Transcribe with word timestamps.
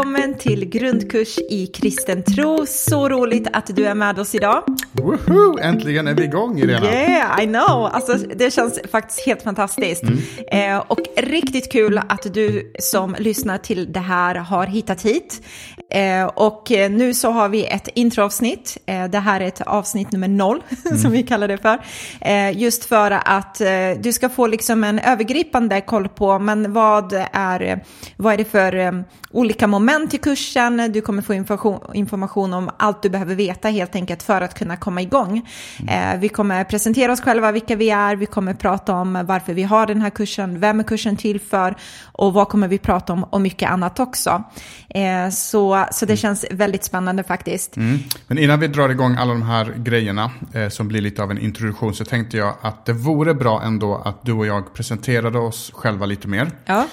willkommen 0.00 0.19
välkommen 0.30 0.38
till 0.38 0.64
grundkurs 0.64 1.38
i 1.38 1.66
kristen 1.66 2.22
tro. 2.22 2.66
Så 2.66 3.08
roligt 3.08 3.48
att 3.52 3.76
du 3.76 3.86
är 3.86 3.94
med 3.94 4.18
oss 4.18 4.34
idag. 4.34 4.64
Woho! 4.92 5.58
Äntligen 5.58 6.08
är 6.08 6.14
vi 6.14 6.24
igång, 6.24 6.58
Irena. 6.58 6.92
Yeah, 6.92 7.44
I 7.44 7.46
know. 7.46 7.90
Alltså, 7.92 8.14
det 8.14 8.50
känns 8.50 8.80
faktiskt 8.90 9.26
helt 9.26 9.42
fantastiskt. 9.42 10.02
Mm. 10.02 10.76
Eh, 10.76 10.84
och 10.88 11.00
riktigt 11.16 11.72
kul 11.72 11.98
att 12.08 12.34
du 12.34 12.72
som 12.78 13.16
lyssnar 13.18 13.58
till 13.58 13.92
det 13.92 14.00
här 14.00 14.34
har 14.34 14.66
hittat 14.66 15.02
hit. 15.02 15.42
Eh, 15.90 16.24
och 16.24 16.66
nu 16.70 17.14
så 17.14 17.30
har 17.30 17.48
vi 17.48 17.66
ett 17.66 17.88
introavsnitt. 17.94 18.78
Eh, 18.86 19.04
det 19.04 19.18
här 19.18 19.40
är 19.40 19.46
ett 19.46 19.60
avsnitt 19.60 20.12
nummer 20.12 20.28
noll, 20.28 20.62
mm. 20.86 20.98
som 20.98 21.12
vi 21.12 21.22
kallar 21.22 21.48
det 21.48 21.58
för. 21.58 21.78
Eh, 22.20 22.58
just 22.58 22.84
för 22.84 23.10
att 23.10 23.60
eh, 23.60 23.68
du 24.00 24.12
ska 24.12 24.28
få 24.28 24.46
liksom 24.46 24.84
en 24.84 24.98
övergripande 24.98 25.80
koll 25.80 26.08
på, 26.08 26.38
men 26.38 26.72
vad 26.72 27.12
är, 27.32 27.84
vad 28.16 28.32
är 28.32 28.36
det 28.36 28.44
för 28.44 28.76
eh, 28.76 28.92
olika 29.30 29.66
moment 29.66 30.14
i 30.14 30.18
kursen. 30.22 30.92
Du 30.92 31.00
kommer 31.00 31.22
få 31.22 31.34
information, 31.34 31.80
information 31.94 32.54
om 32.54 32.70
allt 32.76 33.02
du 33.02 33.10
behöver 33.10 33.34
veta 33.34 33.68
helt 33.68 33.94
enkelt 33.94 34.22
för 34.22 34.40
att 34.40 34.58
kunna 34.58 34.76
komma 34.76 35.02
igång. 35.02 35.48
Mm. 35.80 36.14
Eh, 36.14 36.20
vi 36.20 36.28
kommer 36.28 36.64
presentera 36.64 37.12
oss 37.12 37.20
själva, 37.20 37.52
vilka 37.52 37.76
vi 37.76 37.90
är. 37.90 38.16
Vi 38.16 38.26
kommer 38.26 38.54
prata 38.54 38.92
om 38.94 39.22
varför 39.26 39.54
vi 39.54 39.62
har 39.62 39.86
den 39.86 40.00
här 40.00 40.10
kursen, 40.10 40.60
vem 40.60 40.80
är 40.80 40.84
kursen 40.84 41.16
till 41.16 41.40
för 41.40 41.76
och 42.12 42.32
vad 42.32 42.48
kommer 42.48 42.68
vi 42.68 42.78
prata 42.78 43.12
om 43.12 43.24
och 43.24 43.40
mycket 43.40 43.70
annat 43.70 44.00
också. 44.00 44.44
Eh, 44.88 45.30
så, 45.30 45.84
så 45.92 46.06
det 46.06 46.16
känns 46.16 46.44
väldigt 46.50 46.84
spännande 46.84 47.22
faktiskt. 47.22 47.76
Mm. 47.76 47.98
Men 48.26 48.38
innan 48.38 48.60
vi 48.60 48.66
drar 48.66 48.88
igång 48.88 49.16
alla 49.16 49.32
de 49.32 49.42
här 49.42 49.74
grejerna 49.76 50.30
eh, 50.54 50.68
som 50.68 50.88
blir 50.88 51.00
lite 51.00 51.22
av 51.22 51.30
en 51.30 51.38
introduktion 51.38 51.94
så 51.94 52.04
tänkte 52.04 52.36
jag 52.36 52.54
att 52.62 52.86
det 52.86 52.92
vore 52.92 53.34
bra 53.34 53.62
ändå 53.62 54.02
att 54.04 54.24
du 54.24 54.32
och 54.32 54.46
jag 54.46 54.74
presenterade 54.74 55.38
oss 55.38 55.70
själva 55.74 56.06
lite 56.06 56.28
mer. 56.28 56.50
Ja. 56.64 56.86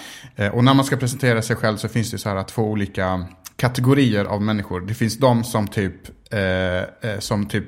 Och 0.54 0.64
när 0.64 0.73
man 0.73 0.86
ska 0.86 0.98
presentera 0.98 1.42
sig 1.42 1.56
själv 1.56 1.78
så 1.78 1.88
finns 1.88 2.12
det 2.12 2.18
så 2.18 2.30
här 2.30 2.44
två 2.44 2.62
olika 2.64 3.17
kategorier 3.58 4.26
av 4.26 4.42
människor. 4.42 4.82
Det 4.82 4.94
finns 4.94 5.18
de 5.18 5.44
som 5.44 5.68
typ, 5.68 5.96
eh, 6.34 7.12
eh, 7.12 7.20
som 7.20 7.46
typ 7.46 7.66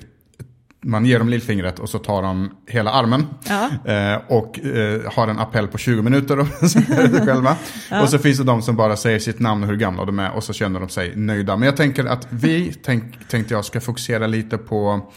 man 0.81 1.05
ger 1.05 1.19
dem 1.19 1.29
lillfingret 1.29 1.79
och 1.79 1.89
så 1.89 1.99
tar 1.99 2.21
de 2.21 2.51
hela 2.67 2.91
armen. 2.91 3.27
Ja. 3.47 3.91
Eh, 3.93 4.21
och 4.27 4.59
eh, 4.59 5.01
har 5.13 5.27
en 5.27 5.39
appell 5.39 5.67
på 5.67 5.77
20 5.77 6.01
minuter 6.01 6.39
och 6.39 6.47
själva. 7.25 7.57
Ja. 7.89 8.01
Och 8.01 8.09
så 8.09 8.19
finns 8.19 8.37
det 8.37 8.43
de 8.43 8.61
som 8.61 8.75
bara 8.75 8.97
säger 8.97 9.19
sitt 9.19 9.39
namn 9.39 9.63
och 9.63 9.69
hur 9.69 9.75
gamla 9.75 10.05
de 10.05 10.19
är 10.19 10.31
och 10.31 10.43
så 10.43 10.53
känner 10.53 10.79
de 10.79 10.89
sig 10.89 11.15
nöjda. 11.15 11.57
Men 11.57 11.65
jag 11.65 11.77
tänker 11.77 12.05
att 12.05 12.27
vi 12.29 12.73
tänk, 12.83 13.29
tänkte 13.29 13.53
jag 13.53 13.65
ska 13.65 13.81
fokusera 13.81 14.27
lite 14.27 14.57
på 14.57 15.11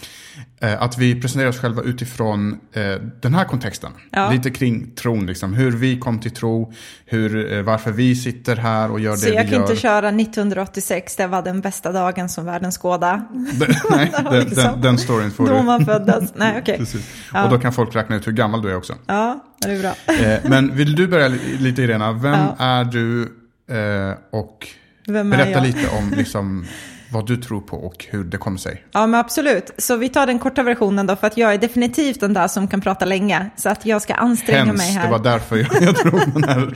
att 0.66 0.98
vi 0.98 1.20
presenterar 1.20 1.48
oss 1.48 1.58
själva 1.58 1.82
utifrån 1.82 2.60
eh, 2.72 2.82
den 3.20 3.34
här 3.34 3.44
kontexten. 3.44 3.92
Ja. 4.10 4.30
Lite 4.30 4.50
kring 4.50 4.90
tron, 4.90 5.26
liksom. 5.26 5.54
hur 5.54 5.70
vi 5.70 5.98
kom 5.98 6.20
till 6.20 6.30
tro, 6.30 6.72
hur, 7.06 7.52
eh, 7.52 7.62
varför 7.62 7.92
vi 7.92 8.16
sitter 8.16 8.56
här 8.56 8.90
och 8.90 9.00
gör 9.00 9.16
Så 9.16 9.24
det 9.24 9.30
vi 9.30 9.36
gör. 9.36 9.42
Så 9.42 9.46
jag 9.46 9.52
kan 9.52 9.70
inte 9.70 9.82
köra 9.82 10.08
1986, 10.08 11.16
det 11.16 11.26
var 11.26 11.42
den 11.42 11.60
bästa 11.60 11.92
dagen 11.92 12.28
som 12.28 12.44
världen 12.44 12.72
skådade. 12.72 13.22
Nej, 13.90 14.12
den, 14.30 14.44
liksom. 14.44 14.62
den, 14.62 14.80
den 14.80 14.98
storyn 14.98 15.30
får 15.30 15.46
du. 15.46 15.52
Då 15.52 15.62
man 15.62 15.84
föddes. 15.84 16.32
Nej. 16.36 16.60
Okay. 16.62 16.86
Ja. 17.32 17.44
Och 17.44 17.50
då 17.50 17.58
kan 17.58 17.72
folk 17.72 17.96
räkna 17.96 18.16
ut 18.16 18.26
hur 18.26 18.32
gammal 18.32 18.62
du 18.62 18.70
är 18.70 18.76
också. 18.76 18.94
Ja, 19.06 19.44
det 19.62 19.72
är 19.72 19.80
bra. 19.80 19.94
Men 20.50 20.76
vill 20.76 20.96
du 20.96 21.08
börja 21.08 21.28
lite 21.58 21.82
Irena, 21.82 22.12
vem 22.12 22.32
ja. 22.32 22.56
är 22.58 22.84
du 22.84 23.32
och 24.30 24.66
vem 25.06 25.30
berätta 25.30 25.60
lite 25.60 25.88
om 25.98 26.12
liksom, 26.16 26.66
vad 27.12 27.26
du 27.26 27.36
tror 27.36 27.60
på 27.60 27.76
och 27.76 28.06
hur 28.10 28.24
det 28.24 28.38
kommer 28.38 28.58
sig. 28.58 28.84
Ja, 28.92 29.06
men 29.06 29.20
absolut. 29.20 29.70
Så 29.78 29.96
vi 29.96 30.08
tar 30.08 30.26
den 30.26 30.38
korta 30.38 30.62
versionen 30.62 31.06
då, 31.06 31.16
för 31.16 31.26
att 31.26 31.36
jag 31.36 31.54
är 31.54 31.58
definitivt 31.58 32.20
den 32.20 32.34
där 32.34 32.48
som 32.48 32.68
kan 32.68 32.80
prata 32.80 33.04
länge. 33.04 33.50
Så 33.56 33.68
att 33.68 33.86
jag 33.86 34.02
ska 34.02 34.14
anstränga 34.14 34.64
Hemskt, 34.64 34.78
mig 34.78 34.92
här. 34.92 35.04
det 35.04 35.10
var 35.10 35.18
därför 35.18 35.56
jag, 35.56 35.82
jag 35.82 35.94
drog 35.94 36.32
den 36.34 36.44
här 36.44 36.74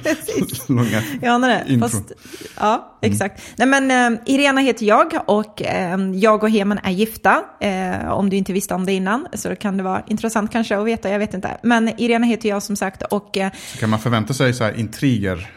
långa 0.73 1.03
Jag 1.23 1.35
anar 1.35 1.49
det. 1.49 1.79
Fast, 1.79 2.13
ja, 2.61 2.99
exakt. 3.03 3.43
Mm. 3.59 3.71
Nej, 3.71 3.81
men 3.81 4.13
uh, 4.13 4.21
Irena 4.27 4.61
heter 4.61 4.87
jag 4.87 5.13
och 5.27 5.63
uh, 5.63 6.17
jag 6.17 6.43
och 6.43 6.51
Heman 6.51 6.79
är 6.83 6.91
gifta. 6.91 7.43
Uh, 7.65 8.09
om 8.09 8.31
du 8.31 8.37
inte 8.37 8.53
visste 8.53 8.75
om 8.75 8.87
det 8.87 8.93
innan 8.93 9.27
så 9.33 9.57
kan 9.57 9.77
det 9.77 9.83
vara 9.83 10.03
intressant 10.07 10.53
kanske 10.53 10.79
att 10.79 10.87
veta, 10.87 11.11
jag 11.11 11.19
vet 11.19 11.35
inte. 11.35 11.57
Men 11.63 12.01
Irena 12.01 12.27
heter 12.27 12.49
jag 12.49 12.63
som 12.63 12.77
sagt 12.77 13.03
och... 13.03 13.37
så 13.73 13.79
kan 13.79 13.91
man 13.91 13.99
förvänta 13.99 14.35
sig 14.35 14.55
så 14.55 14.65
här 14.65 14.79
intriger 14.79 15.51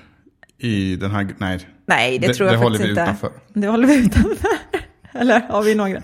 i 0.57 0.95
den 0.95 1.11
här... 1.11 1.35
Nej. 1.37 1.67
Nej, 1.89 2.19
det, 2.19 2.27
det 2.27 2.33
tror 2.33 2.49
jag 2.49 2.59
det 2.59 2.63
faktiskt 2.63 2.89
inte. 2.89 3.01
Det 3.03 3.07
håller 3.07 3.17
vi 3.17 3.25
utanför. 3.25 3.31
Det 3.53 3.67
håller 3.67 3.87
vi 3.87 3.95
utanför. 3.95 4.49
Eller 5.13 5.39
har 5.39 5.63
vi 5.63 5.75
några? 5.75 6.01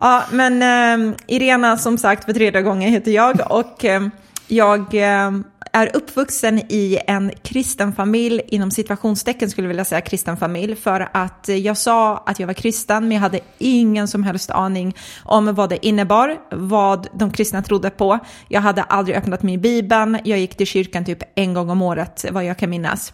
Ja, 0.00 0.24
men 0.32 0.62
eh, 1.10 1.16
Irena 1.26 1.78
som 1.78 1.98
sagt 1.98 2.24
för 2.24 2.32
tredje 2.32 2.62
gången 2.62 2.90
heter 2.92 3.10
jag 3.10 3.40
och 3.50 3.84
eh, 3.84 4.02
jag 4.48 4.94
eh, 4.94 5.30
är 5.72 5.96
uppvuxen 5.96 6.58
i 6.58 6.98
en 7.06 7.32
kristen 7.42 7.92
familj, 7.92 8.40
inom 8.46 8.70
situationstecken 8.70 9.50
skulle 9.50 9.64
jag 9.64 9.68
vilja 9.68 9.84
säga 9.84 10.00
kristen 10.00 10.36
familj, 10.36 10.76
för 10.76 11.08
att 11.12 11.48
jag 11.48 11.76
sa 11.76 12.16
att 12.26 12.40
jag 12.40 12.46
var 12.46 12.54
kristen, 12.54 13.02
men 13.02 13.12
jag 13.12 13.20
hade 13.20 13.40
ingen 13.58 14.08
som 14.08 14.22
helst 14.22 14.50
aning 14.50 14.96
om 15.24 15.54
vad 15.54 15.70
det 15.70 15.86
innebar, 15.86 16.36
vad 16.50 17.08
de 17.12 17.30
kristna 17.30 17.62
trodde 17.62 17.90
på. 17.90 18.18
Jag 18.48 18.60
hade 18.60 18.82
aldrig 18.82 19.16
öppnat 19.16 19.42
min 19.42 19.60
bibeln, 19.60 20.18
jag 20.24 20.38
gick 20.38 20.56
till 20.56 20.66
kyrkan 20.66 21.04
typ 21.04 21.22
en 21.34 21.54
gång 21.54 21.70
om 21.70 21.82
året, 21.82 22.24
vad 22.30 22.44
jag 22.44 22.58
kan 22.58 22.70
minnas. 22.70 23.12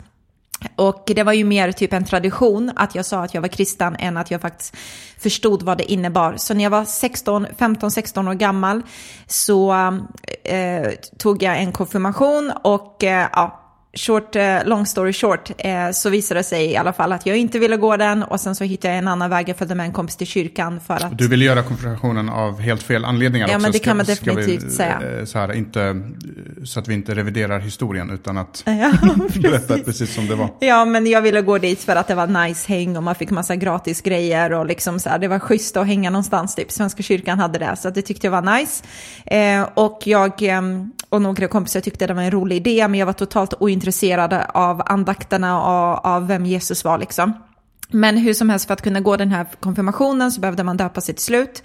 Och 0.76 1.02
det 1.06 1.22
var 1.22 1.32
ju 1.32 1.44
mer 1.44 1.72
typ 1.72 1.92
en 1.92 2.04
tradition 2.04 2.72
att 2.76 2.94
jag 2.94 3.06
sa 3.06 3.24
att 3.24 3.34
jag 3.34 3.40
var 3.40 3.48
kristen 3.48 3.96
än 3.98 4.16
att 4.16 4.30
jag 4.30 4.40
faktiskt 4.40 4.76
förstod 5.18 5.62
vad 5.62 5.78
det 5.78 5.92
innebar. 5.92 6.34
Så 6.36 6.54
när 6.54 6.62
jag 6.64 6.70
var 6.70 6.84
16, 6.84 7.46
15-16 7.46 8.28
år 8.30 8.34
gammal 8.34 8.82
så 9.26 9.72
eh, 10.44 10.90
tog 11.18 11.42
jag 11.42 11.58
en 11.58 11.72
konfirmation 11.72 12.52
och 12.62 13.04
eh, 13.04 13.28
ja, 13.32 13.63
short, 13.96 14.36
eh, 14.36 14.64
long 14.64 14.86
story 14.86 15.12
short, 15.12 15.50
eh, 15.58 15.90
så 15.92 16.10
visade 16.10 16.40
det 16.40 16.44
sig 16.44 16.64
i 16.64 16.76
alla 16.76 16.92
fall 16.92 17.12
att 17.12 17.26
jag 17.26 17.36
inte 17.36 17.58
ville 17.58 17.76
gå 17.76 17.96
den 17.96 18.22
och 18.22 18.40
sen 18.40 18.54
så 18.54 18.64
hittade 18.64 18.94
jag 18.94 18.98
en 18.98 19.08
annan 19.08 19.30
väg. 19.30 19.48
Jag 19.48 19.56
följde 19.56 19.74
med 19.74 19.86
en 19.86 19.92
kompis 19.92 20.16
till 20.16 20.26
kyrkan 20.26 20.80
för 20.80 20.94
att... 20.94 21.18
Du 21.18 21.28
ville 21.28 21.44
göra 21.44 21.62
konfirmationen 21.62 22.28
av 22.28 22.60
helt 22.60 22.82
fel 22.82 23.04
anledningar 23.04 23.48
ja, 23.48 23.54
också. 23.54 23.62
men 23.62 23.72
det 23.72 23.78
kan 23.78 23.96
man 23.96 24.06
ska, 24.06 24.14
definitivt 24.14 24.60
ska 24.60 24.68
vi, 24.68 24.74
säga. 24.74 25.18
Eh, 25.18 25.24
så, 25.24 25.38
här, 25.38 25.52
inte, 25.52 26.02
så 26.64 26.80
att 26.80 26.88
vi 26.88 26.94
inte 26.94 27.14
reviderar 27.14 27.58
historien 27.58 28.10
utan 28.10 28.38
att 28.38 28.62
ja, 28.66 28.92
berätta 29.40 29.78
precis 29.78 30.14
som 30.14 30.26
det 30.26 30.34
var. 30.34 30.48
Ja, 30.60 30.84
men 30.84 31.06
jag 31.06 31.22
ville 31.22 31.42
gå 31.42 31.58
dit 31.58 31.80
för 31.80 31.96
att 31.96 32.08
det 32.08 32.14
var 32.14 32.46
nice 32.46 32.68
häng 32.68 32.96
och 32.96 33.02
man 33.02 33.14
fick 33.14 33.30
massa 33.30 33.56
gratis 33.56 34.00
grejer 34.00 34.52
och 34.52 34.66
liksom 34.66 35.00
så 35.00 35.08
här, 35.08 35.18
det 35.18 35.28
var 35.28 35.38
schysst 35.38 35.76
att 35.76 35.86
hänga 35.86 36.10
någonstans. 36.10 36.54
Typ. 36.54 36.70
Svenska 36.70 37.02
kyrkan 37.02 37.38
hade 37.38 37.58
det, 37.58 37.76
så 37.76 37.90
det 37.90 38.02
tyckte 38.02 38.26
jag 38.26 38.32
var 38.32 38.58
nice. 38.58 38.84
Och 39.74 40.02
jag 40.04 40.42
ehm, 40.42 40.92
och 41.14 41.22
några 41.22 41.48
kompisar 41.48 41.80
tyckte 41.80 42.06
det 42.06 42.14
var 42.14 42.22
en 42.22 42.30
rolig 42.30 42.56
idé, 42.56 42.88
men 42.88 43.00
jag 43.00 43.06
var 43.06 43.12
totalt 43.12 43.54
ointresserad 43.60 44.44
av 44.48 44.82
andakterna 44.86 45.58
och 45.58 46.04
av 46.04 46.26
vem 46.26 46.46
Jesus 46.46 46.84
var 46.84 46.98
liksom. 46.98 47.32
Men 47.94 48.16
hur 48.16 48.34
som 48.34 48.50
helst, 48.50 48.66
för 48.66 48.74
att 48.74 48.82
kunna 48.82 49.00
gå 49.00 49.16
den 49.16 49.30
här 49.30 49.46
konfirmationen 49.60 50.32
så 50.32 50.40
behövde 50.40 50.62
man 50.62 50.76
döpa 50.76 51.00
sig 51.00 51.14
till 51.14 51.24
slut. 51.24 51.62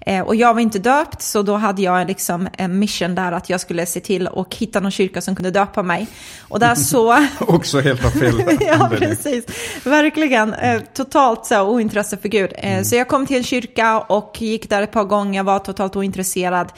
Eh, 0.00 0.20
och 0.20 0.36
jag 0.36 0.54
var 0.54 0.60
inte 0.60 0.78
döpt, 0.78 1.22
så 1.22 1.42
då 1.42 1.54
hade 1.54 1.82
jag 1.82 2.06
liksom 2.06 2.48
en 2.52 2.78
mission 2.78 3.14
där 3.14 3.32
att 3.32 3.50
jag 3.50 3.60
skulle 3.60 3.86
se 3.86 4.00
till 4.00 4.28
att 4.28 4.54
hitta 4.54 4.80
någon 4.80 4.90
kyrka 4.90 5.20
som 5.20 5.36
kunde 5.36 5.50
döpa 5.50 5.82
mig. 5.82 6.06
Och 6.40 6.60
där 6.60 6.74
så... 6.74 7.26
Också 7.40 7.80
helt 7.80 8.04
av 8.04 8.10
fel 8.10 8.34
Ja, 8.60 8.90
precis. 8.98 9.44
Verkligen. 9.84 10.54
Eh, 10.54 10.80
totalt 10.94 11.46
så 11.46 11.62
ointresse 11.62 12.16
för 12.16 12.28
Gud. 12.28 12.52
Eh, 12.58 12.72
mm. 12.72 12.84
Så 12.84 12.96
jag 12.96 13.08
kom 13.08 13.26
till 13.26 13.36
en 13.36 13.42
kyrka 13.42 14.00
och 14.00 14.36
gick 14.42 14.70
där 14.70 14.82
ett 14.82 14.92
par 14.92 15.04
gånger, 15.04 15.42
var 15.42 15.58
totalt 15.58 15.96
ointresserad. 15.96 16.72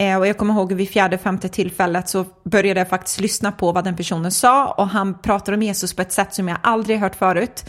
Eh, 0.00 0.18
och 0.18 0.26
jag 0.26 0.38
kommer 0.38 0.54
ihåg 0.54 0.72
vid 0.72 0.90
fjärde, 0.90 1.18
femte 1.18 1.48
tillfället 1.48 2.08
så 2.08 2.24
började 2.44 2.80
jag 2.80 2.88
faktiskt 2.88 3.20
lyssna 3.20 3.52
på 3.52 3.72
vad 3.72 3.84
den 3.84 3.96
personen 3.96 4.30
sa 4.30 4.66
och 4.66 4.88
han 4.88 5.18
pratade 5.18 5.56
om 5.56 5.62
Jesus 5.62 5.92
på 5.92 6.02
ett 6.02 6.12
sätt 6.12 6.34
som 6.34 6.48
jag 6.48 6.58
aldrig 6.62 6.98
hört 6.98 7.16
förut. 7.16 7.64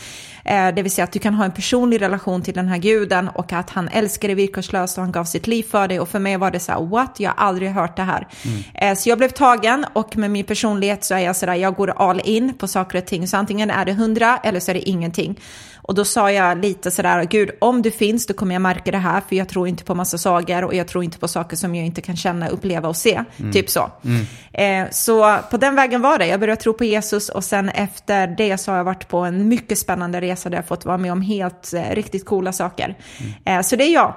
Eh, 0.45 0.67
det 0.75 0.81
vill 0.81 0.91
säga 0.91 1.03
att 1.03 1.11
du 1.11 1.19
kan 1.19 1.33
ha 1.33 1.45
en 1.45 1.51
personlig 1.51 2.01
relation 2.01 2.41
till 2.41 2.53
den 2.53 2.67
här 2.67 2.77
guden 2.77 3.29
och 3.29 3.53
att 3.53 3.69
han 3.69 3.87
älskar 3.87 4.27
dig 4.27 4.35
villkorslöst 4.35 4.97
och 4.97 5.03
han 5.03 5.11
gav 5.11 5.23
sitt 5.23 5.47
liv 5.47 5.63
för 5.63 5.87
dig. 5.87 5.99
Och 5.99 6.09
för 6.09 6.19
mig 6.19 6.37
var 6.37 6.51
det 6.51 6.59
så 6.59 6.71
här, 6.71 6.85
what? 6.85 7.19
Jag 7.19 7.29
har 7.29 7.47
aldrig 7.47 7.69
hört 7.69 7.97
det 7.97 8.03
här. 8.03 8.27
Mm. 8.45 8.63
Eh, 8.73 8.97
så 8.97 9.09
jag 9.09 9.17
blev 9.17 9.29
tagen 9.29 9.85
och 9.93 10.17
med 10.17 10.31
min 10.31 10.45
personlighet 10.45 11.03
så 11.03 11.13
är 11.13 11.19
jag 11.19 11.35
sådär, 11.35 11.55
jag 11.55 11.75
går 11.75 11.89
all 11.89 12.21
in 12.23 12.53
på 12.53 12.67
saker 12.67 12.97
och 12.97 13.05
ting. 13.05 13.27
Så 13.27 13.37
antingen 13.37 13.69
är 13.69 13.85
det 13.85 13.93
hundra 13.93 14.37
eller 14.37 14.59
så 14.59 14.71
är 14.71 14.75
det 14.75 14.89
ingenting. 14.89 15.39
Och 15.89 15.95
då 15.95 16.05
sa 16.05 16.31
jag 16.31 16.61
lite 16.61 16.91
sådär, 16.91 17.23
Gud, 17.23 17.51
om 17.61 17.81
du 17.81 17.91
finns 17.91 18.25
då 18.25 18.33
kommer 18.33 18.55
jag 18.55 18.61
märka 18.61 18.91
det 18.91 18.97
här, 18.97 19.21
för 19.29 19.35
jag 19.35 19.49
tror 19.49 19.67
inte 19.67 19.83
på 19.83 19.95
massa 19.95 20.17
sagor 20.17 20.63
och 20.63 20.73
jag 20.73 20.87
tror 20.87 21.03
inte 21.03 21.19
på 21.19 21.27
saker 21.27 21.57
som 21.57 21.75
jag 21.75 21.85
inte 21.85 22.01
kan 22.01 22.15
känna, 22.15 22.49
uppleva 22.49 22.89
och 22.89 22.95
se. 22.95 23.23
Mm. 23.37 23.51
Typ 23.51 23.69
så. 23.69 23.91
Mm. 24.03 24.85
Eh, 24.85 24.91
så 24.91 25.37
på 25.51 25.57
den 25.57 25.75
vägen 25.75 26.01
var 26.01 26.17
det. 26.17 26.27
Jag 26.27 26.39
började 26.39 26.61
tro 26.61 26.73
på 26.73 26.83
Jesus 26.83 27.29
och 27.29 27.43
sen 27.43 27.69
efter 27.69 28.27
det 28.27 28.57
så 28.57 28.71
har 28.71 28.77
jag 28.77 28.83
varit 28.83 29.07
på 29.07 29.17
en 29.17 29.47
mycket 29.47 29.77
spännande 29.77 30.21
resa 30.21 30.49
där 30.49 30.57
jag 30.57 30.67
fått 30.67 30.85
vara 30.85 30.97
med 30.97 31.11
om 31.11 31.21
helt 31.21 31.73
eh, 31.73 31.95
riktigt 31.95 32.25
coola 32.25 32.53
saker. 32.53 32.97
Mm. 33.19 33.59
Eh, 33.59 33.63
så 33.63 33.75
det 33.75 33.83
är 33.83 33.93
jag. 33.93 34.13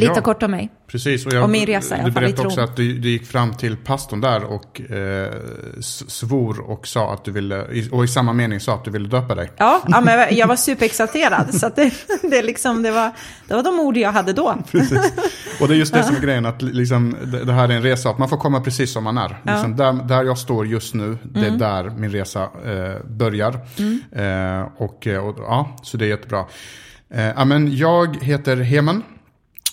Lite 0.00 0.20
kort 0.20 0.42
om 0.42 0.50
mig. 0.50 0.70
Precis, 0.86 1.26
och, 1.26 1.32
jag, 1.32 1.42
och 1.42 1.50
min 1.50 1.66
resa 1.66 1.96
i 1.96 1.98
alla 1.98 2.08
Du 2.08 2.12
fall 2.12 2.22
i 2.22 2.26
berättade 2.26 2.48
också 2.48 2.60
att 2.60 2.76
du, 2.76 2.98
du 2.98 3.10
gick 3.10 3.26
fram 3.26 3.54
till 3.54 3.76
pastorn 3.76 4.20
där 4.20 4.44
och 4.44 4.80
eh, 4.80 5.32
svor 6.08 6.60
och 6.60 6.86
sa 6.86 7.12
att 7.12 7.24
du 7.24 7.30
ville, 7.30 7.88
och 7.90 8.04
i 8.04 8.08
samma 8.08 8.32
mening 8.32 8.60
sa 8.60 8.74
att 8.74 8.84
du 8.84 8.90
ville 8.90 9.08
döpa 9.08 9.34
dig. 9.34 9.50
Ja, 9.56 9.82
ja 9.88 10.00
men 10.00 10.36
jag 10.36 10.46
var 10.46 10.56
superexalterad. 10.56 11.54
så 11.54 11.70
det, 11.74 11.92
det, 12.22 12.42
liksom, 12.42 12.82
det, 12.82 12.90
var, 12.90 13.10
det 13.48 13.54
var 13.54 13.62
de 13.62 13.80
ord 13.80 13.96
jag 13.96 14.12
hade 14.12 14.32
då. 14.32 14.54
Precis. 14.70 15.12
Och 15.60 15.68
det 15.68 15.74
är 15.74 15.78
just 15.78 15.94
det 15.94 16.02
som 16.02 16.16
är 16.16 16.20
grejen, 16.20 16.46
att 16.46 16.62
liksom, 16.62 17.16
det, 17.46 17.52
här 17.52 17.68
är 17.68 17.72
en 17.72 17.82
resa, 17.82 18.10
att 18.10 18.18
man 18.18 18.28
får 18.28 18.36
komma 18.36 18.60
precis 18.60 18.92
som 18.92 19.04
man 19.04 19.18
är. 19.18 19.40
Liksom, 19.42 19.76
där, 19.76 19.92
där 19.92 20.24
jag 20.24 20.38
står 20.38 20.66
just 20.66 20.94
nu, 20.94 21.18
det 21.22 21.46
är 21.46 21.50
där 21.50 21.90
min 21.90 22.10
resa 22.10 22.42
eh, 22.42 23.06
börjar. 23.06 23.52
Eh, 24.12 24.68
och, 24.76 25.06
eh, 25.06 25.26
och, 25.26 25.36
ja, 25.38 25.76
så 25.82 25.96
det 25.96 26.04
är 26.04 26.08
jättebra. 26.08 26.44
Eh, 27.10 27.24
ja, 27.24 27.44
men 27.44 27.76
jag 27.76 28.16
heter 28.22 28.56
Heman. 28.56 29.02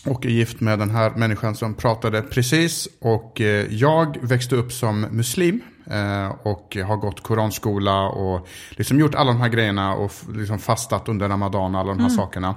Och 0.06 0.26
är 0.26 0.30
gift 0.30 0.60
med 0.60 0.80
den 0.80 0.90
här 0.90 1.12
människan 1.16 1.56
som 1.56 1.74
pratade 1.74 2.22
precis. 2.22 2.88
Och 3.02 3.42
eh, 3.42 3.66
jag 3.74 4.18
växte 4.22 4.56
upp 4.56 4.72
som 4.72 5.02
muslim. 5.02 5.62
Eh, 5.92 6.30
och 6.44 6.78
har 6.86 6.98
gått 6.98 7.24
koranskola 7.24 8.02
och 8.02 8.48
liksom 8.70 9.00
gjort 9.00 9.16
alla 9.16 9.32
de 9.32 9.42
här 9.42 9.50
grejerna. 9.50 9.96
Och 9.96 10.12
liksom 10.34 10.60
fastat 10.60 11.10
under 11.10 11.30
ramadan 11.30 11.76
och 11.76 11.82
alla 11.82 11.94
de 11.94 12.00
här 12.00 12.10
sakerna. 12.10 12.56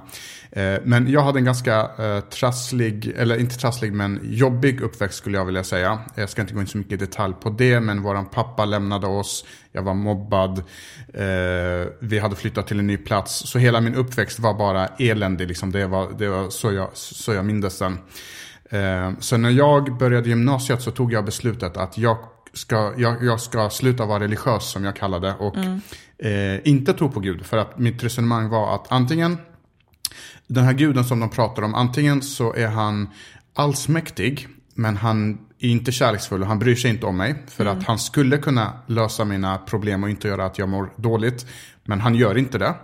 Eh, 0.55 0.79
men 0.83 1.11
jag 1.11 1.21
hade 1.21 1.39
en 1.39 1.45
ganska 1.45 1.89
eh, 1.97 2.19
trasslig, 2.19 3.13
eller 3.17 3.39
inte 3.39 3.55
trasslig 3.55 3.93
men 3.93 4.19
jobbig 4.23 4.81
uppväxt 4.81 5.17
skulle 5.17 5.37
jag 5.37 5.45
vilja 5.45 5.63
säga. 5.63 5.99
Jag 6.15 6.29
ska 6.29 6.41
inte 6.41 6.53
gå 6.53 6.61
in 6.61 6.67
så 6.67 6.77
mycket 6.77 6.93
i 6.93 6.97
detalj 6.97 7.33
på 7.41 7.49
det. 7.49 7.79
Men 7.79 8.01
våran 8.01 8.25
pappa 8.25 8.65
lämnade 8.65 9.07
oss. 9.07 9.45
Jag 9.71 9.81
var 9.81 9.93
mobbad. 9.93 10.57
Eh, 11.13 11.87
vi 11.99 12.19
hade 12.19 12.35
flyttat 12.35 12.67
till 12.67 12.79
en 12.79 12.87
ny 12.87 12.97
plats. 12.97 13.49
Så 13.49 13.59
hela 13.59 13.81
min 13.81 13.95
uppväxt 13.95 14.39
var 14.39 14.53
bara 14.53 14.87
eländig. 14.87 15.47
Liksom. 15.47 15.71
Det 15.71 15.87
var, 15.87 16.11
det 16.17 16.27
var 16.27 16.49
så, 16.49 16.71
jag, 16.71 16.89
så 16.93 17.33
jag 17.33 17.45
mindes 17.45 17.79
den. 17.79 17.97
Så 19.19 19.37
när 19.37 19.49
jag 19.49 19.97
började 19.97 20.29
gymnasiet 20.29 20.81
så 20.81 20.91
tog 20.91 21.13
jag 21.13 21.25
beslutet 21.25 21.77
att 21.77 21.97
jag 21.97 22.17
ska, 22.53 22.93
jag, 22.97 23.23
jag 23.23 23.39
ska 23.39 23.69
sluta 23.69 24.05
vara 24.05 24.23
religiös 24.23 24.71
som 24.71 24.83
jag 24.83 24.95
kallade. 24.95 25.33
Och 25.33 25.57
eh, 26.25 26.59
inte 26.63 26.93
tro 26.93 27.11
på 27.11 27.19
Gud. 27.19 27.45
För 27.45 27.57
att 27.57 27.79
mitt 27.79 28.03
resonemang 28.03 28.49
var 28.49 28.75
att 28.75 28.91
antingen 28.91 29.37
den 30.47 30.63
här 30.63 30.73
guden 30.73 31.03
som 31.03 31.19
de 31.19 31.29
pratar 31.29 31.61
om, 31.63 31.75
antingen 31.75 32.21
så 32.21 32.53
är 32.53 32.67
han 32.67 33.09
allsmäktig, 33.55 34.47
men 34.75 34.97
han 34.97 35.37
är 35.59 35.69
inte 35.69 35.91
kärleksfull 35.91 36.41
och 36.41 36.47
han 36.47 36.59
bryr 36.59 36.75
sig 36.75 36.91
inte 36.91 37.05
om 37.05 37.17
mig. 37.17 37.35
För 37.47 37.65
att 37.65 37.83
han 37.83 37.99
skulle 37.99 38.37
kunna 38.37 38.73
lösa 38.87 39.25
mina 39.25 39.57
problem 39.57 40.03
och 40.03 40.09
inte 40.09 40.27
göra 40.27 40.45
att 40.45 40.57
jag 40.57 40.69
mår 40.69 40.89
dåligt. 40.95 41.45
Men 41.83 42.01
han 42.01 42.15
gör 42.15 42.37
inte 42.37 42.57
det. 42.57 42.75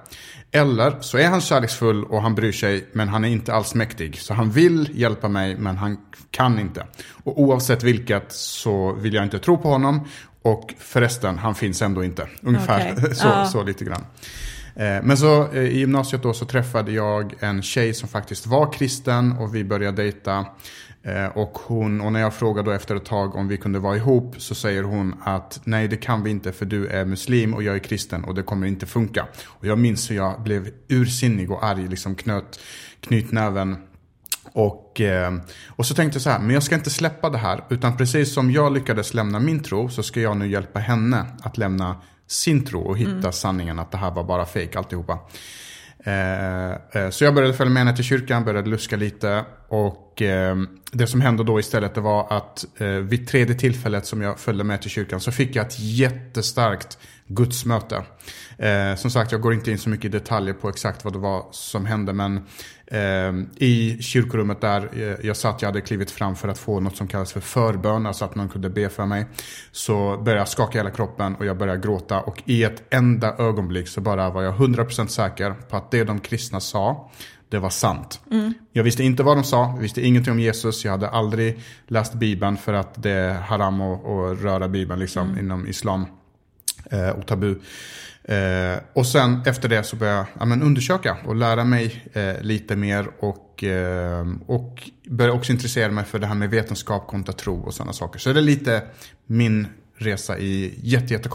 Eller 0.52 0.96
så 1.00 1.18
är 1.18 1.28
han 1.28 1.42
kärleksfull 1.42 2.04
och 2.04 2.22
han 2.22 2.36
bryr 2.36 2.52
sig, 2.52 2.90
men 2.94 3.08
han 3.08 3.26
är 3.26 3.30
inte 3.30 3.54
alls 3.54 3.76
mäktig. 3.76 4.20
Så 4.20 4.34
han 4.34 4.52
vill 4.52 4.90
hjälpa 4.94 5.28
mig, 5.30 5.58
men 5.58 5.78
han 5.78 5.98
kan 6.32 6.60
inte. 6.60 6.86
Och 7.24 7.42
oavsett 7.42 7.84
vilket 7.84 8.32
så 8.32 8.94
vill 8.94 9.14
jag 9.14 9.24
inte 9.24 9.40
tro 9.40 9.58
på 9.58 9.70
honom. 9.70 10.08
Och 10.42 10.74
förresten, 10.80 11.38
han 11.38 11.56
finns 11.56 11.82
ändå 11.82 12.04
inte. 12.04 12.28
Ungefär 12.42 12.94
Okej. 12.98 13.16
så, 13.16 13.28
Ja. 13.28 13.46
så 13.46 13.64
lite 13.64 13.86
grann. 13.86 14.06
Eh, 14.80 15.04
men 15.04 15.18
så 15.18 15.48
eh, 15.54 15.64
i 15.64 15.80
gymnasiet 15.80 16.24
då 16.24 16.34
så 16.34 16.46
träffade 16.46 16.92
jag 16.92 17.34
en 17.40 17.62
tjej 17.62 17.94
som 17.94 18.10
faktiskt 18.10 18.48
var 18.48 18.74
kristen 18.74 19.32
och 19.32 19.56
vi 19.56 19.64
började 19.64 20.04
dejta. 20.04 20.46
Eh, 21.04 21.26
och, 21.26 21.58
hon, 21.58 22.02
och 22.02 22.14
när 22.14 22.20
jag 22.20 22.34
frågade 22.34 22.70
då 22.70 22.76
efter 22.76 22.96
ett 22.96 23.06
tag 23.06 23.36
om 23.36 23.48
vi 23.48 23.58
kunde 23.58 23.80
vara 23.80 23.96
ihop 23.96 24.36
så 24.38 24.56
säger 24.56 24.84
hon 24.84 25.16
att 25.24 25.62
nej 25.64 25.88
det 25.88 25.98
kan 25.98 26.24
vi 26.24 26.30
inte 26.30 26.52
för 26.52 26.66
du 26.66 26.88
är 26.88 27.06
muslim 27.06 27.54
och 27.54 27.64
jag 27.64 27.76
är 27.76 27.80
kristen 27.80 28.24
och 28.24 28.36
det 28.36 28.44
kommer 28.44 28.68
inte 28.68 28.86
funka. 28.86 29.28
Och 29.48 29.66
jag 29.68 29.78
minns 29.78 30.12
hur 30.12 30.16
jag 30.16 30.42
blev 30.42 30.70
ursinnig 30.88 31.52
och 31.52 31.66
arg, 31.66 31.88
liksom 31.88 32.16
knöt 32.16 32.60
knytnäven. 33.00 33.78
Och, 34.54 35.02
och 35.68 35.86
så 35.86 35.96
tänkte 35.96 36.16
jag 36.16 36.22
så 36.22 36.30
här, 36.30 36.40
men 36.40 36.50
jag 36.50 36.64
ska 36.64 36.76
inte 36.76 36.90
släppa 36.90 37.30
det 37.30 37.38
här. 37.38 37.64
Utan 37.70 37.98
precis 37.98 38.34
som 38.34 38.52
jag 38.52 38.74
lyckades 38.74 39.14
lämna 39.14 39.40
min 39.40 39.64
tro 39.64 39.90
så 39.90 40.04
ska 40.04 40.22
jag 40.22 40.38
nu 40.38 40.48
hjälpa 40.48 40.80
henne 40.80 41.26
att 41.44 41.58
lämna 41.58 41.96
sin 42.30 42.66
tro 42.66 42.82
och 42.82 42.98
hitta 42.98 43.32
sanningen 43.32 43.80
att 43.80 43.92
det 43.92 43.98
här 43.98 44.12
var 44.12 44.24
bara 44.24 44.46
fejk 44.46 44.76
alltihopa. 44.76 45.20
Eh, 46.04 46.72
eh, 46.72 47.10
så 47.10 47.24
jag 47.24 47.36
började 47.36 47.54
följa 47.54 47.74
med 47.74 47.84
henne 47.84 47.96
till 47.96 48.06
kyrkan, 48.06 48.46
började 48.46 48.70
luska 48.70 48.96
lite. 48.96 49.46
Och 49.68 50.22
eh, 50.22 50.58
det 50.92 51.08
som 51.08 51.22
hände 51.22 51.44
då 51.44 51.60
istället 51.60 51.96
det 51.96 52.02
var 52.02 52.34
att 52.34 52.66
eh, 52.78 52.88
vid 52.88 53.28
tredje 53.28 53.56
tillfället 53.56 54.06
som 54.06 54.22
jag 54.22 54.40
följde 54.40 54.64
med 54.64 54.82
till 54.82 54.92
kyrkan 54.92 55.20
så 55.20 55.32
fick 55.32 55.56
jag 55.56 55.66
ett 55.66 55.80
jättestarkt 55.80 56.98
gudsmöte. 57.30 58.04
Eh, 58.58 58.96
som 58.96 59.12
sagt, 59.12 59.32
jag 59.32 59.42
går 59.42 59.54
inte 59.54 59.72
in 59.72 59.78
så 59.78 59.90
mycket 59.90 60.06
i 60.06 60.10
detaljer 60.10 60.54
på 60.54 60.70
exakt 60.70 61.04
vad 61.04 61.14
det 61.14 61.20
var 61.20 61.46
som 61.52 61.86
hände. 61.86 62.14
Men 62.14 62.38
eh, 62.88 63.34
i 63.56 63.98
kyrkorummet 64.02 64.62
där 64.62 64.90
eh, 64.94 65.26
jag 65.28 65.38
satt, 65.38 65.62
jag 65.62 65.70
hade 65.70 65.82
klivit 65.82 66.12
fram 66.12 66.36
för 66.36 66.48
att 66.48 66.58
få 66.58 66.80
något 66.80 66.98
som 66.98 67.08
kallas 67.08 67.34
för 67.34 67.40
förbön. 67.40 68.06
Alltså 68.06 68.26
att 68.26 68.36
någon 68.36 68.50
kunde 68.50 68.70
be 68.70 68.90
för 68.90 69.06
mig. 69.06 69.26
Så 69.72 70.18
började 70.18 70.42
jag 70.42 70.48
skaka 70.48 70.78
hela 70.78 70.92
kroppen 70.92 71.36
och 71.36 71.46
jag 71.46 71.58
började 71.58 71.80
gråta. 71.80 72.22
Och 72.22 72.44
i 72.46 72.64
ett 72.64 72.84
enda 72.90 73.36
ögonblick 73.38 73.88
så 73.88 74.02
bara 74.02 74.30
var 74.30 74.44
jag 74.44 74.56
100% 74.56 75.08
säker 75.08 75.52
på 75.70 75.78
att 75.78 75.92
det 75.92 76.04
de 76.04 76.20
kristna 76.20 76.60
sa 76.60 77.12
det 77.50 77.60
var 77.60 77.70
sant. 77.70 78.22
Jag 78.74 78.84
visste 78.84 79.04
inte 79.04 79.24
vad 79.24 79.38
de 79.38 79.44
sa, 79.44 79.72
jag 79.76 79.82
visste 79.82 80.02
ingenting 80.02 80.34
om 80.34 80.40
Jesus, 80.40 80.86
jag 80.86 80.92
hade 80.92 81.10
aldrig 81.10 81.60
läst 81.88 82.14
Bibeln 82.14 82.58
för 82.58 82.74
att 82.74 83.04
det 83.04 83.12
är 83.12 83.34
haram 83.34 83.82
att, 83.82 84.06
att 84.06 84.42
röra 84.42 84.68
Bibeln 84.68 85.00
liksom, 85.00 85.40
inom 85.40 85.68
islam 85.68 86.06
eh, 86.92 87.10
och 87.10 87.28
tabu. 87.28 87.56
Eh, 88.24 88.80
och 88.94 89.06
sen 89.06 89.42
efter 89.46 89.70
det 89.70 89.84
så 89.84 89.96
började 89.96 90.18
jag 90.18 90.28
ja, 90.40 90.46
men 90.46 90.64
undersöka 90.64 91.18
och 91.26 91.36
lära 91.36 91.64
mig 91.64 92.06
eh, 92.14 92.42
lite 92.42 92.76
mer 92.76 93.10
och, 93.20 93.64
eh, 93.64 94.28
och 94.46 94.90
började 95.10 95.38
också 95.38 95.52
intressera 95.52 95.92
mig 95.92 96.06
för 96.06 96.20
det 96.20 96.28
här 96.28 96.36
med 96.36 96.50
vetenskap 96.50 97.08
kontra 97.08 97.34
tro 97.34 97.62
och 97.62 97.74
sådana 97.74 97.94
saker. 97.94 98.20
Så 98.20 98.34
det 98.34 98.40
är 98.40 98.42
lite 98.42 98.82
min 99.26 99.68
resa 99.98 100.38
i 100.38 100.80
jätte. 100.84 101.30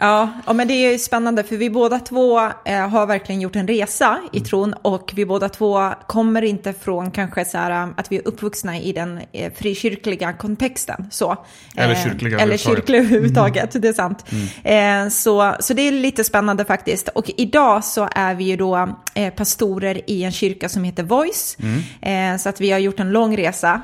Ja, 0.00 0.32
ja, 0.46 0.52
men 0.52 0.68
det 0.68 0.74
är 0.74 0.92
ju 0.92 0.98
spännande 0.98 1.42
för 1.44 1.56
vi 1.56 1.70
båda 1.70 1.98
två 1.98 2.40
eh, 2.64 2.88
har 2.88 3.06
verkligen 3.06 3.40
gjort 3.40 3.56
en 3.56 3.68
resa 3.68 4.20
i 4.32 4.36
Mm. 4.36 4.44
tron 4.48 4.74
och 4.82 5.12
vi 5.14 5.26
båda 5.26 5.48
två 5.48 5.90
kommer 6.06 6.42
inte 6.42 6.72
från 6.72 7.10
kanske 7.10 7.44
så 7.44 7.58
här 7.58 7.70
eh, 7.70 7.88
att 7.96 8.12
vi 8.12 8.16
är 8.16 8.28
uppvuxna 8.28 8.78
i 8.78 8.92
den 8.92 9.20
eh, 9.32 9.52
frikyrkliga 9.52 10.32
kontexten. 10.32 11.06
Så. 11.10 11.36
Eller 11.76 11.94
Eh, 11.94 12.04
kyrkliga 12.04 12.38
Eller 12.38 12.42
överhuvudtaget. 12.42 12.64
Mm. 12.66 12.76
kyrkliga 12.76 13.00
överhuvudtaget, 13.00 13.82
det 13.82 13.88
är 13.88 13.92
sant. 13.92 14.24
Eh, 14.64 15.08
så, 15.08 15.54
så 15.60 15.74
det 15.74 15.82
är 15.82 15.92
lite 15.92 16.24
spännande 16.24 16.64
faktiskt. 16.64 17.08
Och 17.08 17.30
idag 17.36 17.84
så 17.84 18.08
är 18.14 18.34
vi 18.34 18.44
ju 18.44 18.56
då 18.56 18.98
pastorer 19.36 20.00
i 20.10 20.22
en 20.24 20.32
kyrka 20.32 20.68
som 20.68 20.84
heter 20.84 21.02
Voice. 21.02 21.56
Mm. 22.02 22.38
Så 22.38 22.48
att 22.48 22.60
vi 22.60 22.70
har 22.70 22.78
gjort 22.78 23.00
en 23.00 23.10
lång 23.10 23.36
resa, 23.36 23.80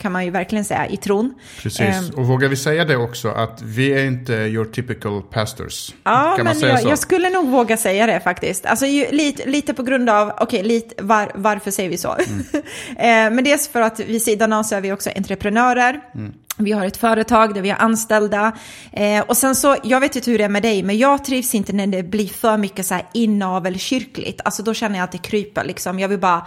kan 0.00 0.12
man 0.12 0.24
ju 0.24 0.30
verkligen 0.30 0.64
säga, 0.64 0.86
i 0.86 0.96
tron. 0.96 1.34
Precis, 1.62 1.80
Eh, 1.80 2.08
och 2.16 2.26
vågar 2.26 2.48
vi 2.48 2.56
säga 2.56 2.84
det 2.84 2.96
också 2.96 3.28
att 3.28 3.62
vi 3.62 3.92
är 3.92 4.04
inte 4.06 4.32
your 4.32 4.64
typical 4.64 5.22
pastors? 5.58 5.94
Ja, 6.04 6.34
kan 6.36 6.44
men 6.44 6.60
jag, 6.60 6.82
jag 6.82 6.98
skulle 6.98 7.30
nog 7.30 7.48
våga 7.48 7.76
säga 7.76 8.06
det 8.06 8.20
faktiskt. 8.20 8.66
Alltså 8.66 8.86
ju, 8.86 9.10
lite, 9.10 9.48
lite 9.48 9.74
på 9.74 9.82
grund 9.82 10.10
av, 10.10 10.32
okej, 10.40 10.62
lite, 10.62 11.02
var, 11.02 11.32
varför 11.34 11.70
säger 11.70 11.90
vi 11.90 11.98
så? 11.98 12.16
Mm. 12.18 12.44
eh, 12.96 13.34
men 13.34 13.44
dels 13.44 13.68
för 13.68 13.80
att 13.80 14.00
vid 14.00 14.22
sidan 14.22 14.52
av 14.52 14.62
så 14.62 14.74
är 14.74 14.80
vi 14.80 14.92
också 14.92 15.10
entreprenörer. 15.16 16.00
Mm. 16.14 16.32
Vi 16.60 16.72
har 16.72 16.86
ett 16.86 16.96
företag 16.96 17.54
där 17.54 17.60
vi 17.60 17.70
har 17.70 17.78
anställda. 17.78 18.52
Eh, 18.92 19.20
och 19.20 19.36
sen 19.36 19.54
så, 19.54 19.76
jag 19.82 20.00
vet 20.00 20.16
inte 20.16 20.30
hur 20.30 20.38
det 20.38 20.44
är 20.44 20.48
med 20.48 20.62
dig, 20.62 20.82
men 20.82 20.98
jag 20.98 21.24
trivs 21.24 21.54
inte 21.54 21.72
när 21.72 21.86
det 21.86 22.02
blir 22.02 22.28
för 22.28 22.56
mycket 22.56 22.86
så 22.86 22.94
här 22.94 23.06
inavelkyrkligt. 23.14 24.40
Alltså 24.44 24.62
då 24.62 24.74
känner 24.74 24.98
jag 24.98 25.04
att 25.04 25.12
det 25.12 25.18
kryper 25.18 25.64
liksom. 25.64 25.98
Jag 25.98 26.08
vill 26.08 26.18
bara 26.18 26.46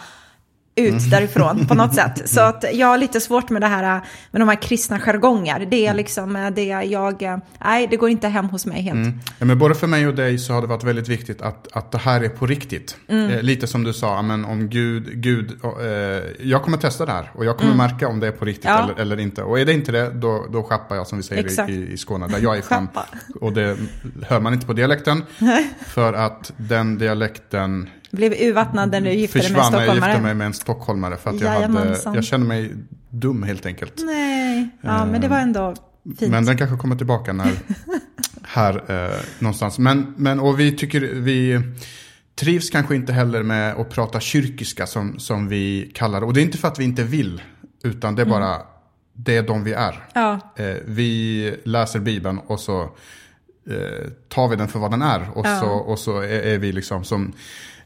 ut 0.75 1.11
därifrån 1.11 1.67
på 1.67 1.73
något 1.75 1.95
sätt. 2.01 2.29
Så 2.29 2.41
att 2.41 2.65
jag 2.73 2.87
har 2.87 2.97
lite 2.97 3.21
svårt 3.21 3.49
med 3.49 3.61
det 3.61 3.67
här 3.67 4.01
med 4.31 4.41
de 4.41 4.49
här 4.49 4.61
kristna 4.61 4.99
jargonger. 4.99 5.67
Det 5.71 5.87
är 5.87 5.93
liksom 5.93 6.35
eh, 6.35 6.49
det 6.49 6.63
jag, 6.63 7.23
eh, 7.23 7.37
nej 7.65 7.87
det 7.91 7.97
går 7.97 8.09
inte 8.09 8.27
hem 8.27 8.45
hos 8.45 8.65
mig 8.65 8.81
helt. 8.81 9.15
Ja, 9.39 9.45
men 9.45 9.59
både 9.59 9.75
för 9.75 9.87
mig 9.87 10.07
och 10.07 10.15
dig 10.15 10.37
så 10.39 10.53
har 10.53 10.61
det 10.61 10.67
varit 10.67 10.83
väldigt 10.83 11.07
viktigt 11.07 11.41
att, 11.41 11.67
att 11.73 11.91
det 11.91 11.97
här 11.97 12.21
är 12.21 12.29
på 12.29 12.45
riktigt. 12.45 12.97
Mm. 13.07 13.31
Eh, 13.31 13.41
lite 13.41 13.67
som 13.67 13.83
du 13.83 13.93
sa, 13.93 14.21
men 14.21 14.45
om 14.45 14.69
Gud, 14.69 15.21
Gud 15.21 15.51
eh, 15.63 15.87
jag 16.47 16.63
kommer 16.63 16.77
testa 16.77 17.05
det 17.05 17.11
här 17.11 17.31
och 17.33 17.45
jag 17.45 17.57
kommer 17.57 17.75
märka 17.75 18.07
om 18.07 18.19
det 18.19 18.27
är 18.27 18.31
på 18.31 18.45
riktigt 18.45 18.61
Mm. 18.65 18.77
Ja. 18.77 18.83
eller, 18.83 19.01
eller 19.01 19.19
inte. 19.19 19.43
Och 19.43 19.59
är 19.59 19.65
det 19.65 19.73
inte 19.73 19.91
det, 19.91 20.09
då, 20.09 20.45
då 20.51 20.63
schappar 20.63 20.95
jag 20.95 21.07
som 21.07 21.17
vi 21.17 21.23
säger 21.23 21.43
Exakt. 21.43 21.69
i, 21.69 21.91
i, 21.93 21.97
Skåne, 21.97 22.27
där 22.27 22.39
jag 22.39 22.55
är 22.55 22.59
ifrån. 22.59 22.87
Och 23.41 23.53
det 23.53 23.77
hör 24.27 24.39
man 24.39 24.53
inte 24.53 24.65
på 24.65 24.73
dialekten, 24.73 25.23
för 25.87 26.13
att 26.13 26.53
den 26.57 26.97
dialekten 26.97 27.89
Blev 28.11 28.33
urvattnad 28.33 28.91
när 28.91 29.01
du 29.01 29.11
gifte 29.11 29.39
dig 29.39 29.51
med 29.51 29.59
en 29.59 29.63
försvann 29.63 29.71
när 29.71 29.85
jag 29.85 29.95
gifte 29.95 30.01
stockholmare. 30.01 30.21
mig 30.21 30.35
med 30.35 30.47
en 30.47 30.53
stockholmare. 30.53 31.17
För 31.17 31.29
att 31.29 31.41
jag, 31.41 31.49
hade, 31.49 31.97
jag 32.05 32.23
kände 32.23 32.47
mig 32.47 32.75
dum 33.09 33.43
helt 33.43 33.65
enkelt. 33.65 33.93
Nej, 34.05 34.69
ja, 34.81 35.05
men 35.05 35.21
det 35.21 35.27
var 35.27 35.39
ändå 35.39 35.75
fint. 36.19 36.31
Men 36.31 36.45
den 36.45 36.57
kanske 36.57 36.77
kommer 36.77 36.95
tillbaka 36.95 37.33
när, 37.33 37.51
här 38.43 38.83
eh, 38.87 39.19
någonstans. 39.39 39.79
Men, 39.79 40.13
men 40.17 40.39
och 40.39 40.59
vi 40.59 40.77
tycker, 40.77 41.01
vi 41.01 41.61
trivs 42.35 42.69
kanske 42.69 42.95
inte 42.95 43.13
heller 43.13 43.43
med 43.43 43.75
att 43.75 43.89
prata 43.89 44.19
kyrkiska 44.19 44.87
som, 44.87 45.19
som 45.19 45.47
vi 45.47 45.91
kallar 45.95 46.19
det. 46.19 46.25
Och 46.25 46.33
det 46.33 46.41
är 46.41 46.43
inte 46.43 46.57
för 46.57 46.67
att 46.67 46.79
vi 46.79 46.83
inte 46.83 47.03
vill, 47.03 47.41
utan 47.83 48.15
det 48.15 48.21
är 48.21 48.25
bara, 48.25 48.57
det 49.13 49.37
är 49.37 49.43
de 49.43 49.63
vi 49.63 49.73
är. 49.73 50.07
Ja, 50.13 50.39
Eh, 50.55 50.75
vi 50.85 51.55
läser 51.63 51.99
Bibeln 51.99 52.39
och 52.39 52.59
så 52.59 52.89
eh, 53.69 54.07
tar 54.29 54.47
vi 54.47 54.55
den 54.55 54.67
för 54.67 54.79
vad 54.79 54.91
den 54.91 55.01
är. 55.01 55.29
Och 55.33 55.45
Ja. 55.45 55.59
så, 55.59 55.67
och 55.69 55.99
så 55.99 56.19
är, 56.19 56.27
är 56.41 56.57
vi 56.57 56.71
liksom 56.71 57.03
som, 57.03 57.33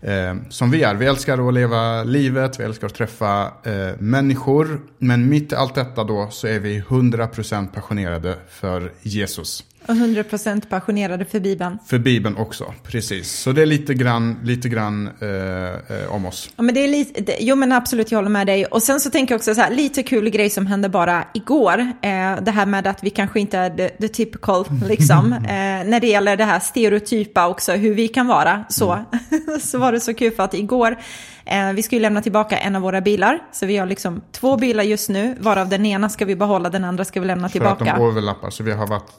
eh, 0.01 0.35
som 0.49 0.71
vi 0.71 0.83
är. 0.83 0.95
Vi 0.95 1.05
älskar 1.05 1.47
att 1.47 1.53
leva 1.53 2.03
livet, 2.03 2.59
vi 2.59 2.63
älskar 2.63 2.87
att 2.87 2.93
träffa 2.95 3.43
eh, 3.63 3.99
människor. 3.99 4.81
Men 4.97 5.29
mitt 5.29 5.51
i 5.51 5.55
allt 5.55 5.75
detta 5.75 6.03
då 6.03 6.27
så 6.31 6.47
är 6.47 6.59
vi 6.59 6.81
100% 6.81 7.67
passionerade 7.73 8.35
för 8.49 8.91
Jesus. 9.01 9.63
Och 9.87 9.95
100% 9.95 10.67
passionerade 10.69 11.25
för 11.25 11.39
Bibeln. 11.39 11.77
För 11.85 11.97
Bibeln 11.99 12.37
också, 12.37 12.73
precis. 12.83 13.31
Så 13.31 13.51
det 13.51 13.61
är 13.61 13.65
lite 13.65 13.93
grann, 13.93 14.39
lite 14.43 14.69
grann 14.69 15.09
eh, 15.21 15.97
eh, 15.97 16.13
om 16.15 16.25
oss. 16.25 16.49
Ja, 16.55 16.63
men 16.63 16.75
det 16.75 16.83
är 16.83 16.87
lite, 16.87 17.35
jo 17.39 17.55
men 17.55 17.71
absolut, 17.71 18.11
jag 18.11 18.17
håller 18.17 18.29
med 18.29 18.47
dig. 18.47 18.65
Och 18.65 18.83
sen 18.83 18.99
så 18.99 19.09
tänker 19.09 19.33
jag 19.33 19.39
också 19.39 19.55
så 19.55 19.61
här, 19.61 19.71
lite 19.71 20.03
kul 20.03 20.29
grej 20.29 20.49
som 20.49 20.67
hände 20.67 20.89
bara 20.89 21.23
igår. 21.33 21.79
Eh, 21.79 22.41
det 22.41 22.51
här 22.51 22.65
med 22.65 22.87
att 22.87 23.03
vi 23.03 23.09
kanske 23.09 23.39
inte 23.39 23.57
är 23.57 23.69
the, 23.69 23.89
the 23.89 24.07
typical, 24.07 24.65
liksom. 24.87 25.33
eh, 25.33 25.39
när 25.85 25.99
det 25.99 26.07
gäller 26.07 26.37
det 26.37 26.45
här 26.45 26.59
stereotypa 26.59 27.47
också, 27.47 27.71
hur 27.71 27.93
vi 27.93 28.07
kan 28.07 28.27
vara. 28.27 28.63
Så, 28.69 28.99
så 29.61 29.77
var 29.77 29.91
det 29.91 29.99
så 29.99 30.13
kul 30.13 30.31
för 30.31 30.43
att 30.43 30.53
igår, 30.53 30.97
eh, 31.45 31.71
vi 31.73 31.83
ska 31.83 31.95
ju 31.95 32.01
lämna 32.01 32.21
tillbaka 32.21 32.57
en 32.57 32.75
av 32.75 32.81
våra 32.81 33.01
bilar. 33.01 33.39
Så 33.51 33.65
vi 33.65 33.77
har 33.77 33.85
liksom 33.85 34.21
två 34.31 34.57
bilar 34.57 34.83
just 34.83 35.09
nu, 35.09 35.35
varav 35.39 35.69
den 35.69 35.85
ena 35.85 36.09
ska 36.09 36.25
vi 36.25 36.35
behålla, 36.35 36.69
den 36.69 36.83
andra 36.83 37.05
ska 37.05 37.19
vi 37.19 37.25
lämna 37.25 37.49
För 37.49 37.59
att 37.59 37.79
de 37.79 37.85
tillbaka. 37.85 38.03
överlappar. 38.03 38.49
Så 38.49 38.63
vi 38.63 38.71
har 38.71 38.87
varit 38.87 39.11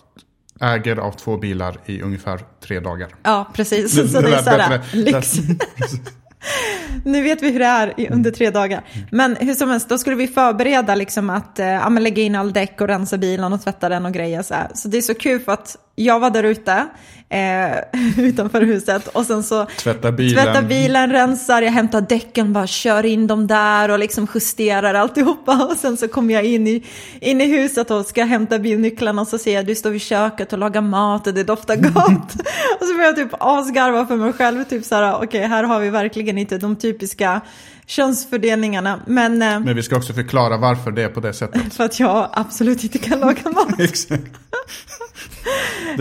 ägare 0.61 1.01
av 1.01 1.13
två 1.13 1.37
bilar 1.37 1.77
i 1.87 2.03
ungefär 2.03 2.41
tre 2.67 2.81
dagar. 2.81 3.09
Ja, 3.23 3.51
precis. 3.55 3.93
Det- 3.97 4.09
så 4.09 4.21
det 4.21 4.29
det 4.31 4.37
är 4.37 4.59
bättre. 4.59 4.83
lyx. 4.93 5.35
Nu 7.05 7.23
vet 7.23 7.43
vi 7.43 7.51
hur 7.51 7.59
det 7.59 7.65
är 7.97 8.13
under 8.13 8.31
tre 8.31 8.51
dagar. 8.51 8.85
Men 9.11 9.37
hur 9.37 9.55
som 9.55 9.71
helst, 9.71 9.89
då 9.89 9.99
skulle 9.99 10.17
vi 10.17 10.27
förbereda 10.29 10.95
liksom 10.95 11.31
att 11.31 11.59
men 11.91 12.03
lägga 12.03 12.23
in 12.23 12.35
all 12.35 12.53
däck 12.53 12.81
och 12.81 12.89
rensa 12.89 13.19
bilen 13.19 13.53
och 13.53 13.63
tvätta 13.63 13.89
den 13.89 14.07
och 14.07 14.13
grejer. 14.13 14.43
Så, 14.43 14.55
här. 14.55 14.71
så 14.75 14.89
det 14.89 14.99
är 14.99 15.03
så 15.03 15.15
kul 15.15 15.41
för 15.41 15.53
att 15.53 15.77
jag 15.97 16.21
var 16.21 16.31
där 16.31 16.45
ute, 16.45 16.87
eh, 17.29 17.79
utanför 18.25 18.61
huset, 18.62 19.09
och 19.09 19.26
sen 19.26 19.43
så 19.43 19.65
Tvätta 19.65 20.12
bilen. 20.12 20.45
tvättar 20.45 20.62
bilen, 20.62 21.12
rensar, 21.12 21.62
jag 21.62 21.73
hämtar 21.73 22.00
däcken, 22.00 22.53
bara 22.53 22.67
kör 22.67 23.07
in 23.07 23.26
dem 23.26 23.47
där 23.47 23.88
och 23.88 23.99
liksom 23.99 24.29
justerar 24.35 24.95
alltihopa. 24.95 25.67
Och 25.71 25.76
sen 25.76 25.97
så 25.97 26.09
kommer 26.09 26.35
jag 26.35 26.45
in 26.45 26.67
i, 26.67 26.85
in 27.21 27.41
i 27.41 27.45
huset 27.45 27.91
och 27.91 28.07
ska 28.07 28.25
hämta 28.25 28.59
bilnycklarna 28.59 29.23
och 29.23 29.29
så 29.29 29.38
ser 29.38 29.55
jag 29.55 29.67
du 29.67 29.75
står 29.75 29.91
vid 29.91 30.00
köket 30.03 30.53
och 30.53 30.59
lagar 30.59 30.81
mat 30.81 31.26
och 31.26 31.35
det 31.35 31.45
doftar 31.45 31.76
gott. 31.76 32.35
och 32.81 32.87
så 32.87 32.95
börjar 32.95 33.07
jag 33.07 33.17
typ 33.17 33.31
asgarva 33.41 34.07
för 34.07 34.17
mig 34.17 34.33
själv, 34.33 34.65
typ 34.65 34.85
så 34.85 34.95
här, 34.95 35.15
okej 35.23 35.47
här 35.47 35.65
har 35.65 35.81
vi 35.81 35.91
verkligen 35.91 36.38
inte 36.38 36.59
de 36.59 36.76
typiska 36.76 37.41
könsfördelningarna. 37.87 39.00
Men, 39.07 39.43
eh, 39.43 39.61
Men 39.61 39.76
vi 39.76 39.83
ska 39.83 39.97
också 39.97 40.12
förklara 40.12 40.57
varför 40.57 40.91
det 40.91 41.03
är 41.03 41.09
på 41.09 41.21
det 41.21 41.33
sättet. 41.33 41.75
för 41.75 41.85
att 41.85 42.00
jag 42.00 42.29
absolut 42.33 42.85
inte 42.85 42.99
kan 42.99 43.21
laga 43.21 43.50
mat. 43.50 43.69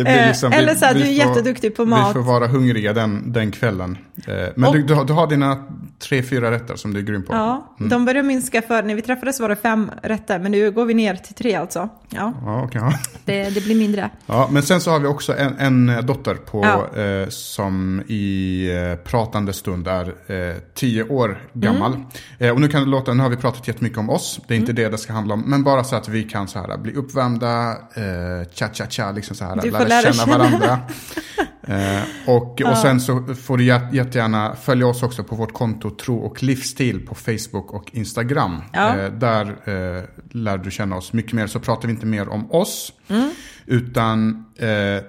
Eh, 0.05 0.27
liksom- 0.27 0.51
eller 0.53 0.75
så 0.75 0.85
här, 0.85 0.93
du 0.93 0.99
är 0.99 1.05
får- 1.05 1.13
jätteduktig 1.13 1.75
på 1.75 1.85
mat. 1.85 2.09
Vi 2.09 2.13
får 2.13 2.21
vara 2.21 2.47
hungriga 2.47 2.93
den, 2.93 3.31
den 3.31 3.51
kvällen. 3.51 3.97
Eh, 4.27 4.33
Men 4.55 4.63
Och- 4.69 4.73
du, 4.75 4.83
du, 4.83 5.13
har, 5.13 5.27
dina 5.27 5.63
tre, 5.99 6.23
fyra 6.23 6.51
rätter 6.51 6.75
som 6.75 6.93
du 6.93 6.99
är 6.99 7.03
grym 7.03 7.23
på. 7.23 7.33
Ja, 7.33 7.75
Mm. 7.79 7.89
de 7.89 8.05
börjar 8.05 8.23
minska 8.23 8.61
för, 8.61 8.83
när 8.83 8.95
vi 8.95 9.01
träffades 9.01 9.39
var 9.39 9.49
det 9.49 9.55
fem 9.55 9.91
rätter, 10.03 10.39
men 10.39 10.51
nu 10.51 10.71
går 10.71 10.85
vi 10.85 10.93
ner 10.93 11.15
till 11.15 11.33
tre 11.35 11.55
alltså. 11.55 11.89
Ja, 12.09 12.33
Ja, 12.45 12.63
okej, 12.63 12.81
ja. 12.83 12.93
det, 13.25 13.49
det 13.49 13.61
blir 13.65 13.75
mindre. 13.75 14.09
Ja, 14.25 14.49
men 14.51 14.63
sen 14.63 14.81
så 14.81 14.91
har 14.91 14.99
vi 14.99 15.07
också 15.07 15.37
en, 15.37 15.55
en 15.87 16.05
dotter 16.05 16.35
på, 16.35 16.65
Ja. 16.93 17.01
eh, 17.01 17.27
som 17.29 18.01
i 18.07 18.67
eh, 18.75 18.95
pratande 19.09 19.53
stund 19.53 19.87
är 19.87 20.07
eh, 20.27 20.55
tio 20.73 21.03
år 21.03 21.37
gammal. 21.53 21.93
Mm. 21.93 22.05
Eh, 22.39 22.51
och 22.51 22.61
nu 22.61 22.67
kan 22.67 22.81
det 22.83 22.89
låta, 22.89 23.13
nu 23.13 23.23
har 23.23 23.29
vi 23.29 23.35
pratat 23.37 23.67
jättemycket 23.67 23.97
om 23.97 24.09
oss, 24.09 24.39
det 24.47 24.53
är 24.53 24.57
inte 24.57 24.73
det 24.73 24.89
det 24.89 24.97
ska 24.97 25.13
handla 25.13 25.33
om, 25.33 25.41
men 25.47 25.63
bara 25.63 25.83
så 25.83 25.95
att 25.95 26.07
vi 26.09 26.23
kan 26.23 26.47
så 26.47 26.59
här 26.59 26.77
bli 26.77 26.93
uppvärmda, 26.93 27.69
eh, 27.71 28.47
cha 28.53 28.69
cha 28.73 28.85
cha, 28.89 29.11
liksom 29.35 29.47
så 29.47 29.55
här, 29.55 29.61
Du 29.61 29.71
lära 29.71 29.87
lära 29.87 30.01
känna 30.13 30.13
känna. 30.25 30.37
varandra. 30.37 30.79
eh, 31.97 32.03
och, 32.35 32.61
och 32.61 32.77
sen 32.77 33.01
så 33.01 33.35
får 33.35 33.57
du 33.57 33.63
jät- 33.63 33.93
jättegärna 33.93 34.55
följa 34.55 34.87
oss 34.87 35.03
också 35.03 35.23
på 35.23 35.35
vårt 35.35 35.53
konto 35.53 35.89
Tro 35.89 36.17
och 36.17 36.43
livsstil 36.43 37.05
på 37.07 37.15
Facebook 37.15 37.73
och 37.73 37.89
Instagram. 37.95 38.61
Ja. 38.73 38.97
Eh, 38.97 39.11
där 39.11 39.45
eh, 39.47 40.03
lär 40.31 40.57
du 40.57 40.71
känna 40.71 40.95
oss 40.95 41.13
mycket 41.13 41.33
mer, 41.33 41.47
så 41.47 41.59
pratar 41.59 41.87
vi 41.87 41.93
inte 41.93 42.05
mer 42.05 42.29
om 42.29 42.51
oss. 42.51 42.93
Mm. 43.07 43.31
Utan 43.67 44.45
eh, 44.57 45.03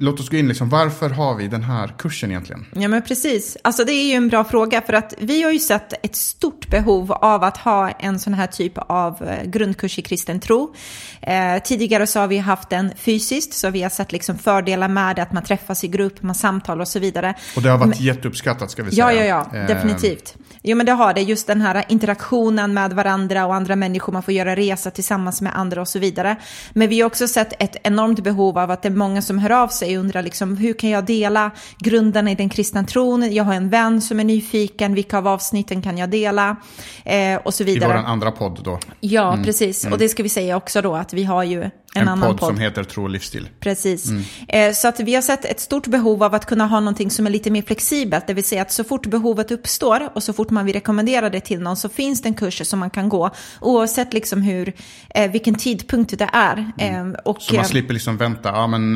låt 0.00 0.20
oss 0.20 0.28
gå 0.28 0.36
in 0.36 0.48
liksom, 0.48 0.68
varför 0.68 1.10
har 1.10 1.34
vi 1.34 1.48
den 1.48 1.62
här 1.62 1.94
kursen 1.98 2.30
egentligen? 2.30 2.66
Ja 2.72 2.88
men 2.88 3.02
precis. 3.02 3.56
Alltså 3.64 3.84
det 3.84 3.92
är 3.92 4.08
ju 4.08 4.12
en 4.12 4.28
bra 4.28 4.44
fråga 4.44 4.80
för 4.80 4.92
att 4.92 5.14
vi 5.18 5.42
har 5.42 5.50
ju 5.50 5.58
sett 5.58 6.04
ett 6.04 6.16
stort 6.16 6.68
behov 6.70 7.12
av 7.12 7.44
att 7.44 7.56
ha 7.56 7.90
en 7.90 8.18
sån 8.18 8.34
här 8.34 8.46
typ 8.46 8.72
av 8.76 9.22
eh, 9.22 9.44
grundkurs 9.44 9.98
i 9.98 10.02
kristen 10.02 10.40
tro. 10.40 10.74
Eh, 11.22 11.62
tidigare 11.64 12.06
så 12.06 12.20
har 12.20 12.28
vi 12.28 12.38
haft 12.38 12.70
den 12.70 12.92
fysiskt 12.96 13.52
så 13.52 13.70
vi 13.70 13.82
har 13.82 13.90
sett 13.90 14.12
liksom 14.12 14.38
fördelar 14.38 14.88
med 14.88 15.16
det, 15.16 15.22
att 15.22 15.32
man 15.32 15.42
träffas 15.42 15.84
i 15.84 15.88
grupp, 15.88 16.22
man 16.22 16.34
samtalar 16.34 16.80
och 16.80 16.88
så 16.88 16.98
vidare. 16.98 17.34
Och 17.56 17.62
det 17.62 17.70
har 17.70 17.78
varit 17.78 18.00
jätteuppskattat 18.00 18.70
ska 18.70 18.82
vi 18.82 18.90
säga. 18.90 19.12
Ja, 19.12 19.24
ja, 19.24 19.46
ja, 19.52 19.58
Eh, 19.58 19.66
definitivt. 19.66 20.36
Jo, 20.62 20.76
men 20.76 20.86
det 20.86 20.92
har 20.92 21.14
det. 21.14 21.20
Just 21.20 21.46
den 21.46 21.60
här 21.60 21.84
interaktionen 21.88 22.74
med 22.74 22.92
varandra 22.92 23.46
och 23.46 23.54
andra 23.54 23.76
människor. 23.76 24.12
Man 24.12 24.22
får 24.22 24.34
göra 24.34 24.56
resa 24.56 24.90
tillsammans 24.90 25.40
med 25.40 25.56
andra 25.56 25.80
och 25.80 25.88
så 25.88 25.98
vidare. 25.98 26.36
Men 26.72 26.88
vi 26.88 27.00
har 27.00 27.06
också 27.06 27.28
sett 27.28 27.62
ett 27.62 27.76
enormt 27.82 28.20
behov 28.20 28.58
av 28.58 28.70
att 28.70 28.82
det 28.82 28.88
är 28.88 28.92
många 28.92 29.22
som 29.22 29.38
hör 29.38 29.50
av 29.50 29.68
sig 29.68 29.98
och 29.98 30.04
undrar 30.04 30.22
liksom, 30.22 30.56
hur 30.56 30.74
kan 30.74 30.90
jag 30.90 31.04
dela 31.04 31.50
grunderna 31.78 32.30
i 32.30 32.34
den 32.34 32.48
kristna 32.48 32.84
tron? 32.84 33.32
Jag 33.34 33.44
har 33.44 33.54
en 33.54 33.68
vän 33.68 34.00
som 34.00 34.20
är 34.20 34.24
nyfiken. 34.24 34.94
Vilka 34.94 35.18
av 35.18 35.28
avsnitten 35.28 35.82
kan 35.82 35.98
jag 35.98 36.10
dela? 36.10 36.56
Eh, 37.04 37.36
och 37.36 37.54
så 37.54 37.62
I 37.62 37.66
vidare. 37.66 37.92
vår 37.92 38.08
andra 38.08 38.30
podd 38.30 38.60
då. 38.64 38.78
Ja, 39.00 39.38
precis. 39.44 39.86
Och 39.86 39.98
det 39.98 40.08
ska 40.08 40.22
vi 40.22 40.28
säga 40.28 40.56
också 40.56 40.82
då 40.82 40.94
att 40.94 41.12
vi 41.12 41.24
har 41.24 41.44
ju 41.44 41.70
en, 41.94 42.02
En, 42.02 42.08
annan 42.08 42.28
podd, 42.28 42.38
podd. 42.40 42.48
som 42.48 42.58
heter 42.58 42.84
Tro 42.84 43.02
och 43.02 43.10
livsstil. 43.10 43.48
Precis. 43.60 44.10
Eh, 44.48 44.72
så 44.72 44.88
att 44.88 45.00
vi 45.00 45.14
har 45.14 45.22
sett 45.22 45.44
ett 45.44 45.60
stort 45.60 45.86
behov 45.86 46.22
av 46.22 46.34
att 46.34 46.46
kunna 46.46 46.66
ha 46.66 46.80
någonting 46.80 47.10
som 47.10 47.26
är 47.26 47.30
lite 47.30 47.50
mer 47.50 47.62
flexibelt. 47.62 48.26
Det 48.26 48.34
vill 48.34 48.44
säga 48.44 48.62
att 48.62 48.72
så 48.72 48.84
fort 48.84 49.06
behovet 49.06 49.50
uppstår 49.50 50.08
och 50.14 50.22
så 50.22 50.32
fort 50.32 50.50
man 50.50 50.64
vill 50.64 50.74
rekommendera 50.74 51.30
det 51.30 51.40
till 51.40 51.60
någon 51.60 51.76
så 51.76 51.88
finns 51.88 52.22
det 52.22 52.28
en 52.28 52.34
kurs 52.34 52.66
som 52.68 52.78
man 52.78 52.90
kan 52.90 53.08
gå. 53.08 53.30
Oavsett 53.60 54.12
liksom 54.12 54.42
hur, 54.42 54.72
eh, 55.14 55.30
vilken 55.30 55.54
tidpunkt 55.54 56.18
det 56.18 56.30
är. 56.32 56.72
Eh, 56.78 57.10
och, 57.24 57.42
Så 57.42 57.54
man 57.54 57.64
slipper 57.64 57.94
liksom 57.94 58.16
vänta, 58.16 58.48
ja 58.48 58.66
men 58.66 58.94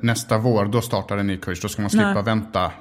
nästa 0.00 0.38
vår 0.38 0.64
då 0.64 0.80
startar 0.80 1.18
en 1.18 1.26
ny 1.26 1.36
kurs. 1.36 1.60
Då 1.60 1.68
ska 1.68 1.82
man 1.82 1.90
slippa 1.90 2.12
Nej. 2.12 2.22
vänta 2.22 2.72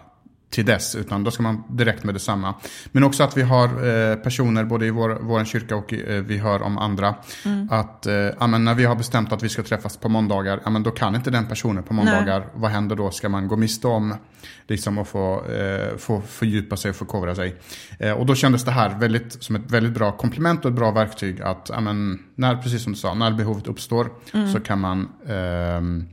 till 0.49 0.65
dess, 0.65 0.95
utan 0.95 1.23
då 1.23 1.31
ska 1.31 1.43
man 1.43 1.63
direkt 1.69 2.03
med 2.03 2.15
detsamma. 2.15 2.53
Men 2.91 3.03
också 3.03 3.23
att 3.23 3.37
vi 3.37 3.41
har 3.41 3.67
eh, 3.67 4.15
personer 4.15 4.63
både 4.63 4.85
i 4.85 4.89
vår, 4.89 5.17
vår 5.21 5.45
kyrka 5.45 5.75
och 5.75 5.93
eh, 5.93 6.23
vi 6.23 6.37
hör 6.37 6.61
om 6.61 6.77
andra. 6.77 7.15
Mm. 7.45 7.67
Att 7.71 8.05
eh, 8.05 8.13
ja, 8.13 8.47
men 8.47 8.65
när 8.65 8.73
vi 8.73 8.85
har 8.85 8.95
bestämt 8.95 9.31
att 9.31 9.43
vi 9.43 9.49
ska 9.49 9.63
träffas 9.63 9.97
på 9.97 10.09
måndagar, 10.09 10.59
ja, 10.63 10.69
men 10.69 10.83
då 10.83 10.91
kan 10.91 11.15
inte 11.15 11.31
den 11.31 11.45
personen 11.45 11.83
på 11.83 11.93
måndagar. 11.93 12.47
Vad 12.53 12.71
händer 12.71 12.95
då? 12.95 13.11
Ska 13.11 13.29
man 13.29 13.47
gå 13.47 13.55
miste 13.55 13.87
om 13.87 14.15
liksom, 14.67 14.97
att 14.97 15.07
få, 15.07 15.45
eh, 15.45 15.97
få 15.97 16.21
fördjupa 16.21 16.77
sig 16.77 16.89
och 16.89 16.95
förkovra 16.95 17.35
sig? 17.35 17.55
Eh, 17.99 18.11
och 18.11 18.25
då 18.25 18.35
kändes 18.35 18.65
det 18.65 18.71
här 18.71 18.99
väldigt, 18.99 19.43
som 19.43 19.55
ett 19.55 19.71
väldigt 19.71 19.93
bra 19.93 20.11
komplement 20.11 20.65
och 20.65 20.71
ett 20.71 20.77
bra 20.77 20.91
verktyg. 20.91 21.41
Att 21.41 21.69
ja, 21.73 21.79
men, 21.79 22.19
när, 22.35 22.55
precis 22.55 22.83
som 22.83 22.91
du 22.93 22.99
sa, 22.99 23.13
när 23.13 23.31
behovet 23.31 23.67
uppstår 23.67 24.09
Mm. 24.33 24.53
så 24.53 24.59
kan 24.59 24.79
man 24.79 25.09
ehm, 25.27 26.05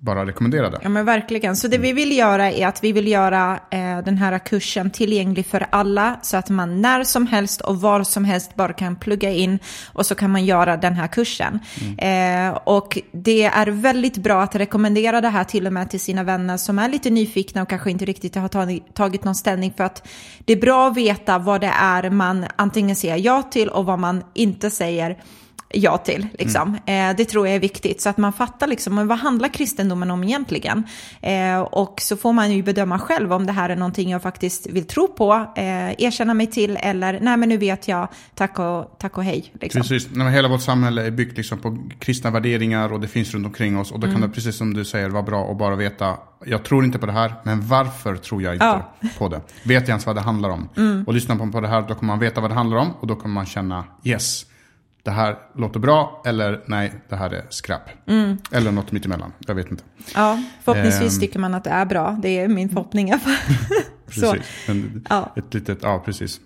bara 0.00 0.26
rekommendera 0.26 0.70
det. 0.70 0.78
Ja 0.82 0.88
men 0.88 1.04
verkligen. 1.04 1.56
Så 1.56 1.68
det 1.68 1.78
vi 1.78 1.92
vill 1.92 2.16
göra 2.18 2.52
är 2.52 2.66
att 2.66 2.84
vi 2.84 2.92
vill 2.92 3.08
göra 3.08 3.60
eh, 3.70 3.98
den 3.98 4.18
här 4.18 4.38
kursen 4.38 4.90
tillgänglig 4.90 5.46
för 5.46 5.66
alla 5.70 6.18
så 6.22 6.36
att 6.36 6.48
man 6.50 6.80
när 6.80 7.04
som 7.04 7.26
helst 7.26 7.60
och 7.60 7.80
var 7.80 8.02
som 8.02 8.24
helst 8.24 8.54
bara 8.54 8.72
kan 8.72 8.96
plugga 8.96 9.30
in 9.30 9.58
och 9.92 10.06
så 10.06 10.14
kan 10.14 10.30
man 10.30 10.44
göra 10.44 10.76
den 10.76 10.94
här 10.94 11.06
kursen. 11.06 11.60
Eh, 11.98 12.58
och 12.64 12.98
det 13.12 13.44
är 13.44 13.66
väldigt 13.66 14.16
bra 14.16 14.42
att 14.42 14.54
rekommendera 14.54 15.20
det 15.20 15.28
här 15.28 15.44
till 15.44 15.66
och 15.66 15.72
med 15.72 15.90
till 15.90 16.00
sina 16.00 16.24
vänner 16.24 16.56
som 16.56 16.78
är 16.78 16.88
lite 16.88 17.10
nyfikna 17.10 17.62
och 17.62 17.68
kanske 17.68 17.90
inte 17.90 18.04
riktigt 18.04 18.34
har 18.34 18.48
tagit, 18.48 18.94
tagit 18.94 19.24
någon 19.24 19.34
ställning 19.34 19.72
för 19.76 19.84
att 19.84 20.08
det 20.44 20.52
är 20.52 20.60
bra 20.60 20.88
att 20.88 20.96
veta 20.96 21.38
vad 21.38 21.60
det 21.60 21.72
är 21.80 22.10
man 22.10 22.46
antingen 22.56 22.96
säger 22.96 23.16
ja 23.16 23.42
till 23.42 23.68
och 23.68 23.84
vad 23.84 23.98
man 23.98 24.24
inte 24.34 24.70
säger 24.70 25.16
ja 25.70 25.98
till. 25.98 26.26
Liksom. 26.38 26.74
Eh, 26.86 27.16
det 27.16 27.24
tror 27.24 27.46
jag 27.46 27.56
är 27.56 27.60
viktigt. 27.60 28.00
Så 28.00 28.08
att 28.08 28.16
man 28.18 28.32
fattar 28.32 28.66
liksom, 28.66 29.08
vad 29.08 29.18
handlar 29.18 29.48
kristendomen 29.48 30.10
om 30.10 30.24
egentligen? 30.24 30.84
Eh, 31.22 31.60
och 31.60 32.00
så 32.00 32.16
får 32.16 32.32
man 32.32 32.52
ju 32.52 32.62
bedöma 32.62 32.98
själv 32.98 33.32
om 33.32 33.46
det 33.46 33.52
här 33.52 33.70
är 33.70 33.76
någonting 33.76 34.10
jag 34.10 34.22
faktiskt 34.22 34.66
vill 34.66 34.86
tro 34.86 35.08
på, 35.08 35.32
eh, 35.56 35.64
erkänna 36.02 36.34
mig 36.34 36.46
till 36.46 36.76
eller 36.80 37.18
nej 37.20 37.36
men 37.36 37.48
nu 37.48 37.56
vet 37.56 37.88
jag, 37.88 38.08
tack 38.34 38.58
och, 38.58 38.96
tack 38.98 39.18
och 39.18 39.24
hej. 39.24 39.52
Liksom. 39.60 39.80
Precis, 39.80 40.08
när 40.10 40.30
hela 40.30 40.48
vårt 40.48 40.62
samhälle 40.62 41.06
är 41.06 41.10
byggt 41.10 41.36
liksom 41.36 41.58
på 41.58 41.78
kristna 41.98 42.30
värderingar 42.30 42.92
och 42.92 43.00
det 43.00 43.08
finns 43.08 43.34
runt 43.34 43.46
omkring 43.46 43.78
oss. 43.78 43.92
Och 43.92 44.00
då 44.00 44.06
Mm. 44.06 44.20
kan 44.20 44.28
det, 44.28 44.34
precis 44.34 44.56
som 44.56 44.74
du 44.74 44.84
säger, 44.84 45.08
vara 45.08 45.22
bra 45.22 45.50
att 45.50 45.58
bara 45.58 45.76
veta, 45.76 46.16
jag 46.46 46.62
tror 46.64 46.84
inte 46.84 46.98
på 46.98 47.06
det 47.06 47.12
här, 47.12 47.34
men 47.44 47.66
varför 47.68 48.16
tror 48.16 48.42
jag 48.42 48.54
inte 48.54 48.64
Ja. 48.64 48.92
på 49.18 49.28
det? 49.28 49.40
Vet 49.62 49.80
jag 49.82 49.88
ens 49.88 50.06
vad 50.06 50.16
det 50.16 50.20
handlar 50.20 50.48
om? 50.48 50.68
Mm. 50.76 51.04
Och 51.06 51.14
lyssnar 51.14 51.36
man 51.36 51.52
på 51.52 51.60
det 51.60 51.68
här, 51.68 51.82
då 51.88 51.94
kommer 51.94 52.12
man 52.12 52.18
veta 52.18 52.40
vad 52.40 52.50
det 52.50 52.54
handlar 52.54 52.76
om 52.78 52.90
och 53.00 53.06
då 53.06 53.16
kommer 53.16 53.34
man 53.34 53.46
känna, 53.46 53.84
yes, 54.04 54.46
det 55.08 55.12
här 55.12 55.38
låter 55.54 55.80
bra 55.80 56.22
eller 56.24 56.60
nej, 56.66 56.92
det 57.08 57.16
här 57.16 57.30
är 57.30 57.44
skräp. 57.48 57.80
Mm. 58.06 58.38
Eller 58.52 58.72
något 58.72 58.92
mittemellan, 58.92 59.32
jag 59.46 59.54
vet 59.54 59.70
inte. 59.70 59.82
Ja, 60.14 60.42
förhoppningsvis 60.64 61.14
Ehm. 61.14 61.20
tycker 61.20 61.38
man 61.38 61.54
att 61.54 61.64
det 61.64 61.70
är 61.70 61.84
bra. 61.84 62.18
Det 62.22 62.28
är 62.28 62.48
min 62.48 62.68
förhoppning 62.68 63.08
i 63.08 63.12
alla 63.12 63.20
fall. 63.20 63.56
Precis. 64.06 64.68
En, 64.68 65.06
ja. 65.10 65.32
Ett 65.36 65.54
litet, 65.54 65.78
ja 65.82 66.02
precis. 66.04 66.40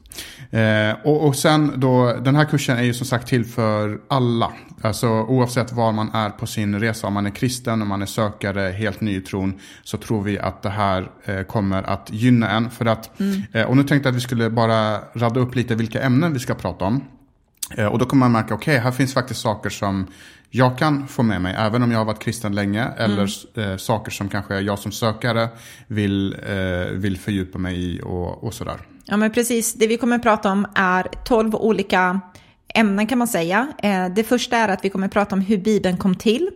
Eh, 0.50 0.96
och, 1.04 1.26
och 1.26 1.36
sen 1.36 1.72
då, 1.76 2.16
den 2.24 2.36
här 2.36 2.44
kursen 2.44 2.78
är 2.78 2.82
ju 2.82 2.94
som 2.94 3.06
sagt 3.06 3.28
till 3.28 3.44
för 3.44 4.00
alla. 4.08 4.52
Alltså 4.82 5.08
oavsett 5.08 5.72
var 5.72 5.92
man 5.92 6.10
är 6.14 6.30
på 6.30 6.46
sin 6.46 6.80
resa, 6.80 7.06
om 7.06 7.12
man 7.12 7.26
är 7.26 7.30
kristen, 7.30 7.82
om 7.82 7.88
man 7.88 8.02
är 8.02 8.06
sökare, 8.06 8.70
helt 8.70 9.00
ny 9.00 9.16
i 9.16 9.20
tron, 9.20 9.60
så 9.82 9.96
tror 9.96 10.22
vi 10.22 10.38
att 10.38 10.62
det 10.62 10.70
här 10.70 11.10
eh, 11.24 11.42
kommer 11.42 11.82
att 11.82 12.08
gynna 12.12 12.50
en. 12.50 12.70
För 12.70 12.86
att, 12.86 13.20
mm. 13.20 13.42
eh, 13.52 13.64
och 13.64 13.76
nu 13.76 13.82
tänkte 13.82 14.08
jag 14.08 14.12
att 14.12 14.16
vi 14.16 14.20
skulle 14.20 14.50
bara 14.50 14.98
radda 15.14 15.40
upp 15.40 15.54
lite 15.54 15.74
vilka 15.74 16.02
ämnen 16.02 16.32
vi 16.32 16.38
ska 16.38 16.54
prata 16.54 16.84
om. 16.84 17.04
Eh, 17.76 17.86
och 17.86 17.98
då 17.98 18.06
kommer 18.06 18.28
man 18.28 18.32
märka, 18.32 18.54
okej, 18.54 18.72
okay, 18.72 18.84
här 18.84 18.90
finns 18.90 19.14
faktiskt 19.14 19.40
saker 19.40 19.70
som 19.70 20.06
jag 20.50 20.78
kan 20.78 21.08
få 21.08 21.22
med 21.22 21.42
mig, 21.42 21.54
även 21.58 21.82
om 21.82 21.90
jag 21.90 21.98
har 21.98 22.04
varit 22.04 22.22
kristen 22.22 22.54
länge, 22.54 22.84
eller 22.84 23.28
mm. 23.58 23.78
saker 23.78 24.10
som 24.10 24.28
kanske 24.28 24.60
jag 24.60 24.78
som 24.78 24.92
sökare 24.92 25.48
vill, 25.86 26.36
eh, 26.46 26.92
vill 26.92 27.18
fördjupa 27.18 27.58
mig 27.58 27.76
i 27.76 28.00
och, 28.02 28.44
och 28.44 28.54
sådär. 28.54 28.76
Ja, 29.04 29.16
men 29.16 29.32
precis. 29.32 29.74
Det 29.74 29.86
vi 29.86 29.96
kommer 29.96 30.16
att 30.16 30.22
prata 30.22 30.52
om 30.52 30.66
är 30.74 31.02
tolv 31.02 31.54
olika 31.54 32.20
ämnen 32.74 33.06
kan 33.06 33.18
man 33.18 33.28
säga. 33.28 33.72
Det 34.16 34.24
första 34.24 34.56
är 34.56 34.68
att 34.68 34.84
vi 34.84 34.88
kommer 34.88 35.06
att 35.06 35.12
prata 35.12 35.34
om 35.34 35.40
hur 35.40 35.58
Bibeln 35.58 35.96
kom 35.96 36.14
till. 36.14 36.50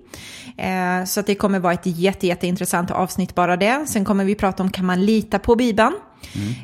Så 1.07 1.21
att 1.21 1.27
det 1.27 1.35
kommer 1.35 1.59
vara 1.59 1.73
ett 1.73 1.87
jätte, 1.87 2.27
jätteintressant 2.27 2.91
avsnitt 2.91 3.35
bara 3.35 3.57
det. 3.57 3.87
Sen 3.87 4.05
kommer 4.05 4.25
vi 4.25 4.35
prata 4.35 4.63
om 4.63 4.71
kan 4.71 4.87
man 4.87 5.05
lita 5.05 5.39
på 5.39 5.57
Bibeln? 5.57 5.95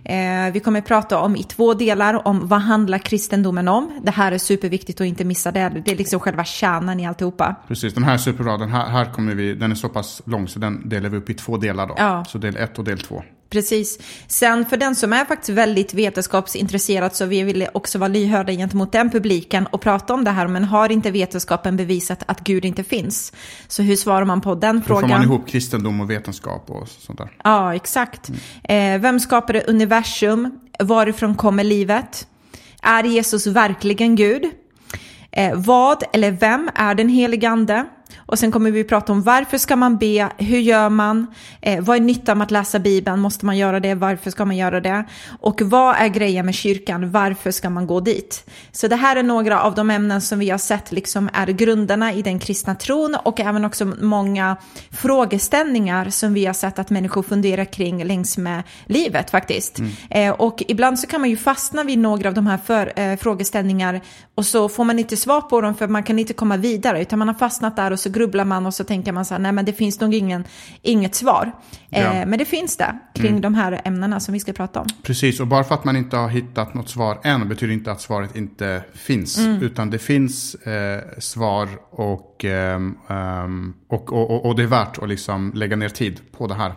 Mm. 0.04 0.52
Vi 0.52 0.60
kommer 0.60 0.80
prata 0.80 1.18
om 1.18 1.36
i 1.36 1.42
två 1.42 1.74
delar 1.74 2.26
om 2.28 2.48
vad 2.48 2.60
handlar 2.60 2.98
kristendomen 2.98 3.68
om. 3.68 4.00
Det 4.02 4.10
här 4.10 4.32
är 4.32 4.38
superviktigt 4.38 5.00
att 5.00 5.06
inte 5.06 5.24
missa 5.24 5.52
det. 5.52 5.82
Det 5.84 5.92
är 5.92 5.96
liksom 5.96 6.20
själva 6.20 6.44
kärnan 6.44 7.00
i 7.00 7.06
alltihopa. 7.06 7.54
Precis, 7.68 7.94
den 7.94 8.04
här 8.04 8.14
är 8.14 8.18
superbra. 8.18 8.56
Den 8.56 8.70
här, 8.70 8.86
här 8.86 9.04
kommer 9.12 9.34
vi, 9.34 9.54
den 9.54 9.70
är 9.70 9.74
så 9.74 9.88
pass 9.88 10.22
lång 10.24 10.48
så 10.48 10.58
den 10.58 10.88
delar 10.88 11.08
vi 11.08 11.16
upp 11.16 11.30
i 11.30 11.34
två 11.34 11.56
delar 11.56 11.86
då. 11.86 11.94
Ja. 11.98 12.24
Så 12.24 12.38
del 12.38 12.56
ett 12.56 12.78
och 12.78 12.84
del 12.84 12.98
två. 12.98 13.22
Precis. 13.52 13.98
Sen 14.26 14.64
för 14.64 14.76
den 14.76 14.94
som 14.94 15.12
är 15.12 15.24
faktiskt 15.24 15.48
väldigt 15.48 15.94
vetenskapsintresserad 15.94 17.14
så 17.14 17.26
vi 17.26 17.42
vill 17.42 17.66
också 17.74 17.98
vara 17.98 18.08
lyhörda 18.08 18.52
gentemot 18.52 18.92
den 18.92 19.10
publiken 19.10 19.66
och 19.66 19.80
prata 19.80 20.14
om 20.14 20.24
det 20.24 20.30
här. 20.30 20.48
Men 20.48 20.64
har 20.64 20.92
inte 20.92 21.10
vetenskapen 21.10 21.76
bevisat 21.76 22.22
att 22.26 22.40
Gud 22.40 22.64
inte 22.64 22.84
finns? 22.84 23.32
Så 23.68 23.82
hur 23.82 23.96
svarar 23.96 24.24
man 24.24 24.40
på 24.40 24.54
den 24.54 24.82
frågan? 24.82 25.02
Då 25.02 25.08
får 25.08 25.14
man 25.14 25.22
ihop 25.22 25.48
kristendom 25.48 26.00
och 26.00 26.10
vetenskap 26.10 26.70
och 26.70 26.88
sånt 26.88 27.18
där. 27.18 27.30
Ja, 27.44 27.74
exakt. 27.74 28.28
Mm. 28.28 28.94
Eh, 28.94 29.02
vem 29.02 29.20
skapade 29.20 29.60
universum? 29.60 30.58
Varifrån 30.78 31.34
kommer 31.34 31.64
livet? 31.64 32.26
Är 32.82 33.04
Jesus 33.04 33.46
verkligen 33.46 34.16
Gud? 34.16 34.50
Eh, 35.32 35.54
vad 35.54 36.02
eller 36.12 36.30
vem 36.30 36.70
är 36.74 36.94
den 36.94 37.08
helige 37.08 37.48
ande? 37.48 37.86
Och 38.16 38.38
sen 38.38 38.52
kommer 38.52 38.70
vi 38.70 38.84
prata 38.84 39.12
om 39.12 39.22
varför 39.22 39.58
ska 39.58 39.76
man 39.76 39.96
be, 39.96 40.28
hur 40.38 40.58
gör 40.58 40.88
man, 40.88 41.26
eh, 41.60 41.80
vad 41.80 41.96
är 41.96 42.00
nyttan 42.00 42.38
med 42.38 42.44
att 42.44 42.50
läsa 42.50 42.78
Bibeln, 42.78 43.20
måste 43.20 43.46
man 43.46 43.58
göra 43.58 43.80
det, 43.80 43.94
varför 43.94 44.30
ska 44.30 44.44
man 44.44 44.56
göra 44.56 44.80
det? 44.80 45.04
Och 45.40 45.62
vad 45.62 45.96
är 45.96 46.08
grejen 46.08 46.46
med 46.46 46.54
kyrkan, 46.54 47.10
varför 47.10 47.50
ska 47.50 47.70
man 47.70 47.86
gå 47.86 48.00
dit? 48.00 48.44
Så 48.72 48.88
det 48.88 48.96
här 48.96 49.16
är 49.16 49.22
några 49.22 49.62
av 49.62 49.74
de 49.74 49.90
ämnen 49.90 50.20
som 50.20 50.38
vi 50.38 50.50
har 50.50 50.58
sett 50.58 50.92
liksom 50.92 51.30
är 51.32 51.46
grunderna 51.46 52.12
i 52.12 52.22
den 52.22 52.38
kristna 52.38 52.74
tron 52.74 53.16
och 53.24 53.40
även 53.40 53.64
också 53.64 53.84
många 53.84 54.56
frågeställningar 54.90 56.10
som 56.10 56.34
vi 56.34 56.46
har 56.46 56.54
sett 56.54 56.78
att 56.78 56.90
människor 56.90 57.22
funderar 57.22 57.64
kring 57.64 58.04
längs 58.04 58.38
med 58.38 58.62
livet 58.86 59.30
faktiskt. 59.30 59.78
Mm. 59.78 59.92
Eh, 60.10 60.34
och 60.34 60.62
ibland 60.68 60.98
så 60.98 61.06
kan 61.06 61.20
man 61.20 61.30
ju 61.30 61.36
fastna 61.36 61.84
vid 61.84 61.98
några 61.98 62.28
av 62.28 62.34
de 62.34 62.46
här 62.46 62.58
för, 62.58 62.92
eh, 62.96 63.16
frågeställningar 63.16 64.00
och 64.34 64.46
så 64.46 64.68
får 64.68 64.84
man 64.84 64.98
inte 64.98 65.16
svar 65.16 65.40
på 65.40 65.60
dem 65.60 65.74
för 65.74 65.88
man 65.88 66.02
kan 66.02 66.18
inte 66.18 66.32
komma 66.32 66.56
vidare 66.56 67.02
utan 67.02 67.18
man 67.18 67.28
har 67.28 67.34
fastnat 67.34 67.76
där 67.76 67.90
och 67.90 68.00
så 68.02 68.10
grubblar 68.10 68.44
man 68.44 68.66
och 68.66 68.74
så 68.74 68.84
tänker 68.84 69.12
man 69.12 69.24
så 69.24 69.34
här, 69.34 69.38
nej 69.38 69.52
men 69.52 69.64
det 69.64 69.72
finns 69.72 70.00
nog 70.00 70.14
ingen, 70.14 70.44
inget 70.82 71.14
svar. 71.14 71.52
Ja. 71.88 71.98
Eh, 71.98 72.26
men 72.26 72.38
det 72.38 72.44
finns 72.44 72.76
det 72.76 72.98
kring 73.14 73.28
mm. 73.28 73.40
de 73.40 73.54
här 73.54 73.80
ämnena 73.84 74.20
som 74.20 74.34
vi 74.34 74.40
ska 74.40 74.52
prata 74.52 74.80
om. 74.80 74.86
Precis, 75.02 75.40
och 75.40 75.46
bara 75.46 75.64
för 75.64 75.74
att 75.74 75.84
man 75.84 75.96
inte 75.96 76.16
har 76.16 76.28
hittat 76.28 76.74
något 76.74 76.88
svar 76.88 77.20
än 77.24 77.48
betyder 77.48 77.72
inte 77.74 77.92
att 77.92 78.00
svaret 78.00 78.36
inte 78.36 78.84
finns. 78.94 79.38
Mm. 79.38 79.62
Utan 79.62 79.90
det 79.90 79.98
finns 79.98 80.54
eh, 80.54 81.00
svar 81.18 81.68
och, 81.90 82.31
och, 83.88 84.12
och, 84.12 84.30
och, 84.30 84.46
och, 84.46 84.56
det 84.56 84.62
är 84.62 84.66
värt 84.66 84.98
att 84.98 85.08
liksom 85.08 85.52
lägga 85.54 85.76
ner 85.76 85.88
tid 85.88 86.20
på 86.32 86.46
det 86.46 86.54
här. 86.54 86.74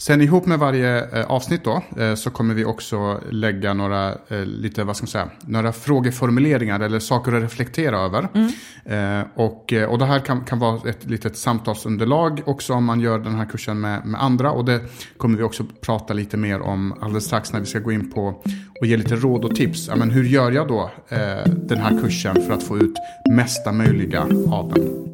Sen 0.00 0.20
ihop 0.20 0.46
med 0.46 0.58
varje 0.58 1.20
eh, 1.20 1.30
avsnitt 1.30 1.64
då 1.64 1.82
eh, 1.96 2.14
så 2.14 2.30
kommer 2.30 2.54
vi 2.54 2.64
också 2.64 3.20
lägga 3.30 3.74
några, 3.74 4.08
eh, 4.28 4.44
lite, 4.44 4.84
vad 4.84 4.96
ska 4.96 5.04
man 5.04 5.08
säga, 5.08 5.28
några 5.40 5.72
frågeformuleringar 5.72 6.80
eller 6.80 6.98
saker 6.98 7.32
att 7.32 7.42
reflektera 7.42 7.98
över. 7.98 8.28
Mm. 8.34 9.26
och, 9.34 9.72
och 9.88 9.98
det 9.98 10.04
här 10.04 10.20
kan, 10.20 10.44
kan 10.44 10.58
vara 10.58 10.90
ett 10.90 11.04
litet 11.04 11.36
samtalsunderlag 11.36 12.42
också 12.46 12.74
om 12.74 12.84
man 12.84 13.00
gör 13.00 13.18
den 13.18 13.34
här 13.34 13.44
kursen 13.44 13.80
med, 13.80 14.06
med 14.06 14.22
andra. 14.22 14.52
Och 14.52 14.64
det 14.64 14.80
kommer 15.16 15.38
vi 15.38 15.42
också 15.42 15.64
prata 15.80 16.14
lite 16.14 16.36
mer 16.36 16.60
om 16.60 16.94
alldeles 17.00 17.24
strax 17.24 17.52
när 17.52 17.60
vi 17.60 17.66
ska 17.66 17.78
gå 17.78 17.92
in 17.92 18.10
på 18.10 18.42
och 18.80 18.86
ge 18.86 18.96
lite 18.96 19.16
råd 19.16 19.44
och 19.44 19.54
tips. 19.54 19.88
Ja, 19.88 19.96
men 19.96 20.10
hur 20.10 20.24
gör 20.24 20.52
jag 20.52 20.68
då 20.68 20.90
den 21.46 21.78
här 21.78 22.00
kursen 22.02 22.42
för 22.42 22.52
att 22.52 22.62
få 22.62 22.78
ut 22.78 22.94
mesta 23.30 23.72
möjliga 23.72 24.20
av 24.50 24.72
den? 24.74 25.09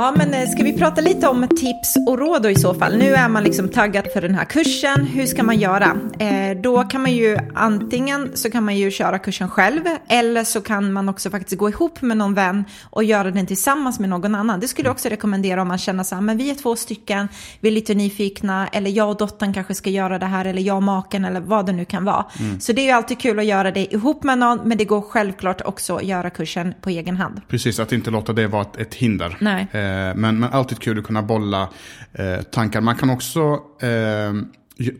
Ja, 0.00 0.14
men 0.16 0.34
eh, 0.34 0.48
ska 0.48 0.62
vi 0.62 0.72
prata 0.72 1.00
lite 1.00 1.28
om 1.28 1.48
tips 1.48 1.96
och 2.08 2.18
råd 2.18 2.42
då 2.42 2.50
i 2.50 2.54
så 2.54 2.74
fall? 2.74 2.96
Nu 2.96 3.14
är 3.14 3.28
man 3.28 3.44
liksom 3.44 3.68
taggad 3.68 4.06
för 4.12 4.20
den 4.20 4.34
här 4.34 4.44
kursen. 4.44 5.06
Hur 5.06 5.26
ska 5.26 5.42
man 5.42 5.58
göra? 5.58 5.96
Eh, 6.18 6.60
då 6.62 6.82
kan 6.82 7.02
man 7.02 7.12
ju 7.12 7.38
antingen 7.54 8.30
så 8.34 8.50
kan 8.50 8.64
man 8.64 8.76
ju 8.76 8.90
köra 8.90 9.18
kursen 9.18 9.48
själv 9.48 9.82
eller 10.08 10.44
så 10.44 10.60
kan 10.60 10.92
man 10.92 11.08
också 11.08 11.30
faktiskt 11.30 11.58
gå 11.58 11.68
ihop 11.68 12.02
med 12.02 12.16
någon 12.16 12.34
vän 12.34 12.64
och 12.90 13.04
göra 13.04 13.30
den 13.30 13.46
tillsammans 13.46 14.00
med 14.00 14.08
någon 14.08 14.34
annan. 14.34 14.60
Det 14.60 14.68
skulle 14.68 14.88
jag 14.88 14.92
också 14.92 15.08
rekommendera 15.08 15.62
om 15.62 15.68
man 15.68 15.78
känner 15.78 16.04
så 16.04 16.14
här, 16.14 16.22
men 16.22 16.36
vi 16.36 16.50
är 16.50 16.54
två 16.54 16.76
stycken, 16.76 17.28
vi 17.60 17.68
är 17.68 17.72
lite 17.72 17.94
nyfikna 17.94 18.68
eller 18.68 18.90
jag 18.90 19.10
och 19.10 19.16
dottern 19.16 19.54
kanske 19.54 19.74
ska 19.74 19.90
göra 19.90 20.18
det 20.18 20.26
här 20.26 20.44
eller 20.44 20.62
jag 20.62 20.76
och 20.76 20.82
maken 20.82 21.24
eller 21.24 21.40
vad 21.40 21.66
det 21.66 21.72
nu 21.72 21.84
kan 21.84 22.04
vara. 22.04 22.24
Mm. 22.38 22.60
Så 22.60 22.72
det 22.72 22.80
är 22.80 22.84
ju 22.84 22.90
alltid 22.90 23.20
kul 23.20 23.38
att 23.38 23.44
göra 23.44 23.70
det 23.70 23.94
ihop 23.94 24.22
med 24.22 24.38
någon, 24.38 24.60
men 24.64 24.78
det 24.78 24.84
går 24.84 25.00
självklart 25.00 25.60
också 25.60 25.96
att 25.96 26.04
göra 26.04 26.30
kursen 26.30 26.74
på 26.80 26.90
egen 26.90 27.16
hand. 27.16 27.40
Precis, 27.48 27.80
att 27.80 27.92
inte 27.92 28.10
låta 28.10 28.32
det 28.32 28.46
vara 28.46 28.66
ett, 28.78 28.94
hinder. 28.94 29.36
Nej. 29.40 29.66
Eh, 29.72 29.89
men, 30.14 30.40
men 30.40 30.44
alltid 30.44 30.78
kul 30.78 30.98
att 30.98 31.04
kunna 31.04 31.22
bolla 31.22 31.68
eh, 32.12 32.42
tankar. 32.42 32.80
Man 32.80 32.96
kan 32.96 33.10
också 33.10 33.40
eh, 33.80 34.32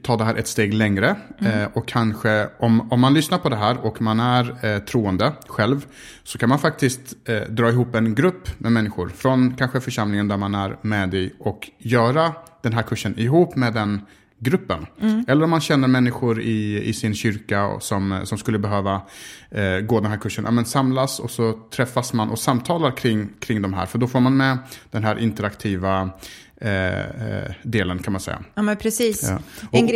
ta 0.03 0.16
det 0.16 0.24
här 0.24 0.35
ett 0.35 0.48
steg 0.48 0.74
längre. 0.74 1.16
Mm. 1.38 1.70
och 1.72 1.88
kanske 1.88 2.48
om, 2.59 2.92
om 2.92 3.00
man 3.00 3.14
lyssnar 3.14 3.38
på 3.38 3.48
det 3.48 3.57
här 3.57 3.79
och 3.79 4.03
man 4.03 4.20
är 4.20 4.66
eh, 4.66 4.79
troende 4.79 5.33
själv. 5.46 5.87
Så 6.22 6.38
kan 6.38 6.48
man 6.48 6.59
faktiskt 6.59 7.29
eh, 7.29 7.40
dra 7.40 7.68
ihop 7.68 7.94
en 7.94 8.14
grupp 8.14 8.61
med 8.61 8.72
människor 8.72 9.09
från 9.09 9.55
kanske 9.55 9.81
församlingen 9.81 10.29
där 10.29 10.37
man 10.37 10.55
är 10.55 10.76
med 10.83 11.14
i. 11.14 11.33
Och 11.38 11.70
göra 11.79 12.33
den 12.62 12.72
här 12.72 12.83
kursen 12.83 13.18
ihop 13.18 13.57
med 13.57 13.74
den 13.74 14.00
gruppen. 14.40 14.87
Mm. 15.00 15.24
Eller 15.29 15.44
om 15.44 15.50
man 15.50 15.61
känner 15.61 15.88
människor 15.88 16.40
i, 16.40 16.83
i 16.85 16.92
sin 16.92 17.14
kyrka 17.14 17.81
som, 17.81 18.20
som 18.24 18.38
skulle 18.38 18.59
behöva 18.59 19.03
eh, 19.50 19.79
gå 19.79 20.00
den 20.00 20.11
här 20.11 20.18
kursen. 20.18 20.44
Ja, 20.44 20.50
men 20.50 20.64
samlas 20.64 21.18
och 21.20 21.31
så 21.31 21.53
träffas 21.53 22.12
man 22.12 22.31
och 22.31 22.38
samtalar 22.38 22.90
kring, 22.90 23.29
kring 23.40 23.62
de 23.62 23.74
här. 23.74 23.87
För 23.87 23.98
då 23.98 24.07
får 24.07 24.20
man 24.20 24.37
med 24.37 24.59
den 24.90 25.05
här 25.05 25.18
interaktiva 25.18 26.11
eh, 26.61 26.98
eh 26.98 27.53
delen 27.62 27.98
kan 27.98 28.12
man 28.12 28.20
säga. 28.20 28.42
Ja 28.55 28.62
men 28.62 28.76
precis. 28.76 29.22
Ja. 29.22 29.38
Och, 29.70 29.90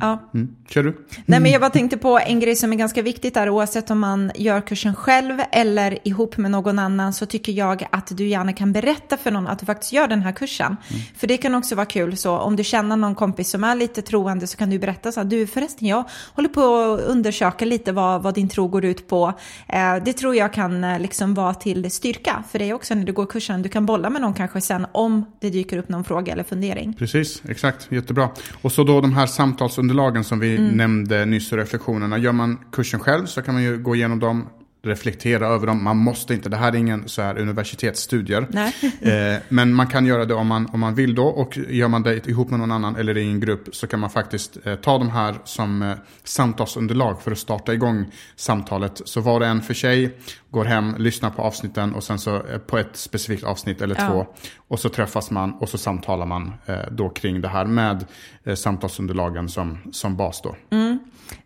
Ja. 0.00 0.30
Mm. 0.34 0.48
Kör 0.68 0.82
du? 0.82 1.06
Nej, 1.26 1.40
men 1.40 1.50
jag 1.50 1.60
bara 1.60 1.70
tänkte 1.70 1.96
på 1.96 2.18
en 2.18 2.40
grej 2.40 2.56
som 2.56 2.72
är 2.72 2.76
ganska 2.76 3.02
viktigt 3.02 3.34
där, 3.34 3.48
oavsett 3.48 3.90
om 3.90 3.98
man 4.00 4.32
gör 4.34 4.60
kursen 4.60 4.94
själv 4.94 5.40
eller 5.52 6.08
ihop 6.08 6.36
med 6.36 6.50
någon 6.50 6.78
annan, 6.78 7.12
så 7.12 7.26
tycker 7.26 7.52
jag 7.52 7.86
att 7.90 8.16
du 8.16 8.26
gärna 8.26 8.52
kan 8.52 8.72
berätta 8.72 9.16
för 9.16 9.30
någon 9.30 9.46
att 9.46 9.58
du 9.58 9.66
faktiskt 9.66 9.92
gör 9.92 10.08
den 10.08 10.22
här 10.22 10.32
kursen. 10.32 10.66
Mm. 10.66 11.02
För 11.16 11.26
det 11.26 11.36
kan 11.36 11.54
också 11.54 11.74
vara 11.74 11.86
kul 11.86 12.16
så, 12.16 12.38
om 12.38 12.56
du 12.56 12.64
känner 12.64 12.96
någon 12.96 13.14
kompis 13.14 13.50
som 13.50 13.64
är 13.64 13.74
lite 13.74 14.02
troende 14.02 14.46
så 14.46 14.56
kan 14.56 14.70
du 14.70 14.78
berätta 14.78 15.12
så 15.12 15.20
här, 15.20 15.24
du 15.24 15.46
förresten, 15.46 15.88
jag 15.88 16.04
håller 16.34 16.48
på 16.48 16.60
att 16.60 17.00
undersöka 17.00 17.64
lite 17.64 17.92
vad, 17.92 18.22
vad 18.22 18.34
din 18.34 18.48
tro 18.48 18.68
går 18.68 18.84
ut 18.84 19.08
på. 19.08 19.32
Eh, 19.68 19.96
det 20.04 20.12
tror 20.12 20.36
jag 20.36 20.52
kan 20.52 20.84
eh, 20.84 21.00
liksom 21.00 21.34
vara 21.34 21.54
till 21.54 21.90
styrka 21.90 22.44
för 22.50 22.58
dig 22.58 22.74
också 22.74 22.94
när 22.94 23.04
du 23.04 23.12
går 23.12 23.26
kursen. 23.26 23.62
Du 23.62 23.68
kan 23.68 23.86
bolla 23.86 24.10
med 24.10 24.22
någon 24.22 24.34
kanske 24.34 24.60
sen 24.60 24.86
om 24.92 25.24
det 25.40 25.50
dyker 25.50 25.78
upp 25.78 25.88
någon 25.88 26.04
fråga 26.04 26.32
eller 26.32 26.44
fundering. 26.44 26.94
Precis, 26.94 27.42
exakt, 27.48 27.92
jättebra. 27.92 28.28
Och 28.62 28.72
så 28.72 28.84
då 28.84 29.00
de 29.00 29.12
här 29.12 29.26
samtals 29.26 29.78
underlagen 29.82 30.24
som 30.24 30.40
vi 30.40 30.56
mm. 30.56 30.76
nämnde 30.76 31.24
nyss 31.24 31.52
och 31.52 31.58
reflektionerna. 31.58 32.18
Gör 32.18 32.32
man 32.32 32.58
kursen 32.72 33.00
själv 33.00 33.26
så 33.26 33.42
kan 33.42 33.54
man 33.54 33.62
ju 33.62 33.78
gå 33.78 33.94
igenom 33.94 34.18
dem 34.18 34.48
reflektera 34.82 35.46
över 35.46 35.66
dem. 35.66 35.84
Man 35.84 35.96
måste 35.96 36.34
inte, 36.34 36.48
det 36.48 36.56
här 36.56 36.72
är 36.72 36.76
ingen 36.76 37.08
så 37.08 37.22
här 37.22 37.38
universitetsstudier. 37.38 38.46
eh, 39.00 39.40
men 39.48 39.74
man 39.74 39.86
kan 39.86 40.06
göra 40.06 40.24
det 40.24 40.34
om 40.34 40.46
man, 40.46 40.68
om 40.72 40.80
man 40.80 40.94
vill 40.94 41.14
då. 41.14 41.26
Och 41.26 41.56
gör 41.56 41.88
man 41.88 42.02
det 42.02 42.28
ihop 42.28 42.50
med 42.50 42.58
någon 42.58 42.72
annan 42.72 42.96
eller 42.96 43.16
i 43.16 43.28
en 43.28 43.40
grupp 43.40 43.74
så 43.76 43.86
kan 43.86 44.00
man 44.00 44.10
faktiskt 44.10 44.66
eh, 44.66 44.74
ta 44.74 44.98
de 44.98 45.10
här 45.10 45.34
som 45.44 45.82
eh, 45.82 45.94
samtalsunderlag 46.24 47.22
för 47.22 47.32
att 47.32 47.38
starta 47.38 47.74
igång 47.74 48.06
samtalet. 48.36 49.02
Så 49.04 49.20
var 49.20 49.40
och 49.40 49.46
en 49.46 49.62
för 49.62 49.74
sig 49.74 50.18
går 50.50 50.64
hem, 50.64 50.94
lyssnar 50.98 51.30
på 51.30 51.42
avsnitten 51.42 51.94
och 51.94 52.04
sen 52.04 52.18
så 52.18 52.36
eh, 52.46 52.58
på 52.58 52.78
ett 52.78 52.96
specifikt 52.96 53.44
avsnitt 53.44 53.82
eller 53.82 53.96
ja. 53.98 54.08
två. 54.08 54.26
Och 54.68 54.78
så 54.78 54.88
träffas 54.88 55.30
man 55.30 55.52
och 55.52 55.68
så 55.68 55.78
samtalar 55.78 56.26
man 56.26 56.52
eh, 56.66 56.76
då 56.90 57.08
kring 57.08 57.40
det 57.40 57.48
här 57.48 57.64
med 57.64 58.04
eh, 58.44 58.54
samtalsunderlagen 58.54 59.48
som, 59.48 59.78
som 59.92 60.16
bas 60.16 60.42
då. 60.42 60.56
Mm. 60.70 60.98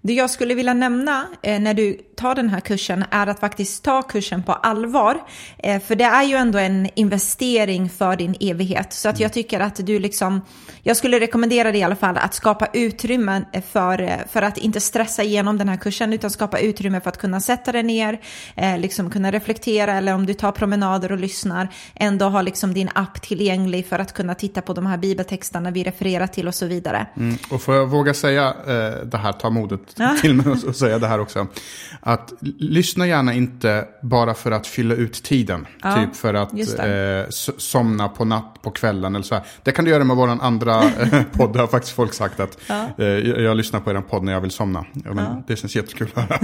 Det 0.07 0.13
jag 0.13 0.31
skulle 0.31 0.55
vilja 0.55 0.75
nämna 0.75 1.27
eh, 1.43 1.61
när 1.61 1.75
du 1.75 1.99
tar 2.17 2.35
den 2.35 2.49
här 2.49 2.61
kursen 2.61 3.05
är 3.11 3.27
att 3.27 3.41
faktiskt 3.41 3.85
ta 3.85 4.03
kursen 4.03 4.43
på 4.43 4.53
allvar. 4.53 5.23
Eh, 5.59 5.83
för 5.83 5.97
det 5.97 6.05
är 6.05 6.23
ju 6.23 6.35
ändå 6.35 6.59
en 6.59 6.89
investering 6.95 7.91
för 7.91 8.17
din 8.17 8.37
evighet. 8.41 8.93
Så 8.93 9.09
att 9.09 9.21
jag 9.21 9.33
tycker 9.33 9.61
att 9.61 9.87
du 9.87 9.99
liksom, 9.99 10.41
jag 10.83 10.97
skulle 10.97 11.21
rekommendera 11.21 11.73
dig 11.73 11.81
i 11.81 11.85
alla 11.85 11.97
fall 11.97 12.17
att 12.17 12.35
skapa 12.35 12.69
utrymme 12.73 13.45
för, 13.73 14.03
eh, 14.03 14.11
för 14.31 14.43
att 14.43 14.59
inte 14.59 14.81
stressa 14.81 15.23
igenom 15.23 15.59
den 15.59 15.69
här 15.69 15.77
kursen, 15.77 16.13
utan 16.13 16.31
skapa 16.31 16.59
utrymme 16.59 17.01
för 17.01 17.09
att 17.09 17.19
kunna 17.19 17.41
sätta 17.41 17.73
dig 17.73 17.83
ner, 17.83 18.19
liksom 18.79 19.11
kunna 19.11 19.31
reflektera 19.31 19.93
eller 19.93 20.15
om 20.15 20.27
du 20.27 20.35
tar 20.35 20.53
promenader 20.53 21.13
och 21.13 21.19
lyssnar, 21.19 21.69
ändå 21.95 22.29
ha 22.29 22.43
liksom 22.43 22.75
din 22.75 22.89
app 22.95 23.23
tillgänglig 23.23 23.87
för 23.87 23.99
att 23.99 24.13
kunna 24.13 24.35
titta 24.35 24.63
på 24.63 24.73
de 24.73 24.87
här 24.87 24.97
bibeltexterna 24.97 25.71
vi 25.71 25.85
refererar 25.85 26.27
till 26.27 26.49
och 26.49 26.55
så 26.55 26.67
vidare. 26.67 27.07
Mm, 27.17 27.39
och 27.51 27.63
får 27.63 27.75
jag 27.75 27.87
våga 27.87 28.15
säga 28.15 28.55
det 29.05 29.17
här, 29.17 29.33
ta 29.33 29.51
modet 29.51 29.76
ja. 29.97 30.17
till 30.21 30.35
mig 30.35 30.47
och 30.67 30.77
säga 30.77 30.99
det 30.99 31.07
här 31.07 31.21
också. 31.21 31.47
Att 32.01 32.33
lyssna 32.59 33.07
gärna 33.07 33.35
inte 33.35 33.85
bara 34.03 34.35
för 34.35 34.51
att 34.51 34.67
fylla 34.67 34.95
ut 34.95 35.23
tiden. 35.23 35.67
Ja, 35.83 35.95
typ 35.95 36.17
för 36.17 36.35
att 36.35 36.53
eh, 36.53 37.31
somna 37.59 38.09
på 38.09 38.25
natt 38.25 38.63
på 38.63 38.71
kvällen 38.71 39.15
eller 39.15 39.25
så 39.25 39.35
här. 39.35 39.45
Det 39.63 39.73
kan 39.73 39.85
du 39.85 39.91
göra 39.91 40.05
med 40.05 40.17
våran 40.17 40.41
andra 40.41 40.83
eh, 40.83 41.23
podd. 41.33 41.53
Det 41.53 41.59
har 41.59 41.67
faktiskt 41.67 41.95
folk 41.95 42.15
sagt 42.15 42.41
att 42.41 42.59
ja. 42.67 42.89
eh, 42.99 43.07
jag, 43.07 43.41
jag, 43.41 43.57
lyssnar 43.57 43.81
på 43.81 43.91
er 43.91 44.01
podd 44.01 44.23
när 44.23 44.33
jag 44.33 44.41
vill 44.41 44.51
somna. 44.51 44.85
Ja, 45.05 45.15
men, 45.15 45.43
Det 45.47 45.57
känns 45.57 45.77
jättekul 45.77 46.09
att 46.15 46.31
höra. 46.31 46.41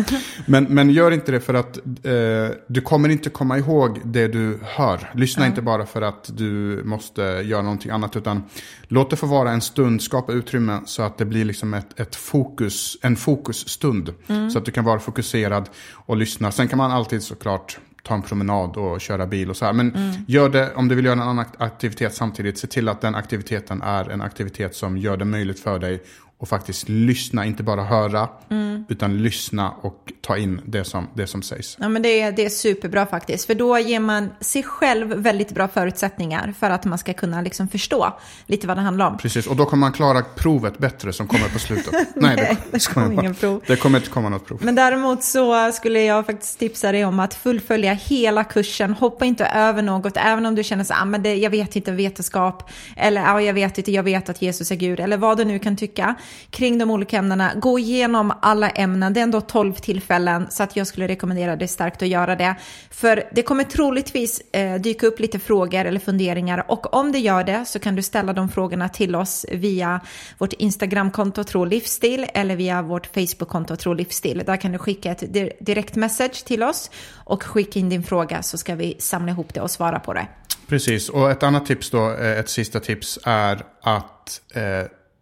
men, 0.47 0.65
men 0.65 0.91
gör 0.91 1.11
inte 1.11 1.33
det 1.33 1.41
för 1.41 1.55
att 1.55 1.77
eh, 1.77 2.57
du 2.67 2.81
kommer 2.81 3.09
inte 3.09 3.31
komma 3.31 3.59
ihåg 3.59 4.01
det 4.05 4.29
du 4.29 4.59
hör. 4.63 5.11
Lyssna 5.15 5.47
inte 5.47 5.63
bara 5.63 5.87
för 5.87 6.03
att 6.03 6.31
du 6.37 6.83
måste 6.85 7.23
göra 7.23 7.63
någonting 7.63 7.91
annat. 7.91 8.17
Utan 8.17 8.43
låt 8.89 9.11
det 9.11 9.17
få 9.17 9.27
vara 9.27 9.51
en 9.51 9.61
stund, 9.61 10.03
skapa 10.03 10.33
utrymme 10.33 10.81
så 10.87 11.03
att 11.03 11.19
det 11.19 11.25
blir 11.25 11.45
liksom 11.45 11.75
ett, 11.75 12.01
ett 12.01 12.17
fokus, 12.17 12.97
en 13.03 13.17
fokusstund. 13.23 14.15
Mm. 14.27 14.51
Så 14.51 14.59
att 14.59 14.65
du 14.65 14.71
kan 14.71 14.85
vara 14.85 14.99
fokuserad 14.99 15.69
och 15.93 16.17
lyssna. 16.17 16.53
Sen 16.53 16.69
kan 16.69 16.79
man 16.79 16.91
alltid 16.91 17.23
såklart 17.23 17.79
ta 18.03 18.15
en 18.15 18.23
promenad 18.23 18.77
och 18.77 19.01
köra 19.01 19.27
bil 19.27 19.51
och 19.51 19.57
så 19.57 19.65
här. 19.65 19.73
Men 19.73 19.95
mm. 19.95 20.13
gör 20.29 20.49
det, 20.49 20.75
om 20.75 20.89
du 20.89 20.95
vill 20.95 21.05
göra 21.05 21.13
en 21.13 21.29
annan 21.29 21.45
aktivitet 21.59 22.15
samtidigt, 22.15 22.59
se 22.59 22.67
till 22.67 22.89
att 22.89 23.01
den 23.01 23.15
aktiviteten 23.15 23.83
är 23.83 24.11
en 24.11 24.21
aktivitet 24.21 24.75
som 24.75 24.99
gör 24.99 25.17
det 25.17 25.25
möjligt 25.25 25.61
för 25.61 25.79
dig 25.79 26.03
och 26.43 26.49
faktiskt 26.49 26.89
lyssna, 26.89 27.47
inte 27.47 27.63
bara 27.63 27.85
höra, 27.85 28.29
mm. 28.51 28.85
utan 28.89 29.23
lyssna 29.23 29.71
och 29.71 30.13
ta 30.21 30.37
in 30.37 30.61
det 30.65 30.85
som, 30.85 31.09
det 31.15 31.27
som 31.27 31.43
sägs. 31.43 31.77
Ja, 31.81 31.89
men 31.89 32.03
det, 32.03 32.21
är, 32.21 32.33
det 32.33 32.45
är 32.45 32.49
superbra 32.49 33.07
faktiskt, 33.07 33.47
för 33.47 33.55
då 33.55 33.79
ger 33.79 34.01
man 34.01 34.31
sig 34.41 34.63
själv 34.63 35.09
väldigt 35.09 35.53
bra 35.53 35.69
förutsättningar 35.69 36.55
för 36.59 36.71
att 36.71 36.85
man 36.85 36.99
ska 36.99 37.13
kunna 37.13 37.41
liksom 37.41 37.69
förstå 37.69 38.13
lite 38.47 38.67
vad 38.67 38.77
det 38.77 38.81
handlar 38.81 39.07
om. 39.07 39.19
Precis, 39.19 39.47
och 39.47 39.57
då 39.57 39.65
kommer 39.65 39.81
man 39.81 39.93
klara 39.93 40.23
provet 40.23 40.79
bättre 40.79 41.13
som 41.13 41.27
kommer 41.27 41.49
på 41.49 41.59
slutet. 41.59 41.93
Nej, 41.93 42.07
Nej, 42.15 42.37
det, 42.37 42.79
det 42.79 42.87
kommer 42.87 43.13
ingen 43.13 43.35
prov. 43.35 43.63
Det 43.67 43.77
kommer 43.77 43.99
inte 43.99 44.11
komma 44.11 44.29
något 44.29 44.47
prov. 44.47 44.59
Men 44.63 44.75
däremot 44.75 45.25
så 45.25 45.73
skulle 45.73 46.03
jag 46.03 46.27
faktiskt 46.27 46.59
tipsa 46.59 46.93
dig 46.93 47.05
om 47.05 47.21
att 47.21 47.35
fullfölja 47.35 47.93
hela 47.93 48.45
kursen, 48.45 48.93
hoppa 48.93 49.25
inte 49.25 49.47
över 49.47 49.83
något, 49.83 50.17
även 50.17 50.47
om 50.47 50.55
du 50.55 50.65
känner 50.65 50.85
så 50.85 50.95
ah, 50.95 51.05
men 51.05 51.23
det, 51.23 51.35
jag 51.35 51.51
vet 51.51 51.77
inte 51.77 51.93
vetenskap, 51.93 52.71
eller 52.97 53.35
ah, 53.35 53.41
jag 53.41 53.55
vet 53.55 53.79
inte, 53.79 53.93
jag 53.93 54.03
vet 54.03 54.29
att 54.29 54.43
Jesus 54.43 54.71
är 54.71 54.77
Gud, 54.77 55.01
eller 55.01 55.17
vad 55.17 55.39
du 55.39 55.45
nu 55.45 55.59
kan 55.59 55.77
tycka 55.77 56.15
kring 56.51 56.79
de 56.79 56.91
olika 56.91 57.19
ämnena. 57.19 57.53
Gå 57.55 57.79
igenom 57.79 58.33
alla 58.43 58.71
ämnen, 58.71 59.13
det 59.13 59.21
är 59.21 59.23
ändå 59.23 59.41
12 59.41 59.75
tillfällen 59.75 60.47
så 60.51 60.63
att 60.63 60.77
jag 60.77 60.87
skulle 60.87 61.09
rekommendera 61.09 61.57
dig 61.57 61.69
starkt 61.69 62.03
att 62.03 62.09
göra 62.09 62.37
det. 62.37 62.55
För 62.91 63.25
det 63.33 63.43
kommer 63.43 63.65
troligtvis 63.65 64.41
eh, 64.53 64.81
dyka 64.81 65.07
upp 65.07 65.21
lite 65.21 65.39
frågor 65.39 65.85
eller 65.85 66.01
funderingar 66.01 66.65
och 66.69 66.95
om 66.95 67.13
det 67.13 67.19
gör 67.19 67.45
det 67.45 67.65
så 67.65 67.79
kan 67.79 67.97
du 67.97 68.03
ställa 68.03 68.33
de 68.33 68.49
frågorna 68.49 68.89
till 68.89 69.17
oss 69.17 69.47
via 69.53 70.01
vårt 70.39 70.53
Instagramkonto 70.53 71.45
Tro 71.45 71.65
Livsstil 71.65 72.27
eller 72.35 72.57
via 72.57 72.83
vårt 72.83 73.07
Facebookkonto 73.07 73.77
Tro 73.77 73.95
Livsstil. 73.95 74.43
Där 74.47 74.57
kan 74.57 74.73
du 74.73 74.79
skicka 74.79 75.11
ett 75.11 75.33
direkt 75.61 75.95
message 75.95 76.45
till 76.45 76.63
oss 76.63 76.91
och 77.15 77.43
skicka 77.43 77.79
in 77.79 77.89
din 77.89 78.03
fråga 78.03 78.43
så 78.43 78.59
ska 78.59 78.75
vi 78.75 78.97
samla 78.99 79.33
ihop 79.33 79.55
det 79.55 79.61
och 79.61 79.71
svara 79.71 79.99
på 79.99 80.13
det. 80.13 80.27
Precis, 80.69 81.09
och 81.09 81.31
ett 81.31 81.43
annat 81.43 81.67
tips 81.67 81.91
då, 81.91 82.13
eh, 82.13 82.39
ett 82.39 82.49
sista 82.49 82.81
tips 82.81 83.19
är 83.25 83.63
att 83.83 84.41
eh, 84.55 84.63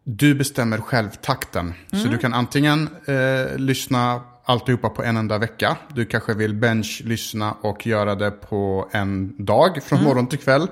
du 0.04 0.34
bestämmer 0.34 0.78
själv 0.78 1.10
takten. 1.10 1.74
Mm. 1.92 2.04
Så 2.04 2.10
du 2.10 2.18
kan 2.18 2.34
antingen 2.34 2.88
eh, 3.06 3.58
lyssna 3.58 4.20
alltihopa 4.44 4.88
på 4.88 5.02
en 5.02 5.16
enda 5.16 5.38
vecka. 5.38 5.76
Du 5.94 6.04
kanske 6.04 6.34
vill 6.34 6.54
bench 6.54 7.02
lyssna 7.04 7.52
och 7.52 7.86
göra 7.86 8.14
det 8.14 8.30
på 8.30 8.88
en 8.92 9.44
dag 9.44 9.82
från 9.82 9.98
mm. 9.98 10.08
morgon 10.08 10.26
till 10.26 10.38
kväll. 10.38 10.66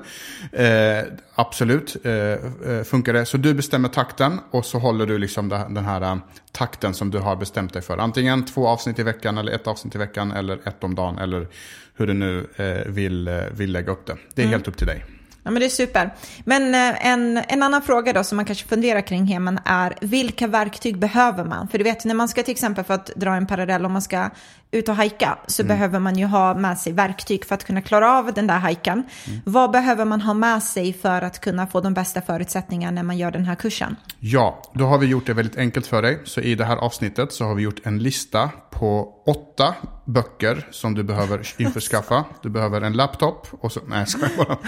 Eh, 0.52 1.04
absolut, 1.34 1.96
eh, 2.04 2.12
eh 2.12 2.38
funkar 2.84 3.12
det. 3.12 3.26
Så 3.26 3.36
du 3.36 3.54
bestämmer 3.54 3.88
takten 3.88 4.40
och 4.50 4.64
så 4.64 4.78
håller 4.78 5.06
du 5.06 5.18
liksom 5.18 5.48
den 5.48 5.84
här 5.84 6.12
uh, 6.12 6.18
takten 6.52 6.94
som 6.94 7.10
du 7.10 7.18
har 7.18 7.36
bestämt 7.36 7.72
dig 7.72 7.82
för. 7.82 7.98
Antingen 7.98 8.44
två 8.44 8.68
avsnitt 8.68 8.98
i 8.98 9.02
veckan 9.02 9.38
eller 9.38 9.52
ett 9.52 9.66
avsnitt 9.66 9.94
i 9.94 9.98
veckan 9.98 10.32
eller 10.32 10.68
ett 10.68 10.84
om 10.84 10.94
dagen 10.94 11.18
eller 11.18 11.48
hur 11.94 12.06
du 12.06 12.14
nu 12.14 12.46
eh, 12.56 12.92
vill, 12.92 13.28
eh, 13.28 13.40
vill 13.52 13.72
lägga 13.72 13.92
upp 13.92 14.06
det. 14.06 14.16
Det 14.34 14.42
är 14.42 14.46
mm. 14.46 14.52
helt 14.52 14.68
upp 14.68 14.76
till 14.76 14.86
dig. 14.86 15.04
Ja, 15.48 15.52
men 15.52 15.60
det 15.60 15.66
är 15.66 15.70
super. 15.70 16.14
Men 16.44 16.74
eh, 16.74 17.06
en, 17.06 17.42
en 17.48 17.62
annan 17.62 17.82
fråga 17.82 18.12
då 18.12 18.24
som 18.24 18.36
man 18.36 18.44
kanske 18.44 18.68
funderar 18.68 19.00
kring 19.00 19.24
hemen 19.24 19.60
är 19.64 19.94
vilka 20.00 20.46
verktyg 20.46 20.98
behöver 20.98 21.44
man? 21.44 21.68
För 21.68 21.78
du 21.78 21.84
vet 21.84 22.04
när 22.04 22.14
man 22.14 22.28
ska 22.28 22.42
till 22.42 22.52
exempel 22.52 22.84
för 22.84 22.94
att 22.94 23.06
dra 23.06 23.34
en 23.34 23.46
parallell 23.46 23.84
om 23.86 23.92
man 23.92 24.02
ska 24.02 24.30
ut 24.70 24.88
och 24.88 24.96
hajka 24.96 25.38
så 25.46 25.62
mm. 25.62 25.68
behöver 25.68 25.98
man 25.98 26.18
ju 26.18 26.26
ha 26.26 26.54
med 26.54 26.78
sig 26.78 26.92
verktyg 26.92 27.44
för 27.44 27.54
att 27.54 27.64
kunna 27.64 27.82
klara 27.82 28.18
av 28.18 28.32
den 28.32 28.46
där 28.46 28.58
hajkan. 28.58 29.02
Mm. 29.26 29.40
Vad 29.44 29.70
behöver 29.70 30.04
man 30.04 30.20
ha 30.20 30.34
med 30.34 30.62
sig 30.62 30.92
för 30.92 31.22
att 31.22 31.40
kunna 31.40 31.66
få 31.66 31.80
de 31.80 31.94
bästa 31.94 32.20
förutsättningarna 32.20 32.94
när 32.94 33.02
man 33.02 33.18
gör 33.18 33.30
den 33.30 33.44
här 33.44 33.54
kursen? 33.54 33.96
Ja, 34.18 34.62
då 34.74 34.84
har 34.84 34.98
vi 34.98 35.06
gjort 35.06 35.26
det 35.26 35.34
väldigt 35.34 35.56
enkelt 35.56 35.86
för 35.86 36.02
dig. 36.02 36.20
Så 36.24 36.40
i 36.40 36.54
det 36.54 36.64
här 36.64 36.76
avsnittet 36.76 37.32
så 37.32 37.44
har 37.44 37.54
vi 37.54 37.62
gjort 37.62 37.86
en 37.86 37.98
lista 37.98 38.50
på 38.70 39.14
åtta 39.26 39.74
böcker 40.04 40.66
som 40.70 40.94
du 40.94 41.02
behöver 41.02 41.48
införskaffa. 41.58 42.24
Du 42.42 42.48
behöver 42.48 42.80
en 42.80 42.92
laptop 42.92 43.46
och 43.50 43.72
så, 43.72 43.80
nej 43.86 44.06
jag 44.20 44.46
bara. 44.46 44.58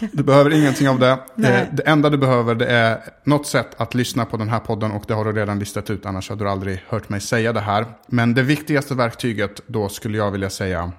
Du 0.12 0.22
behöver 0.22 0.50
ingenting 0.50 0.88
av 0.88 0.98
det. 0.98 1.18
Nej. 1.34 1.68
Det 1.72 1.82
enda 1.82 2.10
du 2.10 2.18
behöver 2.18 2.54
det 2.54 2.66
är 2.66 3.00
något 3.24 3.46
sätt 3.46 3.80
att 3.80 3.94
lyssna 3.94 4.24
på 4.24 4.36
den 4.36 4.48
här 4.48 4.58
podden 4.58 4.90
och 4.90 5.04
det 5.08 5.14
har 5.14 5.24
du 5.24 5.32
redan 5.32 5.58
listat 5.58 5.90
ut 5.90 6.06
annars 6.06 6.28
hade 6.28 6.44
du 6.44 6.50
aldrig 6.50 6.84
hört 6.88 7.08
mig 7.08 7.20
säga 7.20 7.52
det 7.52 7.60
här. 7.60 7.86
Men 8.06 8.34
det 8.34 8.42
viktigaste 8.42 8.94
verktyget 8.94 9.29
då 9.66 9.88
skulle 9.88 10.18
jag 10.18 10.30
vilja 10.30 10.50
säga 10.50 10.92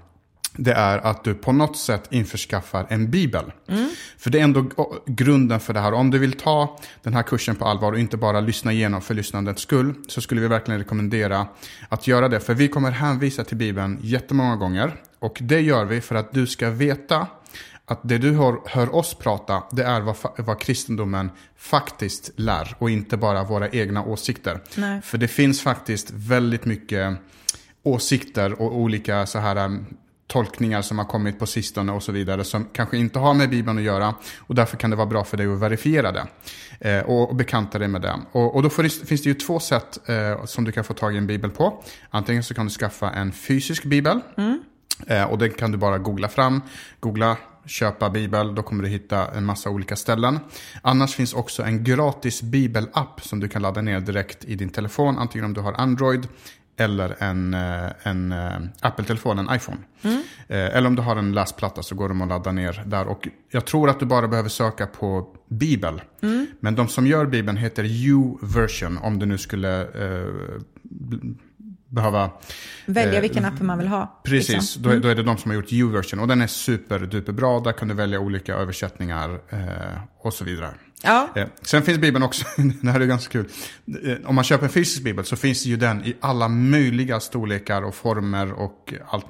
det 0.54 0.74
är 0.74 0.98
att 0.98 1.24
du 1.24 1.34
på 1.34 1.52
något 1.52 1.78
sätt 1.78 2.08
införskaffar 2.10 2.86
en 2.89 3.12
bibel. 3.12 3.52
Mm. 3.67 3.89
För 4.17 4.30
det 4.30 4.39
är 4.39 4.44
ändå 4.44 4.65
grunden 5.06 5.60
för 5.60 5.74
det 5.74 5.80
här. 5.80 5.94
Om 5.94 6.12
du 6.12 6.20
vill 6.20 6.34
ta 6.34 6.80
den 7.04 7.13
här 7.13 7.24
kursen 7.24 7.56
på 7.56 7.65
allvar 7.65 7.91
och 7.91 8.00
inte 8.00 8.17
bara 8.17 8.39
lyssna 8.39 8.72
igenom 8.72 9.02
för 9.02 9.13
lyssnandets 9.13 9.62
skull, 9.62 9.94
så 10.08 10.22
skulle 10.22 10.41
vi 10.41 10.48
verkligen 10.48 10.80
rekommendera 10.80 11.48
att 11.89 12.08
göra 12.08 12.30
det. 12.30 12.39
För 12.39 12.54
vi 12.54 12.67
kommer 12.67 12.91
hänvisa 12.91 13.44
till 13.44 13.58
bibeln 13.58 14.00
jättemånga 14.02 14.56
gånger. 14.56 14.96
Och 15.20 15.38
det 15.41 15.62
gör 15.62 15.86
vi 15.86 16.02
för 16.02 16.15
att 16.15 16.34
du 16.34 16.48
ska 16.48 16.70
veta 16.70 17.28
att 17.86 18.00
det 18.04 18.17
du 18.17 18.32
hör, 18.32 18.60
hör 18.65 18.96
oss 18.96 19.13
prata, 19.13 19.63
det 19.72 19.84
är 19.84 20.02
vad, 20.02 20.15
vad 20.38 20.60
kristendomen 20.60 21.32
faktiskt 21.58 22.32
lär 22.36 22.76
och 22.78 22.89
inte 22.89 23.17
bara 23.17 23.44
våra 23.44 23.70
egna 23.70 24.04
åsikter. 24.04 24.60
Nej. 24.76 25.02
För 25.02 25.17
det 25.17 25.28
finns 25.28 25.62
faktiskt 25.62 26.12
väldigt 26.12 26.65
mycket 26.65 27.17
åsikter 27.84 28.62
och 28.62 28.76
olika 28.76 29.26
så 29.26 29.39
här 29.39 29.65
um, 29.65 29.86
tolkningar 30.32 30.82
som 30.82 30.98
har 30.98 31.06
kommit 31.06 31.39
på 31.39 31.46
sistone 31.46 31.91
och 31.91 32.04
så 32.04 32.12
vidare 32.12 32.44
som 32.44 32.65
kanske 32.74 32.98
inte 32.98 33.20
har 33.20 33.34
med 33.34 33.50
Bibeln 33.50 33.78
att 33.78 33.84
göra 33.84 34.15
och 34.39 34.56
därför 34.56 34.78
kan 34.78 34.89
det 34.89 34.96
vara 34.96 35.08
bra 35.08 35.24
för 35.24 35.38
dig 35.38 35.54
att 35.54 35.60
verifiera 35.60 36.12
det 36.12 36.28
eh, 36.80 37.04
och, 37.04 37.30
och 37.30 37.36
bekanta 37.36 37.80
dig 37.80 37.88
med 37.88 38.02
det. 38.02 38.20
Och, 38.32 38.56
och 38.56 38.63
då 38.63 38.70
det, 38.70 38.89
finns 38.89 39.24
det 39.24 39.30
ju 39.30 39.34
två 39.34 39.60
sätt 39.60 40.10
eh, 40.10 40.46
som 40.46 40.63
du 40.63 40.72
kan 40.72 40.84
få 40.84 40.94
tag 40.94 41.15
i 41.15 41.17
en 41.17 41.28
bibel 41.28 41.50
på. 41.50 41.84
Antingen 42.10 42.44
så 42.44 42.54
kan 42.54 42.65
du 42.65 42.72
skaffa 42.72 43.10
en 43.12 43.32
fysisk 43.32 43.84
bibel 43.84 44.20
mm. 44.38 44.62
eh, 45.08 45.24
och 45.24 45.38
den 45.38 45.52
kan 45.52 45.72
du 45.72 45.78
bara 45.78 45.98
googla 45.98 46.28
fram. 46.28 46.62
Googla 47.00 47.38
köpa 47.65 48.10
bibel, 48.10 48.56
då 48.56 48.63
kommer 48.63 48.84
du 48.84 48.89
hitta 48.89 49.28
en 49.28 49.46
massa 49.46 49.70
olika 49.70 49.96
ställen. 49.96 50.39
Annars 50.82 51.15
finns 51.15 51.34
också 51.34 51.63
en 51.63 51.84
gratis 51.84 52.41
bibelapp 52.41 53.22
som 53.22 53.39
du 53.39 53.48
kan 53.48 53.62
ladda 53.62 53.82
ner 53.82 54.00
direkt 54.00 54.46
i 54.46 54.56
din 54.56 54.70
telefon, 54.70 55.17
antingen 55.17 55.46
om 55.46 55.54
du 55.54 55.62
har 55.62 55.74
Android 55.74 56.28
eller 56.82 57.15
en, 57.20 57.54
eh, 57.54 57.91
en 58.04 58.32
eh, 58.32 58.60
Apple-telefon, 58.82 59.39
en 59.39 59.56
iPhone. 59.56 59.78
Mm. 60.02 60.22
Eh, 60.48 60.76
eller 60.78 60.88
om 60.88 60.96
du 60.96 61.02
har 61.02 61.15
en 61.15 61.34
läsplatta 61.34 61.84
så 61.84 61.96
går 61.96 62.10
de 62.10 62.22
att 62.22 62.28
ladda 62.28 62.52
ner 62.52 62.84
där. 62.86 63.08
Och 63.08 63.28
jag 63.52 63.65
tror 63.65 63.89
att 63.89 64.00
du 64.00 64.06
bara 64.06 64.28
behöver 64.28 64.50
söka 64.50 64.88
på 64.88 65.28
Bibel. 65.50 66.02
Mm. 66.22 66.48
Men 66.60 66.76
de 66.76 66.88
som 66.88 67.08
gör 67.08 67.26
Bibeln 67.26 67.58
heter 67.58 67.84
U-version 67.84 68.98
om 68.98 69.20
du 69.20 69.26
nu 69.26 69.38
skulle 69.38 69.82
eh, 69.82 70.28
behöva... 71.92 72.30
Välja 72.86 73.16
eh, 73.16 73.22
vilken 73.22 73.46
app 73.46 73.62
man 73.62 73.78
vill 73.78 73.88
ha. 73.88 74.22
Precis, 74.24 74.50
liksom. 74.50 74.86
mm. 74.86 74.96
då, 74.96 75.08
då, 75.08 75.10
är 75.10 75.16
det 75.16 75.24
de 75.24 75.38
som 75.38 75.52
har 75.52 75.56
gjort 75.56 75.72
U-version. 75.72 76.20
Och 76.20 76.28
den 76.28 76.42
är 76.42 76.48
superduper 76.48 77.34
bra. 77.34 77.60
Där 77.60 77.72
kan 77.72 77.88
du 77.88 77.94
välja 77.94 78.20
olika 78.20 78.56
översättningar 78.56 79.40
eh, 79.50 79.60
och 80.22 80.34
så 80.34 80.46
vidare. 80.46 80.70
Ja. 81.04 81.30
Eh, 81.36 81.48
sen 81.62 81.84
finns 81.84 82.00
Bibeln 82.00 82.24
också, 82.24 82.46
det 82.82 82.92
här 82.92 83.00
är 83.00 83.06
ganska 83.06 83.32
kul. 83.32 83.50
Eh, 84.04 84.30
om 84.30 84.36
man 84.36 84.44
köper 84.44 84.66
en 84.66 84.72
fysisk 84.72 85.04
Bibel 85.04 85.26
så 85.26 85.36
finns 85.36 85.66
ju 85.66 85.78
den 85.78 86.06
i 86.06 86.16
alla 86.20 86.48
möjliga 86.48 87.20
storlekar 87.20 87.82
och 87.82 87.96
former 87.96 88.54
och 88.54 88.94
allt. 89.08 89.26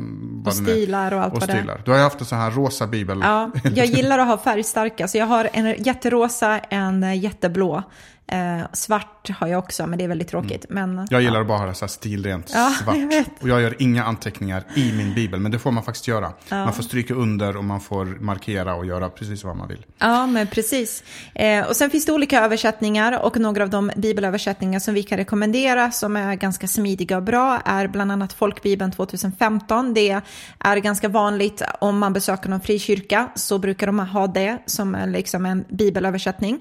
och 0.45 0.53
stilar 0.53 1.13
och 1.13 1.23
allt 1.23 1.33
och 1.33 1.39
vad 1.39 1.49
stilar. 1.49 1.65
det 1.65 1.71
är. 1.71 1.81
Du 1.85 1.91
har 1.91 1.97
ju 1.97 2.03
haft 2.03 2.19
en 2.19 2.25
sån 2.25 2.37
här 2.37 2.51
rosa 2.51 2.87
Bibel. 2.87 3.19
Ja, 3.21 3.51
jag 3.63 3.85
gillar 3.85 4.19
att 4.19 4.27
ha 4.27 4.37
färgstarka. 4.37 5.07
Så 5.07 5.17
jag 5.17 5.25
har 5.25 5.49
en 5.53 5.83
jätterosa, 5.83 6.59
en 6.59 7.19
jätteblå 7.19 7.83
Eh, 8.31 8.61
svart 8.73 9.29
har 9.29 9.47
jag 9.47 9.59
också, 9.59 9.87
men 9.87 9.97
det 9.97 10.03
är 10.03 10.07
väldigt 10.07 10.27
tråkigt. 10.27 10.65
Men, 10.69 10.91
Mm. 10.91 11.07
Jag 11.09 11.21
gillar 11.21 11.41
att 11.41 11.47
bara 11.47 11.57
ha 11.57 11.73
så 11.73 11.85
här 11.85 11.89
stilrent 11.89 12.51
Ja, 12.53 12.73
svart. 12.83 12.95
jag. 13.11 13.23
Och 13.41 13.49
jag 13.49 13.61
gör 13.61 13.75
inga 13.79 14.03
anteckningar 14.03 14.63
i 14.75 14.91
min 14.93 15.13
bibel, 15.13 15.39
men 15.39 15.51
det 15.51 15.59
får 15.59 15.71
man 15.71 15.83
faktiskt 15.83 16.07
göra. 16.07 16.33
Man 16.49 16.73
får 16.73 16.83
stryka 16.83 17.13
under 17.13 17.57
och 17.57 17.63
man 17.63 17.81
får 17.81 18.05
markera 18.05 18.75
och 18.75 18.85
göra 18.85 19.09
precis 19.09 19.43
vad 19.43 19.55
man 19.57 19.67
vill. 19.67 19.85
Ja, 19.97 20.27
men 20.27 20.47
precis. 20.47 21.03
Eh, 21.35 21.65
och 21.65 21.75
sen 21.75 21.89
finns 21.89 22.05
det 22.05 22.11
olika 22.11 22.43
översättningar 22.43 23.19
och 23.25 23.37
några 23.39 23.63
av 23.63 23.69
de 23.69 23.91
bibelöversättningar 23.95 24.79
som 24.79 24.93
vi 24.93 25.03
kan 25.03 25.17
rekommendera 25.17 25.91
som 25.91 26.15
är 26.15 26.35
ganska 26.35 26.67
smidiga 26.67 27.17
och 27.17 27.23
bra 27.23 27.61
är 27.65 27.87
bland 27.87 28.11
annat 28.11 28.33
Folkbibeln 28.33 28.91
2015. 28.91 29.93
Det 29.93 30.21
är 30.59 30.75
ganska 30.77 31.09
vanligt 31.09 31.61
om 31.79 31.97
man 31.99 32.13
besöker 32.13 32.49
någon 32.49 32.61
frikyrka 32.61 33.29
så 33.35 33.57
brukar 33.59 33.87
de 33.87 33.99
ha 33.99 34.27
det 34.27 34.57
som 34.65 34.97
liksom 35.07 35.45
en 35.45 35.65
bibelöversättning. 35.69 36.59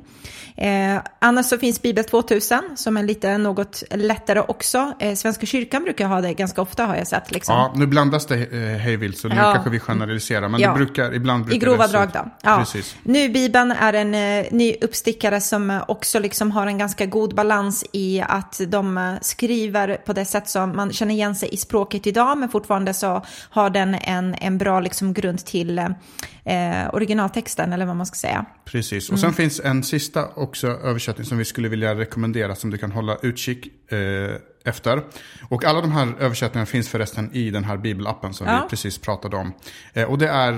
Eh, 0.57 1.01
annars 1.19 1.47
så 1.47 1.59
finns 1.61 1.83
Bibel 1.83 2.05
2000 2.05 2.59
som 2.77 2.97
är 2.97 3.03
lite 3.03 3.39
något 3.39 3.83
lättare 3.91 4.41
också. 4.41 4.93
Eh, 4.99 5.15
Svenska 5.15 5.47
kyrkan 5.47 5.85
brukar 5.85 6.07
ha 6.09 6.21
det 6.21 6.35
ganska 6.35 6.63
ofta 6.63 6.87
har 6.87 6.97
jag 6.97 7.07
sett. 7.07 7.31
Liksom. 7.31 7.55
Ja, 7.55 7.73
nu 7.77 7.87
blandas 7.87 8.27
det 8.27 8.35
eh, 8.53 8.79
hejvilt, 8.79 9.19
så 9.19 9.29
nu 9.29 9.35
Ja. 9.35 9.53
kanske 9.53 9.71
vi 9.71 9.81
generaliserar. 9.81 10.49
Men 10.49 10.61
Ja. 10.61 10.69
det 10.71 10.77
brukar, 10.77 11.15
ibland 11.15 11.45
brukar 11.45 11.57
I 11.57 11.59
grova 11.71 11.87
drag 11.87 12.09
då. 12.13 12.31
Ja. 12.43 12.59
Precis. 12.59 12.97
Nu 13.03 13.29
Bibeln 13.29 13.71
är 13.71 13.93
en 13.93 14.15
eh, 14.15 14.47
ny 14.51 14.75
uppstickare 14.81 15.41
som 15.41 15.81
också 15.89 16.19
liksom 16.19 16.51
har 16.51 16.67
en 16.67 16.79
ganska 16.79 17.07
god 17.07 17.35
balans 17.35 17.85
i 17.93 18.21
att 18.29 18.61
de 18.69 19.17
skriver 19.23 19.97
på 19.97 20.13
det 20.13 20.25
sätt 20.25 20.49
som 20.49 20.77
man 20.77 20.93
känner 20.93 21.15
igen 21.15 21.35
sig 21.35 21.49
i 21.53 21.57
språket 21.57 22.07
idag 22.07 22.39
men 22.39 22.49
fortfarande 22.49 22.95
så 22.95 23.23
har 23.51 23.71
den 23.71 23.95
en, 23.95 24.35
en 24.35 24.59
bra 24.59 24.81
liksom 24.81 25.13
grund 25.15 25.45
till 25.45 25.79
eh, 25.79 26.95
originaltexten 26.95 27.73
eller 27.73 27.87
vad 27.87 27.97
man 27.97 28.07
ska 28.07 28.15
säga. 28.17 28.45
Precis. 28.65 29.09
Och 29.09 29.19
Mm. 29.19 29.21
sen 29.21 29.33
finns 29.33 29.61
en 29.65 29.83
sista 29.83 30.29
också 30.37 30.67
översättning 30.67 31.27
som 31.27 31.39
vi 31.41 31.45
skulle 31.45 31.69
vilja 31.69 31.95
rekommendera 31.95 32.55
som 32.55 32.71
du 32.71 32.79
kan 32.79 32.93
hålla 32.93 33.17
utkik 33.23 33.93
eh, 33.93 34.35
efter. 34.65 35.03
Och 35.49 35.65
alla 35.65 35.81
de 35.81 35.93
här 35.93 36.09
översättningarna 36.19 36.67
finns 36.67 36.89
förresten 36.89 37.31
i 37.33 37.51
den 37.51 37.65
här 37.65 37.77
bibelappen 37.77 38.35
som 38.35 38.47
Ja. 38.47 38.61
vi 38.65 38.69
precis 38.71 38.99
pratade 38.99 39.37
om. 39.37 39.53
Eh, 39.93 40.05
och 40.11 40.19
det 40.19 40.29
är 40.29 40.53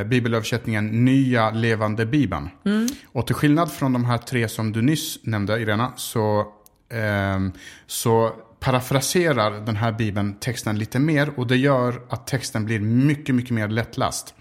eh, 0.00 0.04
bibelöversättningen 0.06 1.04
Nya 1.04 1.50
Levande 1.50 2.06
Bibeln. 2.06 2.50
Mm. 2.64 2.88
Och 3.12 3.26
till 3.26 3.34
skillnad 3.34 3.72
från 3.72 3.92
de 3.92 4.04
här 4.04 4.18
tre 4.18 4.48
som 4.48 4.72
du 4.72 4.82
nyss 4.82 5.18
nämnde, 5.22 5.60
Irena, 5.60 5.92
så, 5.96 6.46
ehm, 6.92 7.52
så 7.86 8.32
parafraserar 8.62 9.50
den 9.50 9.76
här 9.76 9.92
bibeln 9.92 10.34
texten 10.34 10.78
lite 10.78 10.98
mer 10.98 11.38
och 11.38 11.46
det 11.46 11.56
gör 11.56 12.02
att 12.08 12.26
texten 12.26 12.64
blir 12.64 12.80
mycket, 12.80 13.34
mycket 13.34 13.50
mer 13.50 13.68
lättläst. 13.68 14.34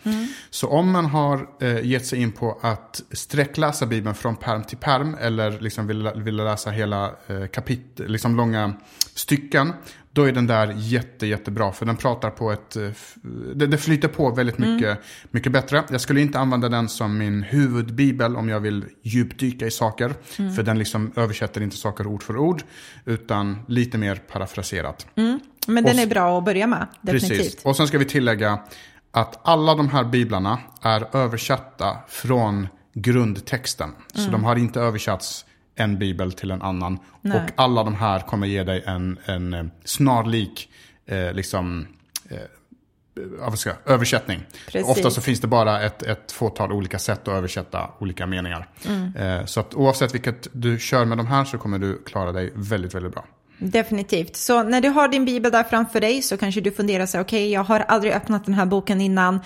Så 0.49 0.67
om 0.67 0.91
man 0.91 1.05
har 1.05 1.47
eh, 1.61 1.85
gett 1.85 2.05
sig 2.05 2.21
in 2.21 2.31
på 2.31 2.59
att 2.61 3.01
sträckläsa 3.11 3.85
bibeln 3.85 4.15
från 4.15 4.35
perm 4.35 4.63
till 4.63 4.77
perm 4.77 5.17
eller 5.21 5.59
liksom 5.59 5.87
vill, 5.87 6.11
vill 6.15 6.35
läsa 6.35 6.69
hela 6.69 7.11
eh, 7.27 7.47
kapitel, 7.53 8.11
liksom 8.11 8.35
långa 8.35 8.73
stycken, 9.15 9.73
då 10.13 10.23
är 10.23 10.31
den 10.31 10.47
där 10.47 10.73
jätte, 10.77 11.27
jättebra. 11.27 11.71
För 11.71 11.85
den 11.85 11.97
pratar 11.97 12.29
på 12.29 12.51
ett, 12.51 12.75
eh, 12.75 12.89
det, 13.55 13.67
det 13.67 13.77
flyter 13.77 14.07
på 14.07 14.29
väldigt 14.31 14.57
mycket, 14.57 14.99
mycket 15.31 15.51
bättre. 15.51 15.83
Jag 15.89 16.01
skulle 16.01 16.21
inte 16.21 16.39
använda 16.39 16.69
den 16.69 16.89
som 16.89 17.17
min 17.17 17.43
huvudbibel 17.43 18.35
om 18.35 18.49
jag 18.49 18.59
vill 18.59 18.85
djupdyka 19.03 19.65
i 19.67 19.71
saker. 19.71 20.13
För 20.55 20.63
den 20.63 20.79
liksom 20.79 21.11
översätter 21.15 21.61
inte 21.61 21.75
saker 21.77 22.07
ord 22.07 22.23
för 22.23 22.37
ord, 22.37 22.63
utan 23.05 23.57
lite 23.67 23.97
mer 23.97 24.15
parafraserat. 24.15 25.07
Men 25.15 25.39
den 25.67 25.85
Och- 25.85 26.01
är 26.01 26.07
bra 26.07 26.37
att 26.37 26.45
börja 26.45 26.67
med, 26.67 26.87
definitivt. 27.01 27.37
Precis. 27.37 27.65
Och 27.65 27.75
sen 27.75 27.87
ska 27.87 27.97
vi 27.97 28.05
tillägga 28.05 28.59
att 29.11 29.39
alla 29.47 29.75
de 29.75 29.89
här 29.89 30.03
biblarna 30.03 30.59
är 30.81 31.15
översatta 31.15 31.97
från 32.07 32.67
grundtexten. 32.93 33.89
Så 34.13 34.19
Mm. 34.21 34.31
de 34.31 34.43
har 34.43 34.55
inte 34.55 34.79
översatts 34.81 35.45
en 35.75 35.97
bibel 35.97 36.31
till 36.31 36.51
en 36.51 36.61
annan. 36.61 36.99
Nej. 37.21 37.37
Och 37.37 37.51
alla 37.55 37.83
de 37.83 37.95
här 37.95 38.19
kommer 38.19 38.47
ge 38.47 38.63
dig 38.63 38.83
en, 38.85 39.19
en 39.25 39.53
eh, 39.53 39.65
snarlik 39.83 40.69
eh, 41.05 41.33
liksom, 41.33 41.87
eh, 42.29 42.37
jag, 43.65 43.75
översättning. 43.85 44.39
Precis. 44.67 44.89
Ofta 44.89 45.11
så 45.11 45.21
finns 45.21 45.39
det 45.39 45.47
bara 45.47 45.81
ett, 45.81 46.03
ett 46.03 46.31
fåtal 46.31 46.71
olika 46.71 46.99
sätt 46.99 47.27
att 47.27 47.33
översätta 47.33 47.89
olika 47.99 48.25
meningar. 48.25 48.67
Mm. 48.87 49.15
Eh, 49.15 49.45
så 49.45 49.59
att 49.59 49.73
oavsett 49.73 50.13
vilket 50.13 50.47
du 50.51 50.79
kör 50.79 51.05
med 51.05 51.17
de 51.17 51.27
här 51.27 51.45
så 51.45 51.57
kommer 51.57 51.79
du 51.79 52.03
klara 52.05 52.31
dig 52.31 52.51
väldigt, 52.55 52.95
väldigt 52.95 53.11
bra. 53.11 53.25
Definitivt. 53.57 54.35
Så 54.35 54.63
när 54.63 54.81
du 54.81 54.89
har 54.89 55.07
din 55.07 55.25
bibel 55.25 55.51
där 55.51 55.63
framför 55.63 56.01
dig 56.01 56.21
så 56.21 56.37
kanske 56.37 56.61
du 56.61 56.71
funderar 56.71 57.05
sig, 57.05 57.21
okej, 57.21 57.51
jag 57.51 57.63
har 57.63 57.79
aldrig 57.79 58.13
öppnat 58.13 58.45
den 58.45 58.53
här 58.53 58.65
boken 58.65 59.01
innan. 59.01 59.39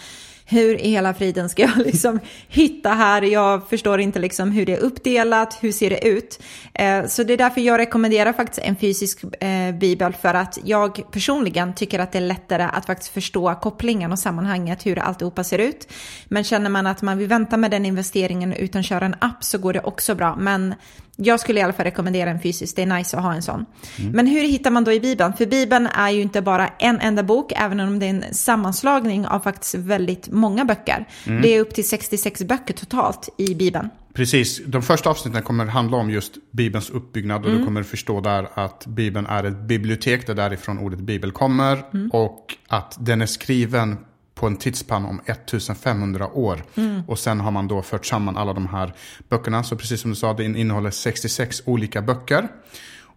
Hur 0.48 0.82
i 0.82 0.90
hela 0.90 1.14
friden 1.14 1.50
ska 1.50 1.62
jag 1.62 1.78
liksom 1.86 2.20
hitta 2.48 2.90
här? 2.90 3.22
Jag 3.22 3.70
förstår 3.70 4.00
inte 4.00 4.20
liksom 4.20 4.52
hur 4.52 4.66
det 4.66 4.74
är 4.74 4.80
uppdelat, 4.80 5.58
hur 5.62 5.72
ser 5.72 5.90
det 5.90 6.08
ut? 6.08 6.40
Eh, 6.74 7.06
så 7.06 7.24
det 7.24 7.34
är 7.34 7.38
därför 7.38 7.62
jag 7.62 7.78
rekommenderar 7.78 8.34
faktiskt 8.34 8.60
en 8.60 8.76
fysisk 8.76 9.24
eh, 9.24 9.76
bibel 9.76 10.14
för 10.14 10.34
att 10.34 10.60
jag 10.64 11.12
personligen 11.12 11.74
tycker 11.74 12.00
att 12.00 12.12
det 12.12 12.18
är 12.18 12.22
lättare 12.22 12.64
att 12.64 12.86
faktiskt 12.86 13.14
förstå 13.14 13.56
kopplingen 13.56 14.12
och 14.12 14.20
sammanhanget, 14.20 14.86
hur 14.86 15.00
alltihopa 15.00 15.44
ser 15.44 15.60
ut. 15.60 15.92
Men 16.26 16.44
känner 16.44 16.70
man 16.70 16.88
att 16.88 17.02
man 17.02 17.18
vill 17.18 17.28
vänta 17.28 17.58
med 17.58 17.72
den 17.72 17.86
investeringen 17.86 18.54
utan 18.54 18.84
köra 18.84 19.06
en 19.06 19.16
app 19.20 19.44
så 19.44 19.58
går 19.58 19.74
det 19.74 19.82
också 19.82 20.16
bra. 20.16 20.36
Men 20.36 20.76
jag 21.16 21.40
skulle 21.40 21.60
i 21.60 21.64
alla 21.64 21.74
fall 21.74 21.84
rekommendera 21.84 22.30
en 22.30 22.40
fysisk, 22.42 22.76
det 22.76 22.82
är 22.82 22.98
nice 22.98 23.18
att 23.18 23.24
ha 23.24 23.34
en 23.34 23.42
sån. 23.42 23.66
Men 24.14 24.28
hur 24.28 24.42
hittar 24.42 24.72
man 24.72 24.84
då 24.84 24.92
i 24.92 25.00
Bibeln? 25.00 25.34
För 25.34 25.46
Bibeln 25.46 25.88
är 25.88 26.10
ju 26.10 26.22
inte 26.22 26.42
bara 26.42 26.68
en 26.68 27.00
enda 27.00 27.24
bok, 27.24 27.52
även 27.56 27.80
om 27.80 28.00
det 28.00 28.06
är 28.06 28.10
en 28.10 28.24
sammanslagning 28.32 29.28
av 29.28 29.40
faktiskt 29.40 29.76
väldigt 29.76 30.30
många 30.32 30.66
böcker. 30.66 31.06
Det 31.42 31.56
är 31.56 31.60
upp 31.62 31.74
till 31.74 31.88
66 31.88 32.42
böcker 32.44 32.74
totalt 32.74 33.30
i 33.38 33.56
Bibeln. 33.56 33.90
Precis, 34.14 34.62
de 34.66 34.82
första 34.82 35.10
avsnitten 35.10 35.42
kommer 35.42 35.66
handla 35.66 35.98
om 35.98 36.10
just 36.10 36.34
Bibelns 36.52 36.90
uppbyggnad 36.90 37.42
och 37.42 37.48
Mm. 37.48 37.60
du 37.60 37.66
kommer 37.66 37.84
förstå 37.84 38.22
där 38.22 38.48
att 38.54 38.86
Bibeln 38.88 39.26
är 39.26 39.44
ett 39.44 39.58
bibliotek, 39.60 40.28
där 40.28 40.34
därifrån 40.34 40.80
ordet 40.80 41.00
Bibel 41.00 41.32
kommer 41.32 41.84
Mm. 41.94 42.10
och 42.14 42.56
att 42.68 42.98
den 43.00 43.22
är 43.22 43.26
skriven 43.26 43.98
på 44.36 44.48
en 44.48 44.56
tidsspann 44.58 45.06
om 45.06 45.22
1500 45.26 46.28
år. 46.34 46.64
Mm. 46.76 47.02
Och 47.08 47.20
sen 47.20 47.40
har 47.40 47.52
man 47.52 47.68
då 47.68 47.82
fört 47.82 48.06
samman 48.06 48.38
alla 48.38 48.54
de 48.54 48.68
här 48.68 48.94
böckerna. 49.30 49.64
Så 49.64 49.76
precis 49.76 50.02
som 50.02 50.12
du 50.12 50.16
sa, 50.16 50.34
det 50.34 50.44
innehåller 50.44 50.92
66 50.92 51.62
olika 51.66 52.02
böcker. 52.02 52.48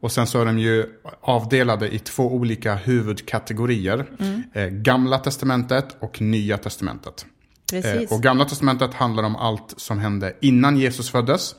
Och 0.01 0.13
sen 0.13 0.27
så 0.27 0.41
är 0.41 0.45
de 0.45 0.59
ju 0.59 0.87
avdelade 1.21 1.95
i 1.95 1.99
två 1.99 2.33
olika 2.35 2.75
huvudkategorier. 2.75 4.07
Mm. 4.19 4.43
Eh, 4.53 4.67
Gamla 4.67 5.19
testamentet 5.19 5.97
och 6.01 6.21
Nya 6.21 6.59
testamentet. 6.59 7.27
Eh, 7.73 8.13
Och 8.13 8.23
Gamla 8.23 8.45
Testamentet 8.45 8.95
handlar 8.95 9.23
om 9.23 9.37
allt 9.37 9.75
som 9.77 9.99
hände 9.99 10.37
innan 10.41 10.77
Jesus 10.77 11.11
föddes. 11.11 11.55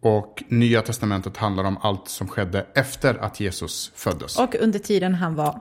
Och 0.00 0.42
Nya 0.48 0.82
Testamentet 0.82 1.36
handlar 1.36 1.64
om 1.64 1.78
allt 1.82 2.08
som 2.08 2.28
skedde 2.28 2.66
efter 2.74 3.14
att 3.14 3.40
Jesus 3.40 3.92
föddes. 3.94 4.38
Och 4.38 4.54
under 4.60 4.78
tiden 4.78 5.14
han 5.14 5.34
var. 5.34 5.60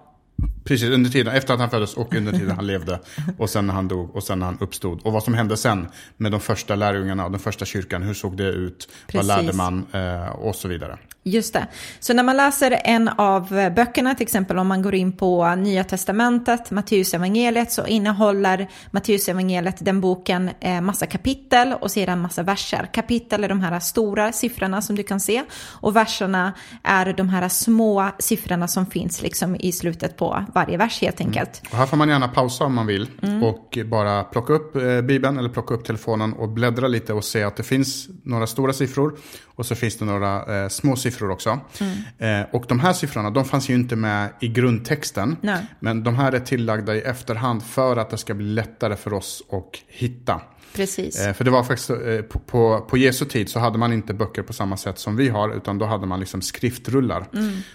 Precis, 0.64 0.90
under 0.90 1.10
tiden 1.10 1.36
efter 1.36 1.54
att 1.54 1.60
han 1.60 1.70
föddes 1.70 1.94
och 1.94 2.16
under 2.16 2.32
tiden 2.32 2.52
han 2.52 2.68
levde. 2.68 3.00
Och 3.38 3.50
sen 3.50 3.68
när 3.68 3.74
han 3.74 3.88
dog 3.88 4.16
och 4.16 4.24
sen 4.24 4.40
när 4.40 4.46
han 4.46 4.58
uppstod. 4.60 5.02
Och 5.02 5.14
vad 5.14 5.24
som 5.24 5.34
hände 5.34 5.58
sen 5.58 5.88
med 6.18 6.32
de 6.32 6.40
första 6.40 6.76
lärjungarna 6.76 7.26
och 7.26 7.32
den 7.32 7.40
första 7.40 7.66
kyrkan. 7.66 8.04
Hur 8.04 8.14
såg 8.14 8.38
det 8.38 8.50
ut? 8.50 8.90
Precis. 9.08 9.16
Vad 9.16 9.26
lärde 9.26 9.58
man? 9.58 9.86
Eh, 9.92 10.30
och 10.30 10.56
så 10.56 10.68
vidare. 10.68 10.98
Just 11.28 11.54
det. 11.54 11.68
Så 12.00 12.14
när 12.14 12.24
man 12.24 12.38
läser 12.38 12.82
en 12.84 13.10
av 13.10 13.50
böckerna, 13.76 14.16
till 14.16 14.24
exempel 14.24 14.60
om 14.60 14.68
man 14.68 14.82
går 14.82 14.96
in 14.96 15.12
på 15.12 15.56
Nya 15.56 15.84
Testamentet, 15.84 16.72
Matteusevangeliet, 16.72 17.72
så 17.72 17.86
innehåller 17.86 18.68
Matteusevangeliet 18.92 19.86
den 19.86 20.02
boken 20.02 20.50
eh, 20.60 20.82
massa 20.82 21.06
kapitel 21.06 21.74
och 21.74 21.92
sedan 21.92 22.22
massa 22.22 22.44
verser. 22.44 22.90
Kapitel 22.94 23.44
är 23.44 23.50
de 23.50 23.62
här 23.62 23.80
stora 23.80 24.32
siffrorna 24.32 24.82
som 24.82 24.96
du 24.96 25.04
kan 25.04 25.20
se 25.20 25.44
och 25.64 25.96
verserna 25.96 26.54
är 26.84 27.14
de 27.14 27.30
här 27.30 27.50
små 27.50 28.12
siffrorna 28.20 28.68
som 28.68 28.86
finns 28.86 29.22
liksom 29.22 29.56
i 29.60 29.72
slutet 29.72 30.18
på 30.18 30.46
varje 30.56 30.78
vers 30.78 31.02
helt 31.02 31.22
enkelt. 31.22 31.62
Och 31.72 31.78
här 31.78 31.86
får 31.86 31.98
man 31.98 32.10
gärna 32.10 32.28
pausa 32.28 32.64
om 32.64 32.76
man 32.76 32.88
vill. 32.88 33.10
Mm. 33.22 33.44
Och 33.44 33.78
bara 33.86 34.24
plocka 34.24 34.54
upp 34.54 34.76
eh, 34.76 35.02
Bibeln 35.02 35.38
eller 35.38 35.50
plocka 35.50 35.74
upp 35.74 35.86
telefonen 35.86 36.34
och 36.34 36.50
bläddra 36.50 36.88
lite 36.88 37.14
och 37.14 37.24
se 37.24 37.44
att 37.44 37.56
det 37.56 37.64
finns 37.64 38.08
några 38.24 38.48
stora 38.48 38.74
siffror. 38.74 39.18
Och 39.46 39.66
så 39.66 39.76
finns 39.76 39.98
det 39.98 40.06
några 40.06 40.64
eh, 40.64 40.70
små 40.70 40.96
siffror 40.96 41.15
också. 41.24 41.60
Mm. 41.80 42.42
Eh, 42.42 42.48
och 42.52 42.66
de 42.68 42.80
här 42.80 42.94
siffrorna, 42.94 43.30
de 43.30 43.46
fanns 43.46 43.70
ju 43.70 43.74
inte 43.74 43.96
med 43.96 44.30
i 44.40 44.48
grundtexten. 44.48 45.38
Nej. 45.42 45.66
Men 45.80 46.04
de 46.04 46.16
här 46.16 46.32
är 46.32 46.40
tillagda 46.40 46.96
i 46.96 47.02
efterhand 47.02 47.64
för 47.64 47.98
att 47.98 48.10
det 48.10 48.18
ska 48.18 48.34
bli 48.34 48.46
lättare 48.46 48.96
för 48.96 49.14
oss 49.14 49.44
att 49.52 49.84
hitta. 49.88 50.42
Precis. 50.76 51.20
Eh, 51.20 51.34
för 51.34 51.44
det 51.44 51.52
var 51.52 51.64
faktiskt 51.64 51.90
eh, 51.90 51.98
på, 52.30 52.40
på, 52.40 52.86
på 52.90 52.98
Jesu 52.98 53.26
tid 53.26 53.50
så 53.50 53.60
hade 53.60 53.78
man 53.78 53.94
inte 53.94 54.14
böcker 54.14 54.42
på 54.42 54.54
samma 54.54 54.78
sätt 54.78 55.00
som 55.00 55.16
vi 55.16 55.30
har. 55.30 55.56
Utan 55.56 55.78
då 55.78 55.86
hade 55.86 56.08
man 56.08 56.20
liksom 56.20 56.42
skriftrullar. 56.42 57.28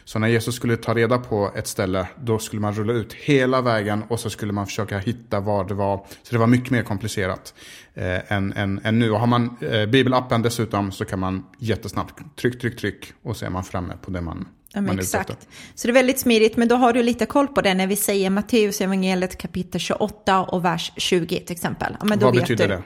Så 0.05 0.19
när 0.19 0.29
Jesus 0.29 0.55
skulle 0.55 0.77
ta 0.77 0.95
reda 0.95 1.19
på 1.19 1.53
ett 1.55 1.67
ställe. 1.67 2.09
Då 2.23 2.39
skulle 2.39 2.63
man 2.63 2.75
rulla 2.75 2.93
ut 2.93 3.13
hela 3.13 3.61
vägen. 3.61 4.05
Och 4.09 4.21
så 4.21 4.31
skulle 4.31 4.53
man 4.53 4.67
försöka 4.67 4.99
hitta 4.99 5.41
var 5.41 5.65
det 5.65 5.75
var. 5.75 6.07
Så 6.23 6.35
det 6.35 6.39
var 6.39 6.47
mycket 6.47 6.71
mer 6.71 6.83
komplicerat. 6.83 7.55
Eh, 7.95 8.33
än, 8.33 8.53
än, 8.53 8.81
än 8.85 8.99
nu. 8.99 9.11
Och 9.11 9.21
har 9.21 9.27
man 9.27 9.57
eh, 9.61 9.87
bibelappen 9.87 10.43
dessutom 10.43 10.93
så 10.93 11.05
kan 11.05 11.19
man 11.19 11.45
jättesnabbt 11.59 12.37
tryck, 12.37 12.61
tryck, 12.61 12.77
tryck. 12.79 13.13
Och 13.23 13.37
så 13.37 13.47
är 13.47 13.51
man 13.51 13.65
framme 13.65 13.95
på 14.03 14.11
det 14.11 14.21
man 14.21 14.47
Ja, 14.73 14.81
men 14.81 14.99
exakt. 14.99 15.49
Så 15.75 15.87
det 15.87 15.91
är 15.91 15.95
väldigt 15.95 16.19
smidigt, 16.19 16.57
men 16.57 16.69
då 16.69 16.77
har 16.77 16.93
du 16.93 17.03
lite 17.03 17.27
koll 17.27 17.49
på 17.49 17.61
det 17.61 17.75
när 17.75 17.87
vi 17.87 17.97
säger 17.97 18.31
Matteus 18.31 18.81
evangeliet 18.81 19.39
kapitel 19.39 19.81
28 19.81 20.43
och 20.43 20.65
vers 20.65 20.93
20 20.97 21.41
till 21.41 21.53
exempel. 21.57 21.97
Ja, 22.01 22.07
Vad 22.21 22.21
vet 22.35 22.43
betyder 22.43 22.69
du. 22.69 22.75
det? 22.75 22.83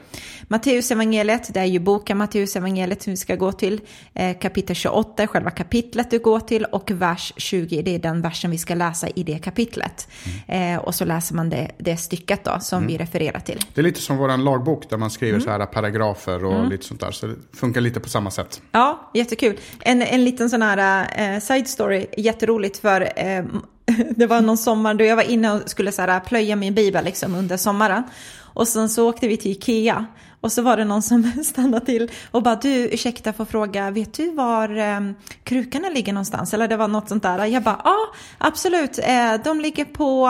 Matteus 0.47 0.91
evangeliet, 0.91 1.53
det 1.53 1.59
är 1.59 1.65
ju 1.65 1.79
boken 1.79 2.17
Matteus 2.17 2.55
evangeliet 2.55 3.03
som 3.03 3.11
vi 3.11 3.17
ska 3.17 3.35
gå 3.35 3.51
till. 3.51 3.81
Eh, 4.13 4.37
kapitel 4.39 4.75
28 4.75 5.23
är 5.23 5.27
själva 5.27 5.51
kapitlet 5.51 6.11
du 6.11 6.19
går 6.19 6.39
till 6.39 6.65
och 6.65 6.91
vers 6.91 7.33
20 7.37 7.81
det 7.81 7.95
är 7.95 7.99
den 7.99 8.21
versen 8.21 8.51
vi 8.51 8.57
ska 8.57 8.75
läsa 8.75 9.07
i 9.09 9.23
det 9.23 9.39
kapitlet. 9.39 10.07
Mm. 10.47 10.75
Eh, 10.75 10.79
och 10.83 10.95
så 10.95 11.05
läser 11.05 11.35
man 11.35 11.49
det, 11.49 11.71
det 11.77 11.97
stycket 11.97 12.43
då 12.43 12.57
som 12.59 12.87
vi 12.87 12.97
refererar 12.97 13.39
till. 13.39 13.65
Det 13.73 13.81
är 13.81 13.83
lite 13.83 14.01
som 14.01 14.17
vår 14.17 14.37
lagbok 14.37 14.89
där 14.89 14.97
man 14.97 15.11
skriver 15.11 15.33
Mm. 15.33 15.41
så 15.45 15.49
här 15.51 15.65
paragrafer 15.65 16.45
och 16.45 16.67
lite 16.69 16.85
sånt 16.85 16.99
där. 16.99 17.11
Så 17.11 17.27
det 17.27 17.35
funkar 17.53 17.81
lite 17.81 17.99
på 17.99 18.09
samma 18.09 18.31
sätt. 18.31 18.61
Ja, 18.71 19.11
jättekul. 19.13 19.59
En, 19.79 20.01
en 20.01 20.23
liten 20.25 20.49
sån 20.49 20.61
här 20.61 21.07
eh, 21.35 21.39
side 21.39 21.67
story, 21.75 22.05
jätteroligt 22.17 22.77
för 22.77 23.01
eh, 23.01 23.43
det 24.15 24.27
var 24.27 24.41
någon 24.41 24.57
sommar 24.57 24.93
då 24.93 25.03
jag 25.03 25.15
var 25.15 25.23
inne 25.23 25.51
och 25.51 25.69
skulle 25.69 25.91
så 25.91 26.01
här, 26.01 26.07
äh, 26.07 26.19
plöja 26.19 26.55
min 26.55 26.73
bibel 26.73 27.05
liksom 27.05 27.35
under 27.35 27.57
sommaren. 27.57 28.03
Och 28.37 28.67
sen 28.67 28.89
så 28.89 29.09
åkte 29.09 29.27
vi 29.27 29.37
till 29.37 29.51
Ikea 29.51 30.05
och 30.41 30.51
så 30.51 30.61
var 30.61 30.77
det 30.77 30.85
någon 30.85 31.01
som 31.01 31.31
stannade 31.43 31.85
till 31.85 32.11
och 32.31 32.43
bara 32.43 32.55
du 32.55 32.89
ursäkta 32.89 33.33
får 33.33 33.45
fråga, 33.45 33.91
vet 33.91 34.13
du 34.13 34.31
var 34.31 34.77
eh, 34.77 34.99
krukorna 35.43 35.89
ligger 35.89 36.13
någonstans? 36.13 36.53
Eller 36.53 36.67
det 36.67 36.77
var 36.77 36.87
något 36.87 37.09
sånt 37.09 37.23
där. 37.23 37.45
Jag 37.45 37.63
bara 37.63 37.81
ja, 37.83 37.97
absolut, 38.37 38.99
eh, 38.99 39.33
de 39.43 39.61
ligger 39.61 39.85
på 39.85 40.29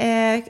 eh, 0.00 0.40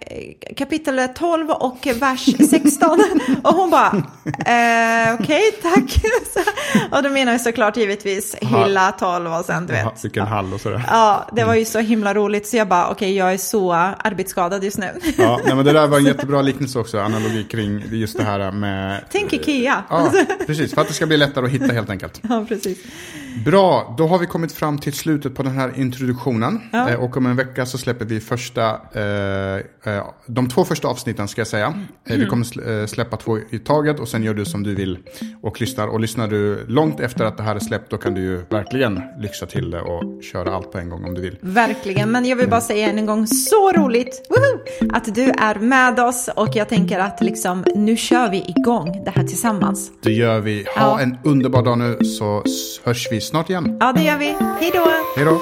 kapitel 0.56 1.08
12 1.14 1.50
och 1.50 1.86
vers 2.00 2.24
16. 2.50 2.90
och 3.42 3.54
hon 3.54 3.70
bara 3.70 3.86
eh, 4.24 5.14
okej 5.20 5.42
tack. 5.62 5.90
Så- 6.34 6.40
och 6.96 7.02
då 7.02 7.08
menar 7.10 7.32
jag 7.32 7.40
såklart 7.40 7.76
givetvis 7.76 8.36
hylla 8.40 8.92
12 8.92 9.32
och 9.32 9.44
sen 9.44 9.66
du 9.66 9.72
vet. 9.72 10.04
Vilken 10.04 10.26
hall 10.26 10.54
och 10.54 10.60
sådär. 10.60 10.84
Ja, 10.88 11.28
det 11.36 11.44
var 11.44 11.54
ju 11.54 11.64
så 11.64 11.78
himla 11.78 12.14
roligt 12.14 12.46
så 12.46 12.56
jag 12.56 12.68
bara 12.68 12.90
okej 12.90 13.16
jag 13.16 13.32
är 13.32 13.38
så 13.38 13.72
arbetsskadad 13.72 14.64
just 14.64 14.78
nu. 14.78 14.90
Ja, 15.18 15.40
nej, 15.44 15.54
men 15.54 15.64
det 15.64 15.72
där 15.72 15.86
var 15.86 15.98
en 15.98 16.04
jättebra 16.12 16.42
liknelse 16.42 16.78
också, 16.78 17.00
analogi 17.00 17.44
kring 17.44 17.82
just 17.90 18.16
det 18.18 18.24
här 18.24 18.52
med... 18.52 19.04
Tänk 19.12 19.32
Ikea. 19.32 19.82
Ja, 19.90 20.12
precis. 20.46 20.74
För 20.74 20.80
att 20.80 20.88
det 20.88 20.94
ska 20.94 21.06
bli 21.06 21.16
lättare 21.16 21.44
att 21.46 21.50
hitta 21.52 21.72
helt 21.72 21.90
enkelt. 21.90 22.20
Ja, 22.28 22.44
precis. 22.48 22.78
Bra, 23.44 23.94
då 23.98 24.06
har 24.06 24.18
vi 24.18 24.26
kommit 24.26 24.52
fram 24.52 24.78
till 24.78 24.92
slutet 24.92 25.34
på 25.34 25.42
den 25.42 25.52
här 25.52 25.72
introduktionen. 25.76 26.60
Ja. 26.72 26.88
Eh, 26.88 27.00
och 27.00 27.16
om 27.16 27.26
en 27.26 27.36
vecka 27.36 27.66
så 27.66 27.78
släpper 27.78 28.04
vi 28.04 28.20
första, 28.20 28.80
eh, 28.94 29.00
eh, 29.02 29.39
de 30.26 30.48
två 30.48 30.64
första 30.64 30.88
avsnitten 30.88 31.28
ska 31.28 31.40
jag 31.40 31.48
säga. 31.48 31.66
Eh, 31.66 31.72
Mm. 32.14 32.20
vi 32.20 32.26
kommer 32.26 32.44
sl- 32.44 32.80
eh, 32.80 32.86
släppa 32.86 33.16
två 33.16 33.38
i 33.50 33.58
taget 33.58 34.00
och 34.00 34.08
sen 34.08 34.22
gör 34.22 34.34
du 34.34 34.44
som 34.44 34.62
du 34.62 34.74
vill 34.74 34.98
och 35.42 35.60
lyssnar. 35.60 35.86
Och 35.88 36.00
lyssnar 36.00 36.28
du 36.28 36.66
långt 36.66 37.00
efter 37.00 37.24
att 37.24 37.36
det 37.36 37.42
här 37.42 37.54
är 37.56 37.60
släppt 37.60 37.90
då 37.90 37.96
kan 37.96 38.14
du 38.14 38.20
ju 38.20 38.42
verkligen 38.50 39.02
lyxa 39.18 39.46
till 39.46 39.70
det 39.70 39.80
och 39.80 40.22
köra 40.24 40.54
allt 40.54 40.72
på 40.72 40.78
en 40.78 40.88
gång 40.88 41.04
om 41.04 41.14
du 41.14 41.20
vill. 41.20 41.36
Verkligen, 41.40 42.10
men 42.10 42.24
jag 42.24 42.36
vill 42.36 42.48
bara 42.48 42.60
säga 42.60 42.88
än 42.90 42.98
en 42.98 43.06
gång, 43.06 43.26
så 43.26 43.72
roligt 43.72 44.26
woho, 44.30 44.90
att 44.92 45.14
du 45.14 45.22
är 45.30 45.54
med 45.54 46.00
oss 46.00 46.28
och 46.36 46.48
jag 46.54 46.68
tänker 46.68 46.98
att 46.98 47.20
liksom, 47.20 47.64
nu 47.74 47.96
kör 47.96 48.30
vi 48.30 48.44
igång 48.56 49.02
det 49.04 49.10
här 49.10 49.24
tillsammans. 49.24 49.90
Det 50.02 50.12
gör 50.12 50.40
vi. 50.40 50.64
Ha 50.64 50.70
Ja. 50.76 51.00
en 51.00 51.18
underbar 51.24 51.62
dag 51.62 51.78
nu 51.78 52.04
så 52.04 52.42
hörs 52.84 53.08
vi 53.10 53.20
snart 53.20 53.50
igen. 53.50 53.76
Ja, 53.80 53.92
det 53.92 54.02
gör 54.02 54.18
vi. 54.18 54.34
Hej 54.60 54.70
då! 54.74 54.86
Hej 55.16 55.24
då! 55.24 55.40